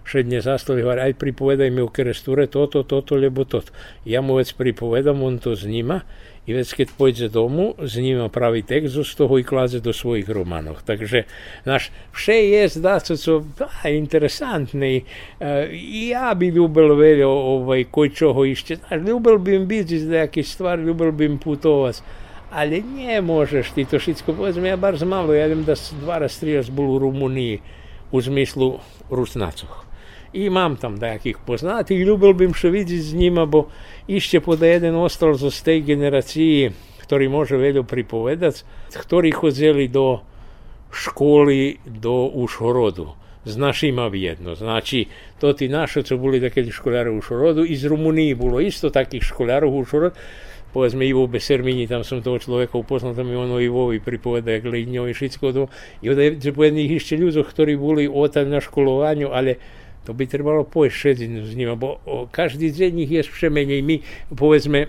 tu, 0.06 0.10
šedne 0.14 0.38
zastavi, 0.38 0.86
hovorí, 0.86 1.10
aj 1.10 1.18
pripovedaj 1.18 1.68
mi 1.74 1.82
o 1.82 1.90
kerestúre 1.90 2.46
toto, 2.46 2.86
toto, 2.86 3.18
lebo 3.18 3.42
toto. 3.42 3.74
Ja 4.06 4.22
mu 4.22 4.38
vec 4.38 4.54
pripovedam, 4.54 5.18
on 5.26 5.42
to 5.42 5.58
zníma 5.58 6.06
i 6.46 6.54
vec, 6.54 6.70
keď 6.70 6.94
pôjde 6.94 7.26
domu, 7.26 7.74
zníma 7.74 8.30
pravý 8.30 8.62
text, 8.62 8.94
z 8.94 9.12
toho 9.18 9.34
i 9.34 9.42
kláze 9.42 9.82
do 9.82 9.90
svojich 9.90 10.30
románov. 10.30 10.78
Takže 10.86 11.26
naš 11.66 11.90
vše 12.14 12.38
je, 12.38 12.62
zdá 12.78 13.02
sa, 13.02 13.18
co 13.18 13.42
interesantný. 13.82 15.02
Ja 16.06 16.30
by 16.38 16.46
ľúbil 16.54 16.94
veľa 16.94 17.26
ovaj, 17.26 17.90
koj 17.90 18.14
čoho 18.14 18.46
ešte. 18.46 18.78
Ľúbil 18.94 19.42
bym 19.42 19.66
byť 19.66 19.86
z 19.90 20.06
nejakých 20.06 20.46
stvar, 20.46 20.78
ľúbil 20.78 21.10
bym 21.10 21.42
putovať. 21.42 22.06
Ale 22.54 22.78
nie 22.78 23.18
môžeš 23.18 23.74
ty 23.74 23.82
to 23.82 23.98
všetko, 23.98 24.38
povedzme, 24.38 24.70
ja 24.70 24.78
bardzo 24.78 25.02
malo, 25.02 25.34
ja 25.34 25.50
viem, 25.50 25.66
da 25.66 25.74
dva 25.98 26.22
raz, 26.22 26.38
tri 26.38 26.54
raz 26.54 26.70
bol 26.70 26.94
u 26.94 27.02
Rumunii, 27.02 27.58
u 28.14 28.18
zmyslu 28.22 28.78
Rusnacoch 29.10 29.85
i 30.32 30.44
imam 30.44 30.76
tam 30.76 30.94
nekih 30.94 31.36
poznatih, 31.46 32.00
ljubil 32.06 32.32
bi 32.32 32.48
še 32.54 32.70
vidjeti 32.70 33.02
z 33.02 33.14
njima, 33.14 33.46
bo 33.46 33.66
išče 34.08 34.40
poda 34.40 34.66
jedan 34.66 34.96
ostal 34.96 35.34
za 35.34 35.50
tej 35.50 35.82
generaciji, 35.82 36.70
ktorý 37.06 37.28
može 37.30 37.56
veljo 37.56 37.82
pripovedati, 37.82 38.62
ktorý 38.90 39.30
hodzeli 39.32 39.88
do 39.88 40.20
školi, 40.90 41.78
do 41.86 42.30
ušorodu. 42.34 43.14
Z 43.46 43.56
našima 43.56 44.08
vjedno. 44.10 44.54
Znači, 44.58 45.06
to 45.38 45.52
ti 45.52 45.68
naše, 45.68 46.02
co 46.02 46.16
bili 46.18 46.40
takeli 46.40 46.70
školjari 46.70 47.10
u 47.14 47.22
šorodu, 47.22 47.64
iz 47.64 47.84
Rumuniji 47.84 48.34
bilo 48.34 48.60
isto 48.60 48.90
takih 48.90 49.22
školjarov 49.22 49.70
u 49.70 49.84
šorodu, 49.84 50.16
povedzme 50.76 51.06
Ivo 51.08 51.26
Besermini, 51.26 51.86
tam 51.86 52.04
sam 52.04 52.20
toho 52.22 52.38
človeka 52.38 52.78
upoznal, 52.78 53.14
tam 53.14 53.30
je 53.30 53.38
ono 53.38 53.60
Ivovi 53.60 54.00
pripoveda, 54.00 54.52
jak 54.52 54.64
i 54.66 55.14
šitsko 55.14 55.52
to. 55.52 55.66
I 56.02 56.10
onda 56.10 56.22
je 56.22 56.52
po 56.52 56.64
jednih 56.64 56.90
išće 56.90 57.16
ljudi, 57.16 57.44
ktorí 57.48 57.78
boli 57.78 58.10
otam 58.12 58.50
na 58.50 58.60
školovanju, 58.60 59.30
ale 59.32 59.54
to 60.06 60.14
by 60.14 60.30
trebalo 60.30 60.62
pojsť 60.62 61.18
s 61.42 61.52
ním, 61.58 61.74
bo 61.74 61.98
každý 62.30 62.70
z 62.70 62.94
nich 62.94 63.10
je 63.10 63.26
přemenej. 63.26 63.82
My, 63.82 63.96
povedzme, 64.30 64.86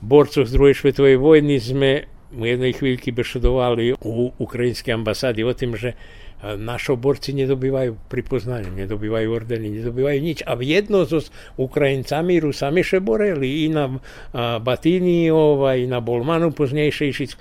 borcov 0.00 0.48
z 0.48 0.52
druhej 0.56 0.72
svetovej 0.72 1.20
vojny 1.20 1.60
sme 1.60 2.08
v 2.32 2.42
jednej 2.56 2.72
chvíľky 2.72 3.12
bešedovali 3.12 4.00
u 4.00 4.32
ukrajinskej 4.40 4.96
ambasády 4.96 5.44
o 5.44 5.52
tým, 5.52 5.76
že 5.76 5.92
naši 6.44 6.92
borci 6.98 7.32
nedobývajú 7.32 8.10
pripoznanie, 8.10 8.68
nedobývajú 8.84 9.28
ordeny, 9.32 9.80
nedobývajú 9.80 10.18
nič. 10.20 10.38
A 10.44 10.58
jedno 10.60 11.08
so 11.08 11.24
Ukrajincami, 11.56 12.42
Rusami 12.42 12.84
še 12.84 13.00
boreli 13.00 13.64
i 13.64 13.72
na 13.72 13.88
Batíniova, 14.60 15.78
i 15.78 15.88
na 15.88 16.04
Bolmanu 16.04 16.52
poznejšie. 16.52 17.32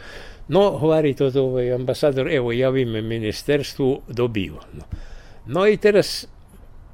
No, 0.48 0.80
hovorí 0.80 1.16
toto 1.16 1.56
ambasador, 1.60 2.32
evo, 2.32 2.52
javíme 2.56 3.04
ministerstvu, 3.04 4.08
dobiju. 4.12 4.60
No. 4.76 4.86
No 5.46 5.68
i 5.68 5.78
teraz 5.78 6.28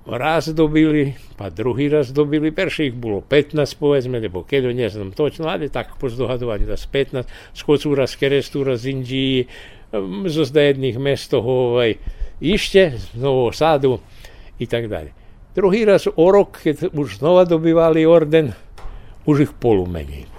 raz 0.09 0.49
dobili, 0.49 1.13
pa 1.37 1.53
druhý 1.53 1.89
raz 1.89 2.09
dobili, 2.09 2.49
perších 2.49 2.97
bolo 2.97 3.21
15 3.21 3.61
povedzme, 3.77 4.17
lebo 4.17 4.41
keď 4.41 4.73
ne 4.73 4.89
znam 4.89 5.13
točno, 5.13 5.49
ale 5.49 5.69
tak 5.69 5.97
po 6.01 6.09
zdohadovanju 6.09 6.65
da 6.65 6.77
s 6.77 6.89
15, 6.89 7.29
skocúra 7.53 8.09
z 8.09 8.15
Kerestúra, 8.17 8.73
z 8.73 8.95
Indiji, 8.95 9.45
zo 10.29 10.45
jedných 10.45 10.97
mestov 11.01 11.45
ovaj, 11.45 11.97
ište, 12.41 12.97
z 12.97 13.17
Nového 13.17 13.53
Sadu 13.53 13.93
i 14.61 14.65
tak 14.69 14.85
dalje. 14.85 15.13
Druhý 15.57 15.85
raz 15.85 16.05
o 16.05 16.25
rok, 16.29 16.61
keď 16.61 16.93
už 16.93 17.19
znova 17.19 17.45
dobivali 17.45 18.05
orden, 18.05 18.53
už 19.25 19.49
ich 19.49 19.53
polu 19.57 19.89
menej 19.89 20.38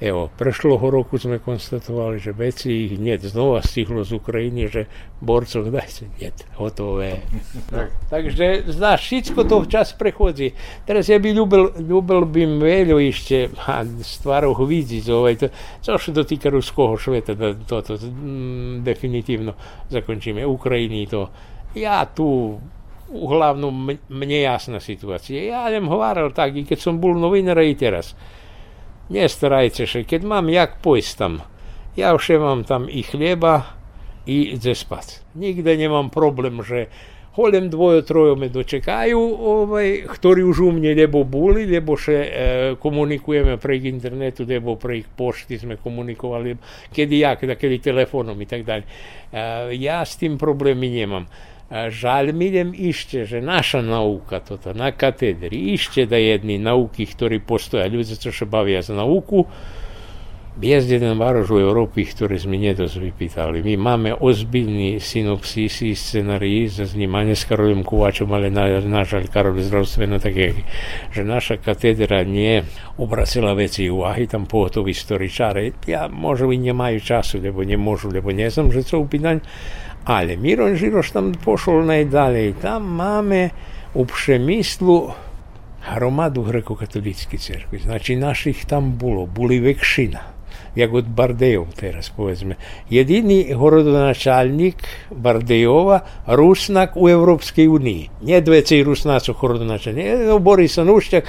Evo, 0.00 0.32
prešloho 0.32 0.80
roku 0.88 1.20
sme 1.20 1.44
konstatovali, 1.44 2.16
že 2.16 2.32
veci 2.32 2.88
ich 2.88 2.96
nie 2.96 3.20
znova 3.20 3.60
stihlo 3.60 4.00
z 4.00 4.16
Ukrajiny, 4.16 4.72
že 4.72 4.88
borcov 5.20 5.68
dajte, 5.68 6.08
nie, 6.16 6.32
hotové. 6.56 7.20
No, 7.68 7.84
takže, 8.08 8.64
znáš, 8.64 9.04
všetko 9.04 9.44
to 9.44 9.68
čas 9.68 9.92
prechodí. 9.92 10.56
Teraz 10.88 11.04
ja 11.12 11.20
by 11.20 11.36
ľúbil, 11.36 11.84
ľúbil 11.84 12.24
by 12.32 12.42
veľa 12.48 12.96
ešte 13.12 13.52
stvarov 14.00 14.56
vidieť, 14.64 15.04
ovaj, 15.04 15.34
to, 15.36 15.46
čo 15.84 16.00
sa 16.00 16.10
dotýka 16.16 16.48
ruského 16.48 16.96
šveta, 16.96 17.36
toto 17.68 18.00
to, 18.00 18.08
mm, 18.08 18.80
definitívno 18.80 19.52
zakončíme. 19.92 20.40
Ukrajiny 20.48 21.12
to. 21.12 21.28
Ja 21.76 22.08
tu 22.08 22.56
hlavnú 23.12 23.68
mne 24.08 24.38
jasná 24.48 24.80
situácia. 24.80 25.44
Ja 25.44 25.68
nem 25.68 25.84
hovoril 25.84 26.32
tak, 26.32 26.56
i 26.56 26.64
keď 26.64 26.88
som 26.88 26.96
bol 26.96 27.12
novinár 27.20 27.60
i 27.60 27.76
teraz 27.76 28.16
nestarajte 29.10 29.84
sa, 29.84 30.00
keď 30.06 30.20
mám 30.22 30.46
jak 30.48 30.78
pojsť 30.80 31.12
tam. 31.18 31.42
Ja 31.98 32.14
už 32.14 32.38
mám 32.38 32.62
tam 32.62 32.86
i 32.86 33.02
chlieba, 33.02 33.76
i 34.26 34.54
ze 34.56 34.78
spať. 34.78 35.20
Nikde 35.34 35.76
nemám 35.76 36.12
problém, 36.12 36.62
že 36.62 36.86
Holem 37.30 37.70
dvojo, 37.70 38.02
trojo 38.02 38.34
me 38.34 38.50
dočekajú, 38.50 39.20
ovaj, 39.38 40.10
ktorí 40.18 40.42
už 40.42 40.66
u 40.66 40.70
mne 40.74 40.98
lebo 40.98 41.22
boli, 41.22 41.62
lebo 41.62 41.94
še 41.94 42.18
e, 42.18 42.28
komunikujeme 42.74 43.54
prek 43.54 43.86
internetu, 43.86 44.42
lebo 44.42 44.74
prek 44.74 45.06
pošti 45.14 45.54
sme 45.54 45.78
komunikovali, 45.78 46.58
kedy 46.90 47.22
ja, 47.22 47.38
kedy, 47.38 47.54
kedy 47.54 47.76
telefonom 47.86 48.34
i 48.34 48.50
tak 48.50 48.66
dalje. 48.66 48.82
E, 49.30 49.78
ja 49.78 50.02
s 50.02 50.18
tim 50.18 50.34
problemi 50.42 50.90
nemam. 50.90 51.30
Žalj 51.70 52.32
mi 52.32 52.46
idem 52.46 52.72
išće, 52.76 53.24
že 53.24 53.40
naša 53.40 53.82
nauka, 53.82 54.40
tota, 54.40 54.72
na 54.72 54.90
katedri, 54.92 55.56
išće 55.56 56.06
da 56.06 56.16
jedni 56.16 56.58
nauki, 56.58 57.06
ktorí 57.06 57.38
postoja, 57.46 57.86
ljudi 57.86 58.16
co 58.18 58.32
še 58.32 58.44
bavia 58.44 58.82
za 58.82 58.94
nauku, 58.94 59.44
jest 60.62 60.90
jeden 60.90 61.18
varož 61.18 61.50
u 61.50 61.58
Europi, 61.58 62.04
ktorý 62.04 62.36
sme 62.36 62.60
nedosť 62.60 63.00
vypýtali. 63.00 63.64
My 63.64 63.74
máme 63.76 64.10
ozbiljný 64.12 65.00
synopsisy, 65.00 65.96
scenariji 65.96 66.68
za 66.68 66.84
snimanje 66.84 67.36
s 67.36 67.48
Karolom 67.48 67.80
Kovačom, 67.80 68.28
ale 68.32 68.52
na, 68.52 68.68
nažal 68.84 69.24
Karol 69.32 69.56
zdravstveno 69.56 70.20
také, 70.20 70.52
že 71.12 71.24
naša 71.24 71.56
katedra 71.62 72.24
nie 72.28 72.60
obracila 73.00 73.56
veci 73.56 73.88
uvahy, 73.88 74.28
tam 74.28 74.44
pohotoví 74.44 74.92
istoričare. 74.92 75.72
Ja 75.88 76.12
možno 76.12 76.52
i 76.52 76.58
nemajú 76.60 77.00
času, 77.00 77.40
lebo 77.40 77.64
nemôžu, 77.64 78.12
lebo 78.12 78.28
ne 78.28 78.50
znam, 78.50 78.68
že 78.68 78.84
co 78.84 79.00
upitanje. 79.00 79.40
Ale 80.04 80.36
Miron 80.36 80.76
Žiroš 80.76 81.12
tam 81.12 81.32
pošol 81.32 81.88
najdalej. 81.88 82.60
Tam 82.60 82.84
máme 82.84 83.50
u 83.96 84.04
hromadu 85.80 86.42
grekokatolíckej 86.42 87.38
cerkvi. 87.38 87.78
Znači 87.78 88.16
naših 88.16 88.64
tam 88.64 88.98
bolo, 88.98 89.26
boli 89.26 89.60
vekšina 89.60 90.29
jak 90.74 90.90
od 90.94 91.06
Bardejov 91.10 91.74
teraz 91.74 92.10
povedzme. 92.14 92.54
Jediný 92.86 93.50
horodonačálnik 93.50 94.78
Bardejova 95.10 96.26
Rusnak 96.30 96.94
u 96.94 97.10
Európskej 97.10 97.66
unii. 97.66 98.22
Nie 98.22 98.38
dveci 98.38 98.82
Rusnácov 98.86 99.34
horodonačálnik. 99.38 100.30
Boris 100.38 100.78
Nušťak, 100.78 101.24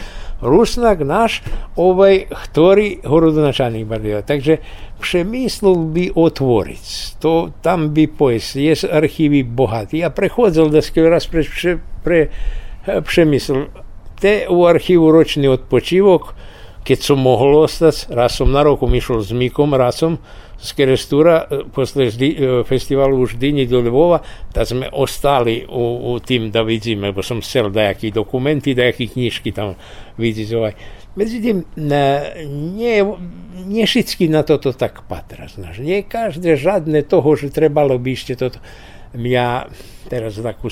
Rusnak 0.45 1.01
náš, 1.01 1.41
ovaj, 1.77 2.29
ktorý 2.29 3.01
horodonačálnik 3.01 3.89
Bardejova. 3.89 4.21
Takže 4.21 4.61
přemyslel 5.01 5.75
by 5.89 6.05
otvoriť. 6.13 6.85
To, 7.21 7.49
tam 7.65 7.89
by 7.89 8.05
pojsť. 8.05 8.51
Je 8.57 8.73
archívy 8.85 9.41
bohatý. 9.41 10.05
Ja 10.05 10.13
prechádzal 10.13 10.69
dneska 10.69 11.01
raz 11.09 11.25
pre, 11.25 11.41
pre, 11.45 11.79
pre 12.05 12.19
přemysl. 12.85 13.73
Te 14.21 14.45
u 14.45 14.65
archívu 14.69 15.09
ročný 15.09 15.49
odpočívok, 15.49 16.37
keď 16.81 16.99
som 17.13 17.21
mohol 17.21 17.69
ostať, 17.69 18.09
raz 18.09 18.41
som 18.41 18.49
na 18.49 18.65
roku 18.65 18.89
išiel 18.89 19.21
s 19.21 19.29
Mikom, 19.29 19.77
raz 19.77 20.01
som 20.01 20.17
z 20.61 20.69
Kerestúra, 20.77 21.45
e, 21.45 21.65
posle 21.69 22.09
e, 22.09 22.61
festivalu 22.65 23.21
už 23.21 23.37
Dyni 23.37 23.65
do 23.65 23.81
Lvova, 23.81 24.21
tak 24.53 24.69
sme 24.69 24.89
ostali 24.89 25.65
u, 25.65 26.13
u 26.13 26.21
tým 26.21 26.49
da 26.53 26.61
vidíme, 26.65 27.13
lebo 27.13 27.21
som 27.25 27.41
chcel 27.41 27.73
dajaký 27.73 28.13
dokumenty, 28.13 28.73
dajaký 28.73 29.09
knižky 29.09 29.53
tam 29.53 29.77
vidieť. 30.17 30.49
Medzi 31.11 31.43
tým, 31.43 31.67
nie, 32.77 32.95
nie 33.67 33.83
všetky 33.83 34.31
na 34.31 34.47
toto 34.47 34.71
tak 34.71 35.03
patra, 35.11 35.51
znaš. 35.51 35.83
Nie 35.83 36.07
každé 36.07 36.55
žadné 36.55 37.03
toho, 37.03 37.35
že 37.35 37.51
trebalo 37.51 37.99
by 37.99 38.15
ešte 38.15 38.39
toto. 38.39 38.63
Ja 39.11 39.67
teraz 40.07 40.39
takú, 40.39 40.71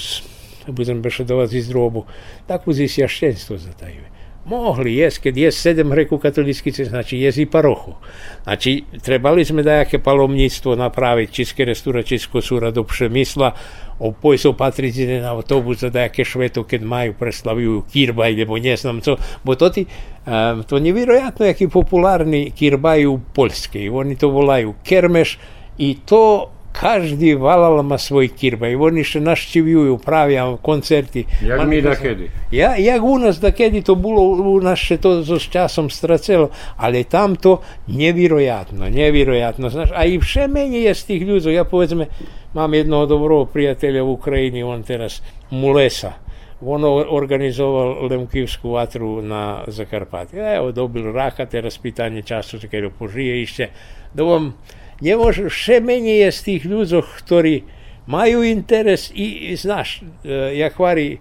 budem 0.72 1.04
bešedovať 1.04 1.60
z 1.60 1.68
drobu, 1.68 2.08
takú 2.48 2.72
zisia 2.72 3.10
šťenstvo 3.10 3.60
zatajuje 3.60 4.19
mohli 4.46 5.04
jesť, 5.04 5.30
keď 5.30 5.36
je 5.38 5.50
sedem 5.52 5.90
hreku 5.92 6.18
katolických, 6.18 6.90
znači 6.90 7.20
jezi 7.20 7.46
parochu. 7.46 7.96
Znači, 8.44 8.84
trebali 9.04 9.46
sme 9.46 9.64
dajaké 9.64 10.00
palomníctvo 10.00 10.76
napraviť, 10.80 11.28
čiské 11.30 11.66
restúra, 11.68 12.04
čisko 12.04 12.42
súra 12.42 12.72
do 12.72 12.84
Přemysla, 12.84 13.54
o 14.00 14.16
pojsov 14.16 14.56
patriť 14.56 15.20
na 15.20 15.36
autobus 15.36 15.84
za 15.84 15.92
dajaké 15.92 16.24
šveto, 16.24 16.64
keď 16.64 16.82
majú, 16.88 17.12
preslavujú 17.20 17.84
kirbaj, 17.92 18.32
lebo 18.32 18.56
neznam 18.56 19.04
co, 19.04 19.20
bo 19.44 19.60
to 19.60 19.68
ti, 19.76 19.84
um, 19.84 20.64
to 20.64 20.80
nevjerojatno, 20.80 21.44
jaký 21.46 21.68
populárny 21.68 22.56
kirbaj 22.56 23.04
u 23.06 23.20
Poľskej, 23.20 23.92
oni 23.92 24.16
to 24.16 24.32
volajú 24.32 24.80
kermeš 24.88 25.36
i 25.84 26.00
to 26.08 26.48
každý 26.79 27.39
valal 27.39 27.83
má 27.87 27.95
svoj 27.99 28.35
kirba 28.35 28.67
i 28.67 28.75
oni 28.75 29.05
še 29.07 29.23
naštivjuju, 29.23 29.95
pravia 30.03 30.43
koncerti. 30.59 31.23
Jak 31.47 31.63
mi 31.71 31.79
da 31.83 31.95
kedy? 31.95 32.27
Ja, 32.51 32.75
jak 32.75 33.03
u 33.03 33.15
nas 33.23 33.39
da 33.39 33.55
kedy 33.55 33.85
to 33.87 33.95
bilo, 33.95 34.25
u 34.43 34.59
nas 34.61 34.83
še 34.83 34.99
to 34.99 35.23
so 35.23 35.39
s 35.39 35.47
časom 35.47 35.87
stracelo, 35.91 36.51
ali 36.77 37.05
tam 37.07 37.39
to 37.39 37.61
nevjerojatno, 37.87 38.91
nevjerojatno. 38.91 39.71
Znaš, 39.71 39.95
a 39.95 40.05
i 40.05 40.19
vše 40.19 40.49
menje 40.51 40.83
je 40.91 40.95
z 40.95 41.03
tih 41.07 41.23
ľudí. 41.23 41.55
Ja 41.55 41.65
povedzme, 41.65 42.11
mám 42.59 42.75
jednoho 42.75 43.07
dobrого 43.07 43.47
prijatelja 43.47 44.03
u 44.03 44.19
Ukrajini, 44.19 44.67
on 44.67 44.83
teraz 44.83 45.23
Mulesa. 45.51 46.19
On 46.65 46.81
organizoval 46.85 48.09
Lemkivskú 48.09 48.75
vatru 48.75 49.21
na 49.23 49.63
Zakarpati. 49.69 50.39
Evo, 50.39 50.73
dobil 50.73 51.13
raka, 51.13 51.47
teraz 51.47 51.77
pitanje 51.79 52.23
času, 52.23 52.59
keď 52.59 52.89
požije 52.99 53.43
ešte. 53.43 53.69
Da 54.15 54.25
vam, 54.25 54.55
nemôžu, 55.02 55.50
še 55.50 55.80
menej 55.80 56.28
je 56.28 56.30
z 56.32 56.40
tých 56.46 56.64
ľudí, 56.70 57.02
ktorí 57.24 57.56
majú 58.10 58.42
interes 58.44 59.12
i, 59.14 59.54
i 59.54 59.56
znaš, 59.56 60.02
e, 60.26 60.58
jak 60.58 60.80
vari, 60.80 61.20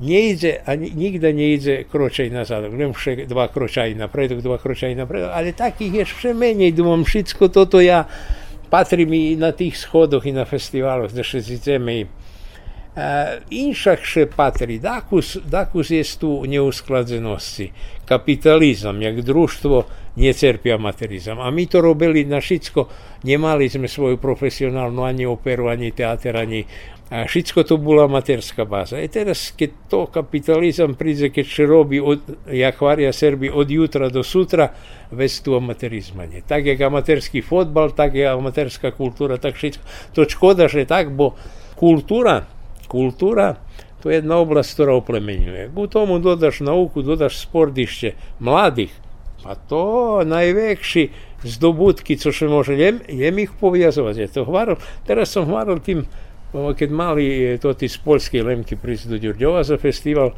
ne 0.00 0.20
ide, 0.32 0.60
a 0.64 0.74
nigda 0.74 1.32
ne 1.32 1.52
ide 1.54 1.84
nazad, 2.32 2.70
gledam 2.70 2.94
še 2.96 3.26
dva 3.28 3.48
kročaj 3.52 3.94
napred, 3.94 4.32
dva 4.40 4.56
kročaj 4.58 4.94
napred, 4.96 5.28
ali 5.28 5.52
takih 5.52 5.94
je 5.94 6.04
še 6.08 6.32
menje, 6.34 6.72
domam 6.72 7.04
šitsko 7.04 7.48
toto 7.48 7.80
ja 7.80 8.06
patrim 8.70 9.12
i 9.12 9.36
na 9.36 9.52
tih 9.52 9.76
shodoh 9.76 10.26
i 10.26 10.32
na 10.32 10.44
festivalu, 10.44 11.08
da 11.12 11.22
še 11.26 11.40
ziceme 11.40 12.06
še 12.96 14.26
patri, 14.26 14.78
dakus, 14.78 15.38
dakus 15.46 15.90
je 15.90 16.02
tu 16.18 16.42
neuskladzenosti. 16.46 17.70
Kapitalizam, 18.04 19.02
jak 19.02 19.22
društvo 19.22 19.86
necerpia 20.16 20.78
materizam. 20.78 21.38
A 21.38 21.50
my 21.50 21.66
to 21.66 21.80
robili 21.80 22.26
na 22.26 22.42
všetko, 22.42 22.88
nemali 23.24 23.70
sme 23.70 23.86
svoju 23.86 24.18
profesionálnu 24.18 25.06
ani 25.06 25.24
operu, 25.26 25.70
ani 25.70 25.94
teater, 25.94 26.36
ani 26.36 26.66
a 27.10 27.26
všetko 27.26 27.66
to 27.66 27.74
bola 27.74 28.06
materská 28.06 28.62
báza. 28.62 29.02
I 29.02 29.10
teraz, 29.10 29.50
keď 29.50 29.70
to 29.90 30.06
kapitalizam 30.06 30.94
príde, 30.94 31.34
keď 31.34 31.42
sa 31.42 31.66
robí, 31.66 31.98
od, 31.98 32.22
jak 32.46 32.78
varia 32.78 33.10
Serbi, 33.10 33.50
od 33.50 33.66
jutra 33.66 34.06
do 34.06 34.22
sutra, 34.22 34.70
vec 35.10 35.34
tu 35.42 35.58
amaterizma 35.58 36.30
nie. 36.30 36.46
Tak, 36.46 36.70
jak 36.70 36.78
amatérský 36.78 37.42
fotbal, 37.42 37.98
tak 37.98 38.14
je 38.14 38.30
amatérská 38.30 38.94
kultúra, 38.94 39.42
tak 39.42 39.58
všetko. 39.58 39.82
To 40.14 40.22
škoda, 40.22 40.70
že 40.70 40.86
tak, 40.86 41.10
bo 41.10 41.34
kultúra, 41.74 42.46
kultura, 42.90 43.54
to 44.02 44.10
je 44.10 44.16
jedna 44.16 44.36
oblast 44.36 44.76
koja 44.76 44.94
oplemenjuje. 44.94 45.70
U 45.76 45.86
tomu 45.86 46.18
dodaš 46.18 46.60
nauku, 46.60 47.02
dodaš 47.02 47.38
spordišće 47.38 48.12
mladih, 48.40 48.90
pa 49.42 49.54
to 49.54 50.22
najvekši 50.24 51.08
zdobutki, 51.44 52.16
co 52.16 52.32
še 52.32 52.48
može 52.48 52.76
ljem, 52.76 53.00
ljem 53.08 53.38
ih 53.38 53.50
povezovati. 53.60 54.26
To 54.34 54.44
hvaral, 54.44 54.76
teraz 55.06 55.32
sam 55.32 55.46
hvaral 55.48 55.78
tim, 55.78 56.04
kad 56.78 56.90
mali 56.90 57.26
e, 57.44 57.58
toti 57.58 57.86
iz 57.86 57.98
Polske 57.98 58.42
lemki 58.42 58.76
priz 58.76 59.06
do 59.06 59.18
Djurđova 59.18 59.62
za 59.64 59.78
festival, 59.78 60.34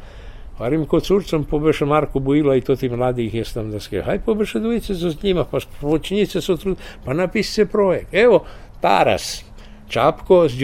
Varim 0.59 0.85
kot 0.85 1.03
Curcem 1.03 1.43
pobeše 1.43 1.85
Marko 1.85 2.19
Bojila 2.19 2.55
i 2.55 2.61
to 2.61 2.75
ti 2.75 2.89
mladi 2.89 3.25
ih 3.25 3.33
jesam 3.33 3.71
da 3.71 3.79
skrije. 3.79 4.03
Haj 4.03 4.19
pobeše 4.19 4.59
dvojice 4.59 4.93
za 4.93 5.13
njima, 5.23 5.45
pa 5.51 5.57
počinjice 5.81 6.41
su 6.41 6.57
pa 7.05 7.13
napiši 7.13 7.51
se 7.51 7.65
projekt. 7.65 8.13
Evo, 8.13 8.45
Taras, 8.81 9.45
Čapko 9.89 10.47
z 10.47 10.55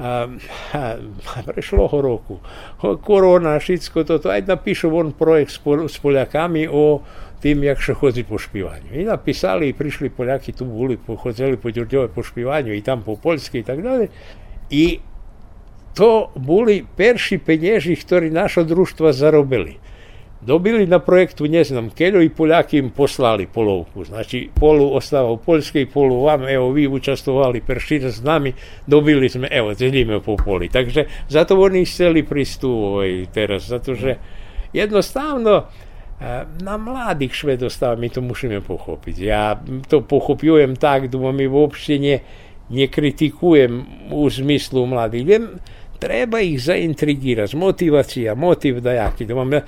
a, 0.06 0.28
a, 0.72 1.38
prešloho 1.44 1.96
roku. 2.00 2.40
Korona, 2.80 3.60
všetko 3.60 4.08
toto, 4.08 4.32
aj 4.32 4.48
napíšu 4.48 4.88
on 4.88 5.12
projekt 5.12 5.52
s, 5.52 5.60
Pol, 5.60 5.84
Poliakami 5.84 6.64
o 6.66 7.04
tým, 7.40 7.64
jak 7.64 7.80
sa 7.80 7.96
chodí 7.96 8.24
po 8.24 8.36
špívaniu. 8.36 8.92
I 8.92 9.08
napísali, 9.08 9.72
prišli 9.72 10.12
Poliaky, 10.12 10.52
tu 10.52 10.68
boli, 10.68 10.96
chodzili 11.00 11.56
po 11.56 11.72
Ďurďove 11.72 12.12
po 12.12 12.20
špívaniu, 12.20 12.72
i 12.76 12.84
tam 12.84 13.00
po 13.00 13.16
poľsky 13.16 13.60
i 13.60 13.66
tak 13.66 13.80
ďalej. 13.80 14.12
I 14.72 15.00
to 15.96 16.30
boli 16.36 16.84
perši 16.84 17.40
penieži, 17.40 17.96
ktorí 17.96 18.32
naša 18.32 18.64
družstva 18.64 19.12
zarobili. 19.16 19.80
Dobili 20.40 20.86
na 20.86 20.98
projektu, 20.98 21.44
ne 21.44 21.64
znam, 21.64 21.90
i 22.22 22.28
Poljaki 22.28 22.78
im 22.78 22.90
poslali 22.90 23.46
polovku. 23.46 24.04
Znači, 24.04 24.48
polu 24.54 24.96
ostava 24.96 25.30
u 25.30 25.36
Poljskej, 25.36 25.86
polu 25.86 26.22
vam, 26.22 26.48
evo, 26.48 26.70
vi 26.72 26.88
učestvovali 26.88 27.60
peršina 27.60 28.10
s 28.10 28.22
nami, 28.22 28.52
dobili 28.86 29.28
sme, 29.28 29.48
evo, 29.50 29.74
delíme 29.74 30.20
po 30.20 30.36
poli. 30.36 30.68
Takže 30.68 31.04
zato 31.28 31.60
oni 31.60 31.84
chceli 31.84 32.22
prístup 32.22 32.70
ovaj, 32.70 33.26
teraz, 33.34 33.68
zato 33.68 33.94
že 33.94 34.16
jednostavno, 34.72 35.64
na 36.60 36.76
mladých 36.76 37.32
švedostáv 37.32 37.96
my 37.96 38.08
to 38.12 38.20
musíme 38.20 38.60
pochopiť. 38.60 39.16
Ja 39.24 39.56
to 39.88 40.04
pochopujem 40.04 40.76
tak, 40.76 41.08
dúfam, 41.08 41.32
my 41.32 41.48
uopšte 41.48 41.96
ne, 41.96 42.20
nekritikujem 42.68 43.72
u 44.12 44.28
zmyslu 44.28 44.84
mladých. 44.84 45.24
Viem, 45.24 45.44
treba 45.96 46.44
ich 46.44 46.60
zaintrigirať, 46.60 47.56
motivácia, 47.56 48.36
motiv 48.36 48.84
dajaký. 48.84 49.24
Dúfam, 49.24 49.64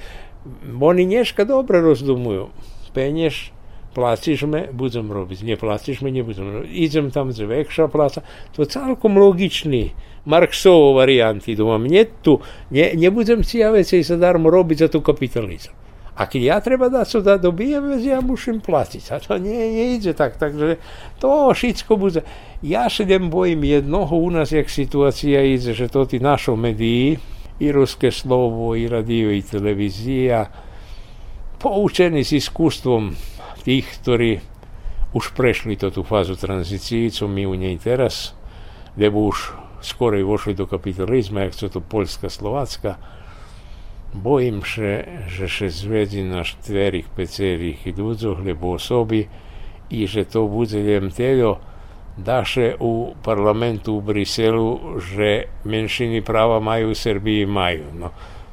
oni 0.80 1.04
dneška 1.06 1.46
dobro 1.46 1.82
rozdumujú. 1.82 2.50
Penješ 2.96 3.58
Placiš 3.98 4.46
me, 4.46 4.70
budem 4.70 5.10
robiť. 5.10 5.42
Neplaciš 5.42 6.06
me, 6.06 6.14
nebudem 6.14 6.46
robiť. 6.46 6.70
Idem 6.70 7.10
tam 7.10 7.34
za 7.34 7.50
väčšia 7.50 7.90
pláca. 7.90 8.22
To 8.54 8.62
celkom 8.62 9.18
logičný. 9.18 9.90
Marxovo 10.30 10.94
varianty. 10.94 11.58
Думам, 11.58 11.90
nie 11.90 12.06
tu, 12.22 12.38
ne, 12.70 12.94
nebudem 12.94 13.42
si 13.42 13.58
ja 13.58 13.74
veci 13.74 14.06
zadarmo 14.06 14.54
robiť 14.54 14.86
za 14.86 14.88
tu 14.94 15.02
kapitalizam. 15.02 15.74
A 16.14 16.30
keď 16.30 16.42
ja 16.46 16.58
treba 16.62 16.94
dať 16.94 17.08
sa 17.10 17.20
da 17.26 17.34
dobijem, 17.42 17.98
ja 17.98 18.22
musím 18.22 18.62
platiť. 18.62 19.04
A 19.14 19.18
to 19.18 19.42
nie, 19.42 19.66
nejde 19.66 20.14
tak. 20.14 20.38
Takže 20.38 20.78
to 21.18 21.50
všetko 21.58 21.98
bude. 21.98 22.22
Ja 22.62 22.94
sa 22.94 23.02
len 23.02 23.34
bojím 23.34 23.66
jednoho 23.66 24.14
u 24.14 24.30
nás, 24.30 24.54
jak 24.54 24.70
situácia 24.70 25.42
ide, 25.42 25.74
že 25.74 25.90
to 25.90 26.06
tí 26.06 26.22
našo 26.22 26.54
médií, 26.54 27.18
i 27.63 27.71
ruské 27.71 28.11
slovo, 28.11 28.75
i 28.75 28.91
radio, 28.91 29.31
i 29.31 29.39
televízia, 29.39 30.51
poučení 31.63 32.27
s 32.27 32.35
iskustvom 32.35 33.15
tých, 33.63 33.87
ktorí 34.03 34.43
už 35.15 35.31
prešli 35.39 35.79
to 35.79 35.95
tú 35.95 36.03
fázu 36.03 36.35
tranzícií, 36.35 37.15
co 37.15 37.31
my 37.31 37.47
u 37.47 37.55
nej 37.55 37.79
teraz, 37.79 38.35
lebo 38.99 39.31
už 39.31 39.55
skorej 39.79 40.27
vošli 40.27 40.59
do 40.59 40.67
kapitalizmu, 40.67 41.39
jak 41.39 41.55
to 41.55 41.79
Polska, 41.79 42.27
Slovácka, 42.27 42.99
Bojim 44.15 44.65
się, 44.65 45.05
że 45.29 45.49
się 45.49 45.71
zwiedzi 45.71 46.25
na 46.25 46.45
czterech 46.45 47.09
pecerich 47.09 47.87
i 47.87 47.93
ludziach 47.93 48.45
lebo 48.45 48.73
osobi 48.73 49.25
i 49.91 50.07
że 50.07 50.25
to 50.25 50.45
bude 50.45 50.77
len 50.85 51.11
tego 51.11 51.72
Daše 52.17 52.75
u 52.81 53.15
parlamentu 53.25 53.95
u 53.95 54.01
Briselu, 54.01 54.81
že 55.01 55.45
menšini 55.65 56.21
prava 56.23 56.61
maju 56.61 56.91
u 56.91 56.95
Srbiji 56.95 57.47
maju. 57.47 57.85
No, 57.95 58.11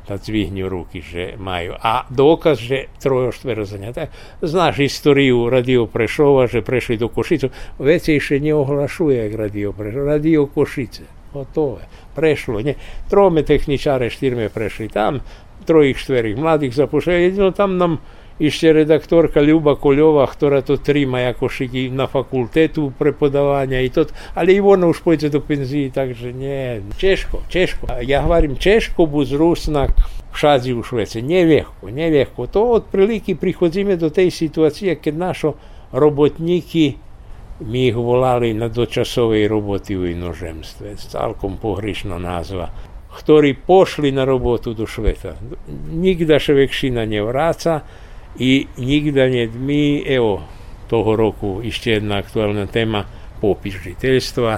nad 0.10 0.24
zvihnju 0.24 0.70
ruki 0.70 1.02
že 1.02 1.34
maju. 1.38 1.74
A 1.84 2.02
dokaz, 2.10 2.58
že 2.58 2.84
trojo 3.04 3.32
štverozanja. 3.32 4.08
Znaš 4.42 4.80
istoriju 4.80 5.50
Radio 5.50 5.86
Prešova, 5.86 6.48
že 6.48 6.62
prešli 6.62 6.98
do 6.98 7.08
Košicu. 7.08 7.50
Vecej 7.80 8.20
še 8.20 8.40
ne 8.40 8.54
oglašuje 8.54 9.38
Radio 9.38 9.72
Prešova. 9.72 10.06
Radio 10.16 10.48
Košice. 10.48 11.04
Gotovo 11.34 11.78
je. 11.78 11.86
Prešlo, 12.16 12.62
nje. 12.62 12.74
Trome 13.10 13.44
tehničare 13.44 14.10
štirme 14.10 14.50
prešli 14.50 14.88
tam, 14.90 15.20
trojih 15.66 15.98
štverih 15.98 16.38
mladih 16.38 16.74
zapošljali. 16.74 17.24
Jedino 17.24 17.52
tam 17.52 17.78
nam 17.78 18.00
і 18.40 18.52
ще 18.52 18.74
редакторка 18.74 19.44
Люба 19.44 19.76
Кольова, 19.76 20.30
яка 20.42 20.62
тут 20.62 20.84
тримає 20.84 21.34
кошики 21.40 21.90
на 21.90 22.08
факультету 22.08 22.94
преподавання, 22.98 23.80
і 23.80 23.90
тут, 23.90 24.14
але 24.34 24.54
і 24.54 24.62
вона 24.62 24.88
уж 24.88 25.00
пойде 25.00 25.30
до 25.30 25.42
пенсії, 25.42 25.90
так 25.90 26.14
же 26.14 26.34
ні. 26.34 26.82
Чешко, 26.98 27.40
чешко. 27.50 27.88
Я 28.02 28.22
говорю, 28.22 28.56
чешко, 28.60 29.06
буз 29.06 29.32
руснак. 29.32 29.90
В 30.34 30.38
шазі 30.38 30.74
у 30.74 30.84
Швеції, 30.84 31.24
не 31.24 31.56
легко, 31.56 31.90
не 31.90 32.12
легко. 32.12 32.48
То 32.48 32.72
от 32.72 32.86
приліки 32.86 33.36
приходимо 33.36 33.96
до 33.96 34.10
тієї 34.10 34.32
ситуації, 34.32 34.90
як 34.90 35.16
наші 35.16 35.48
роботники 35.92 36.96
ми 37.62 37.80
їх 37.80 37.96
волали 37.96 38.54
на 38.54 38.70
дочасовій 38.70 39.48
роботі 39.48 39.98
в 39.98 40.04
іноземстві. 40.04 40.86
Цілком 40.96 41.58
погрішна 41.62 42.20
назва. 42.20 42.70
Хто 43.10 43.44
пошли 43.66 44.12
на 44.12 44.26
роботу 44.26 44.74
до 44.74 44.88
Швеції. 44.88 45.34
Нігда 45.94 46.40
Шевекшина 46.40 47.06
не 47.06 47.22
враца, 47.22 47.82
i 48.40 48.66
nikda 48.80 49.28
nie 49.28 49.52
my, 49.52 50.08
evo, 50.08 50.48
toho 50.90 51.14
roku 51.14 51.62
ešte 51.62 52.00
jedna 52.00 52.24
aktuálna 52.24 52.66
téma, 52.66 53.06
popis 53.38 53.78
žiteľstva, 53.78 54.52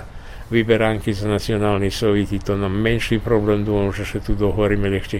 vyberánky 0.51 1.15
za 1.15 1.27
nacionálny 1.27 1.89
sovity, 1.89 2.39
to 2.39 2.55
nám 2.55 2.75
menší 2.75 3.19
problém, 3.23 3.63
dúfam, 3.63 3.91
že 3.91 4.05
sa 4.07 4.19
tu 4.19 4.35
dohovoríme 4.37 4.87
ľahšie, 4.87 5.19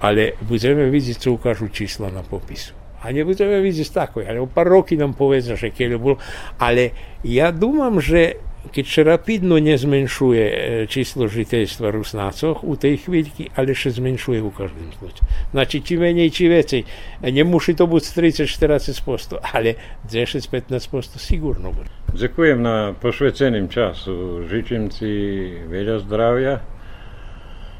ale 0.00 0.38
budeme 0.42 0.88
vidieť, 0.88 1.16
co 1.20 1.28
ukážu 1.36 1.68
čísla 1.68 2.08
na 2.08 2.24
popisu. 2.24 2.72
A 3.00 3.10
nebudeme 3.16 3.64
vidieť 3.64 3.88
tako, 3.96 4.20
ale 4.20 4.38
o 4.40 4.48
pár 4.48 4.68
roky 4.68 4.94
nám 4.94 5.16
povedia, 5.16 5.56
že 5.56 5.72
keď 5.72 5.96
bol, 5.96 6.20
ale 6.60 6.92
ja 7.24 7.48
dúmam, 7.48 7.96
že 7.96 8.36
Кічерапідно 8.72 9.60
не 9.60 9.78
зменшує 9.78 10.46
е, 10.48 10.86
число 10.86 11.28
жительства 11.28 11.90
руснаців 11.90 12.56
у 12.62 12.76
тій 12.76 12.96
хвильці, 12.96 13.50
але 13.54 13.74
ще 13.74 13.90
зменшує 13.90 14.40
у 14.42 14.50
кожному 14.50 14.84
випадку. 15.00 15.26
Значить, 15.52 15.84
чи 15.84 15.98
менше, 15.98 16.30
чи 16.30 16.48
більше. 16.48 16.84
Не 17.22 17.44
мусить 17.44 17.76
то 17.76 17.86
бути 17.86 18.06
30-40 18.06 19.04
посту, 19.04 19.38
але 19.42 19.74
10-15% 20.12 21.18
сигурно 21.18 21.70
буде. 21.70 21.90
Дякую 22.14 22.56
на 22.56 22.94
посвяченим 23.00 23.68
часу. 23.68 24.42
Życzę 24.50 24.88
Ci 24.88 25.50
wiele 25.70 26.00
zdrowia 26.00 26.60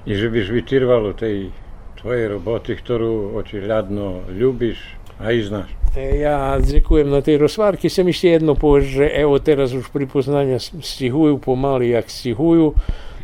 i 0.06 0.14
żebyś 0.14 0.48
wytrwał 0.48 1.12
tej 1.14 1.50
Twojej 1.96 2.28
roboty, 2.28 2.76
którą 2.76 3.34
oczywiście 3.34 3.82
lubisz, 4.28 4.78
a 5.18 5.32
i 5.32 5.42
znasz. 5.42 5.79
E, 5.96 6.16
ja 6.22 6.60
zrekujem 6.60 7.10
na 7.10 7.20
tej 7.20 7.38
rozvarki, 7.38 7.88
se 7.90 8.04
mi 8.04 8.12
jedno 8.22 8.54
pože, 8.54 9.10
evo 9.10 9.38
teraz 9.38 9.72
už 9.72 9.90
pripoznanja 9.90 10.58
stihuju, 10.58 11.38
pomali 11.38 11.90
jak 11.90 12.10
stihuju, 12.10 12.74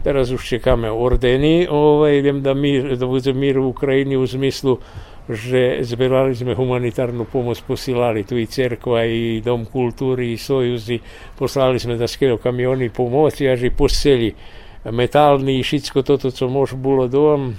teraz 0.03 0.31
už 0.31 0.49
čekame 0.49 0.91
ordeni, 0.91 1.67
ovaj, 1.71 2.19
idem 2.19 2.43
da, 2.43 2.55
mir, 2.55 2.97
da 2.97 3.07
bude 3.07 3.33
mir 3.33 3.59
u 3.59 3.69
Ukrajini 3.69 4.17
u 4.17 4.27
smislu 4.27 4.79
že 5.27 5.83
zbirali 5.83 6.35
sme 6.35 6.55
humanitarnu 6.55 7.25
pomoć, 7.25 7.63
posilali 7.67 8.23
tu 8.23 8.39
i 8.39 8.47
crkva 8.47 9.05
i 9.05 9.43
dom 9.45 9.65
kulturi 9.67 10.33
i 10.33 10.39
sojuzi, 10.39 11.01
poslali 11.39 11.79
sme 11.79 11.97
da 11.97 12.07
skenu 12.07 12.39
kamioni 12.39 12.91
pomoći, 12.91 13.49
a 13.49 13.57
že 13.57 13.71
poseli 13.71 14.35
metalni 14.85 15.59
i 15.59 15.63
šitsko 15.63 16.03
toto 16.03 16.31
co 16.31 16.49
mož 16.49 16.75
bilo 16.75 17.09
dom, 17.09 17.57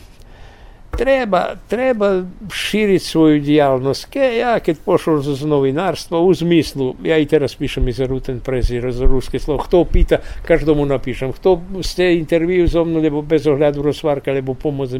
Треба 0.98 1.56
треба 1.68 2.24
ширити 2.50 3.00
свою 3.00 3.40
діяльність. 3.40 4.16
Я 4.16 4.32
як 4.32 4.64
пішов 4.64 5.22
з 5.22 5.44
новинарства 5.44 6.20
у 6.20 6.34
зміслу. 6.34 6.96
Я 7.04 7.18
і 7.18 7.28
зараз 7.32 7.54
пишу 7.54 7.88
із 7.88 8.00
рутин 8.00 8.42
пресі, 8.46 8.84
з 8.88 9.02
русське 9.02 9.40
слово. 9.40 9.60
Хто 9.60 9.86
пита, 9.86 10.20
кожному 10.48 10.86
напишем. 10.86 11.34
Хто 11.34 11.62
з 11.82 11.94
це 11.94 12.14
інтерв'ю 12.14 12.68
зо 12.68 12.86
мною, 12.86 13.08
або 13.08 13.22
без 13.22 13.48
огляду 13.48 13.82
розсварка, 13.82 14.32
або 14.32 14.56
помоць, 14.56 14.92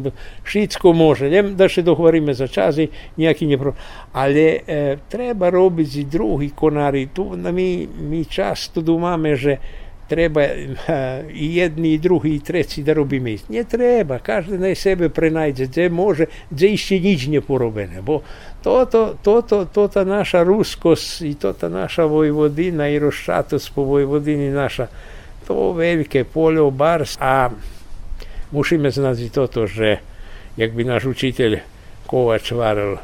шицько 0.44 0.92
може. 0.92 1.30
Не, 1.30 1.42
далі 1.42 1.82
договоримо 1.82 2.34
за 2.34 2.48
час, 2.48 2.78
і 2.78 2.88
ніякі 3.16 3.46
не 3.46 3.58
про. 3.58 3.74
Але 4.12 4.60
е, 4.68 4.98
треба 5.08 5.50
робити 5.50 5.90
з 5.90 6.04
другі 6.04 6.48
конари. 6.48 7.08
Тут 7.14 7.42
на 7.42 7.50
мій 7.50 7.88
час 8.30 8.58
часто 8.58 8.80
думаємо, 8.80 9.36
що 9.36 9.56
treba 10.08 10.42
eh, 10.42 11.24
i 11.32 11.56
jedni 11.56 11.92
i 11.92 11.98
drugi 11.98 12.34
i 12.34 12.40
treci 12.40 12.82
da 12.82 12.92
robimo 12.92 13.28
isto. 13.28 13.52
Nje 13.52 13.64
treba, 13.64 14.18
každe 14.18 14.58
naj 14.58 14.74
sebe 14.74 15.08
prenajde, 15.08 15.66
gdje 15.66 15.88
može, 15.88 16.26
gdje 16.50 16.72
išće 16.72 17.00
nič 17.00 17.26
ne 17.26 17.40
porobene, 17.40 18.02
bo 18.02 18.20
to, 18.62 18.84
to, 18.84 19.14
to, 19.22 19.42
to, 19.42 19.64
to 19.64 19.88
ta 19.88 20.04
naša 20.04 20.42
ruskost 20.42 21.20
i 21.20 21.34
to 21.34 21.52
ta 21.52 21.68
naša 21.68 22.04
Vojvodina 22.04 22.88
i 22.88 22.98
roščatost 22.98 23.72
po 23.74 23.82
Vojvodini 23.82 24.50
naša, 24.50 24.86
to 25.46 25.72
velike 25.72 26.24
polje 26.24 26.60
obars, 26.60 27.16
a 27.20 27.50
musimy 28.52 28.90
znać 28.90 29.20
i 29.20 29.30
to, 29.30 29.48
to 29.48 29.66
że 29.66 29.98
jakby 30.56 30.84
nasz 30.84 31.04
uczyciel 31.04 31.58
Kołacz 32.06 32.52
warł 32.52 32.98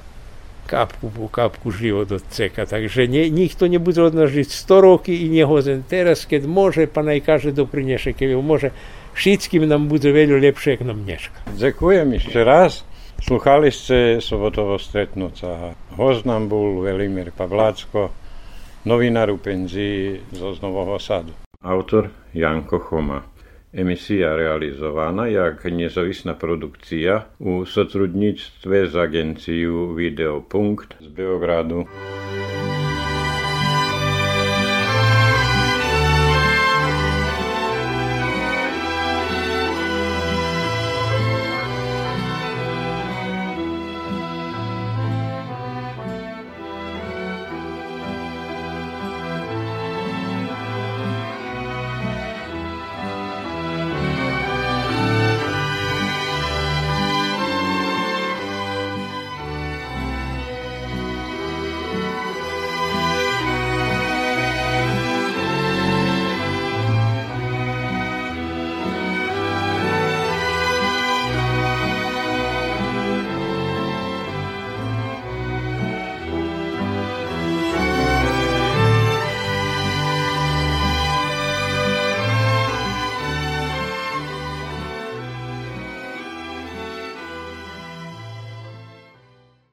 kapku 0.65 1.13
po 1.13 1.29
kapku 1.29 1.69
život 1.71 2.09
od 2.09 2.25
ceka. 2.33 2.65
Takže 2.65 3.05
nie, 3.05 3.29
nikto 3.29 3.69
nebude 3.69 4.01
od 4.01 4.17
nás 4.17 4.33
žiť 4.33 4.49
100 4.49 4.81
roky 4.81 5.13
i 5.13 5.29
nehozen. 5.29 5.85
Teraz, 5.85 6.25
keď 6.25 6.49
môže, 6.49 6.89
pa 6.89 7.05
naj 7.05 7.21
kaže 7.23 7.53
doprineše, 7.53 8.17
keď 8.17 8.41
môže, 8.41 8.73
všetkým 9.15 9.69
nám 9.69 9.87
bude 9.87 10.09
veľa 10.09 10.41
lepšie, 10.41 10.81
ako 10.81 10.85
nám 10.89 11.05
dneška. 11.05 11.39
Ďakujem 11.55 12.09
ešte 12.17 12.41
raz. 12.41 12.83
Sluchali 13.23 13.71
ste 13.71 14.19
sobotovo 14.19 14.77
stretnúca. 14.77 15.73
Host 15.95 16.27
nám 16.27 16.51
bol 16.51 16.83
Velimir 16.83 17.31
Pavlácko, 17.31 18.11
novinár 18.85 19.31
u 19.31 19.39
penzii 19.39 20.19
zo 20.35 20.53
Znovoho 20.53 20.99
sadu. 20.99 21.33
Autor 21.65 22.11
Janko 22.35 22.77
Choma. 22.83 23.34
Emisija 23.77 24.37
realizovana 24.37 25.27
jak 25.27 25.65
nezavisna 25.65 26.35
produkcija 26.35 27.25
u 27.39 27.65
sotrudnictve 27.67 28.87
z 28.87 28.97
agenciju 28.97 29.93
Videopunkt 29.93 30.95
z 31.01 31.09
Beogradu. 31.09 31.85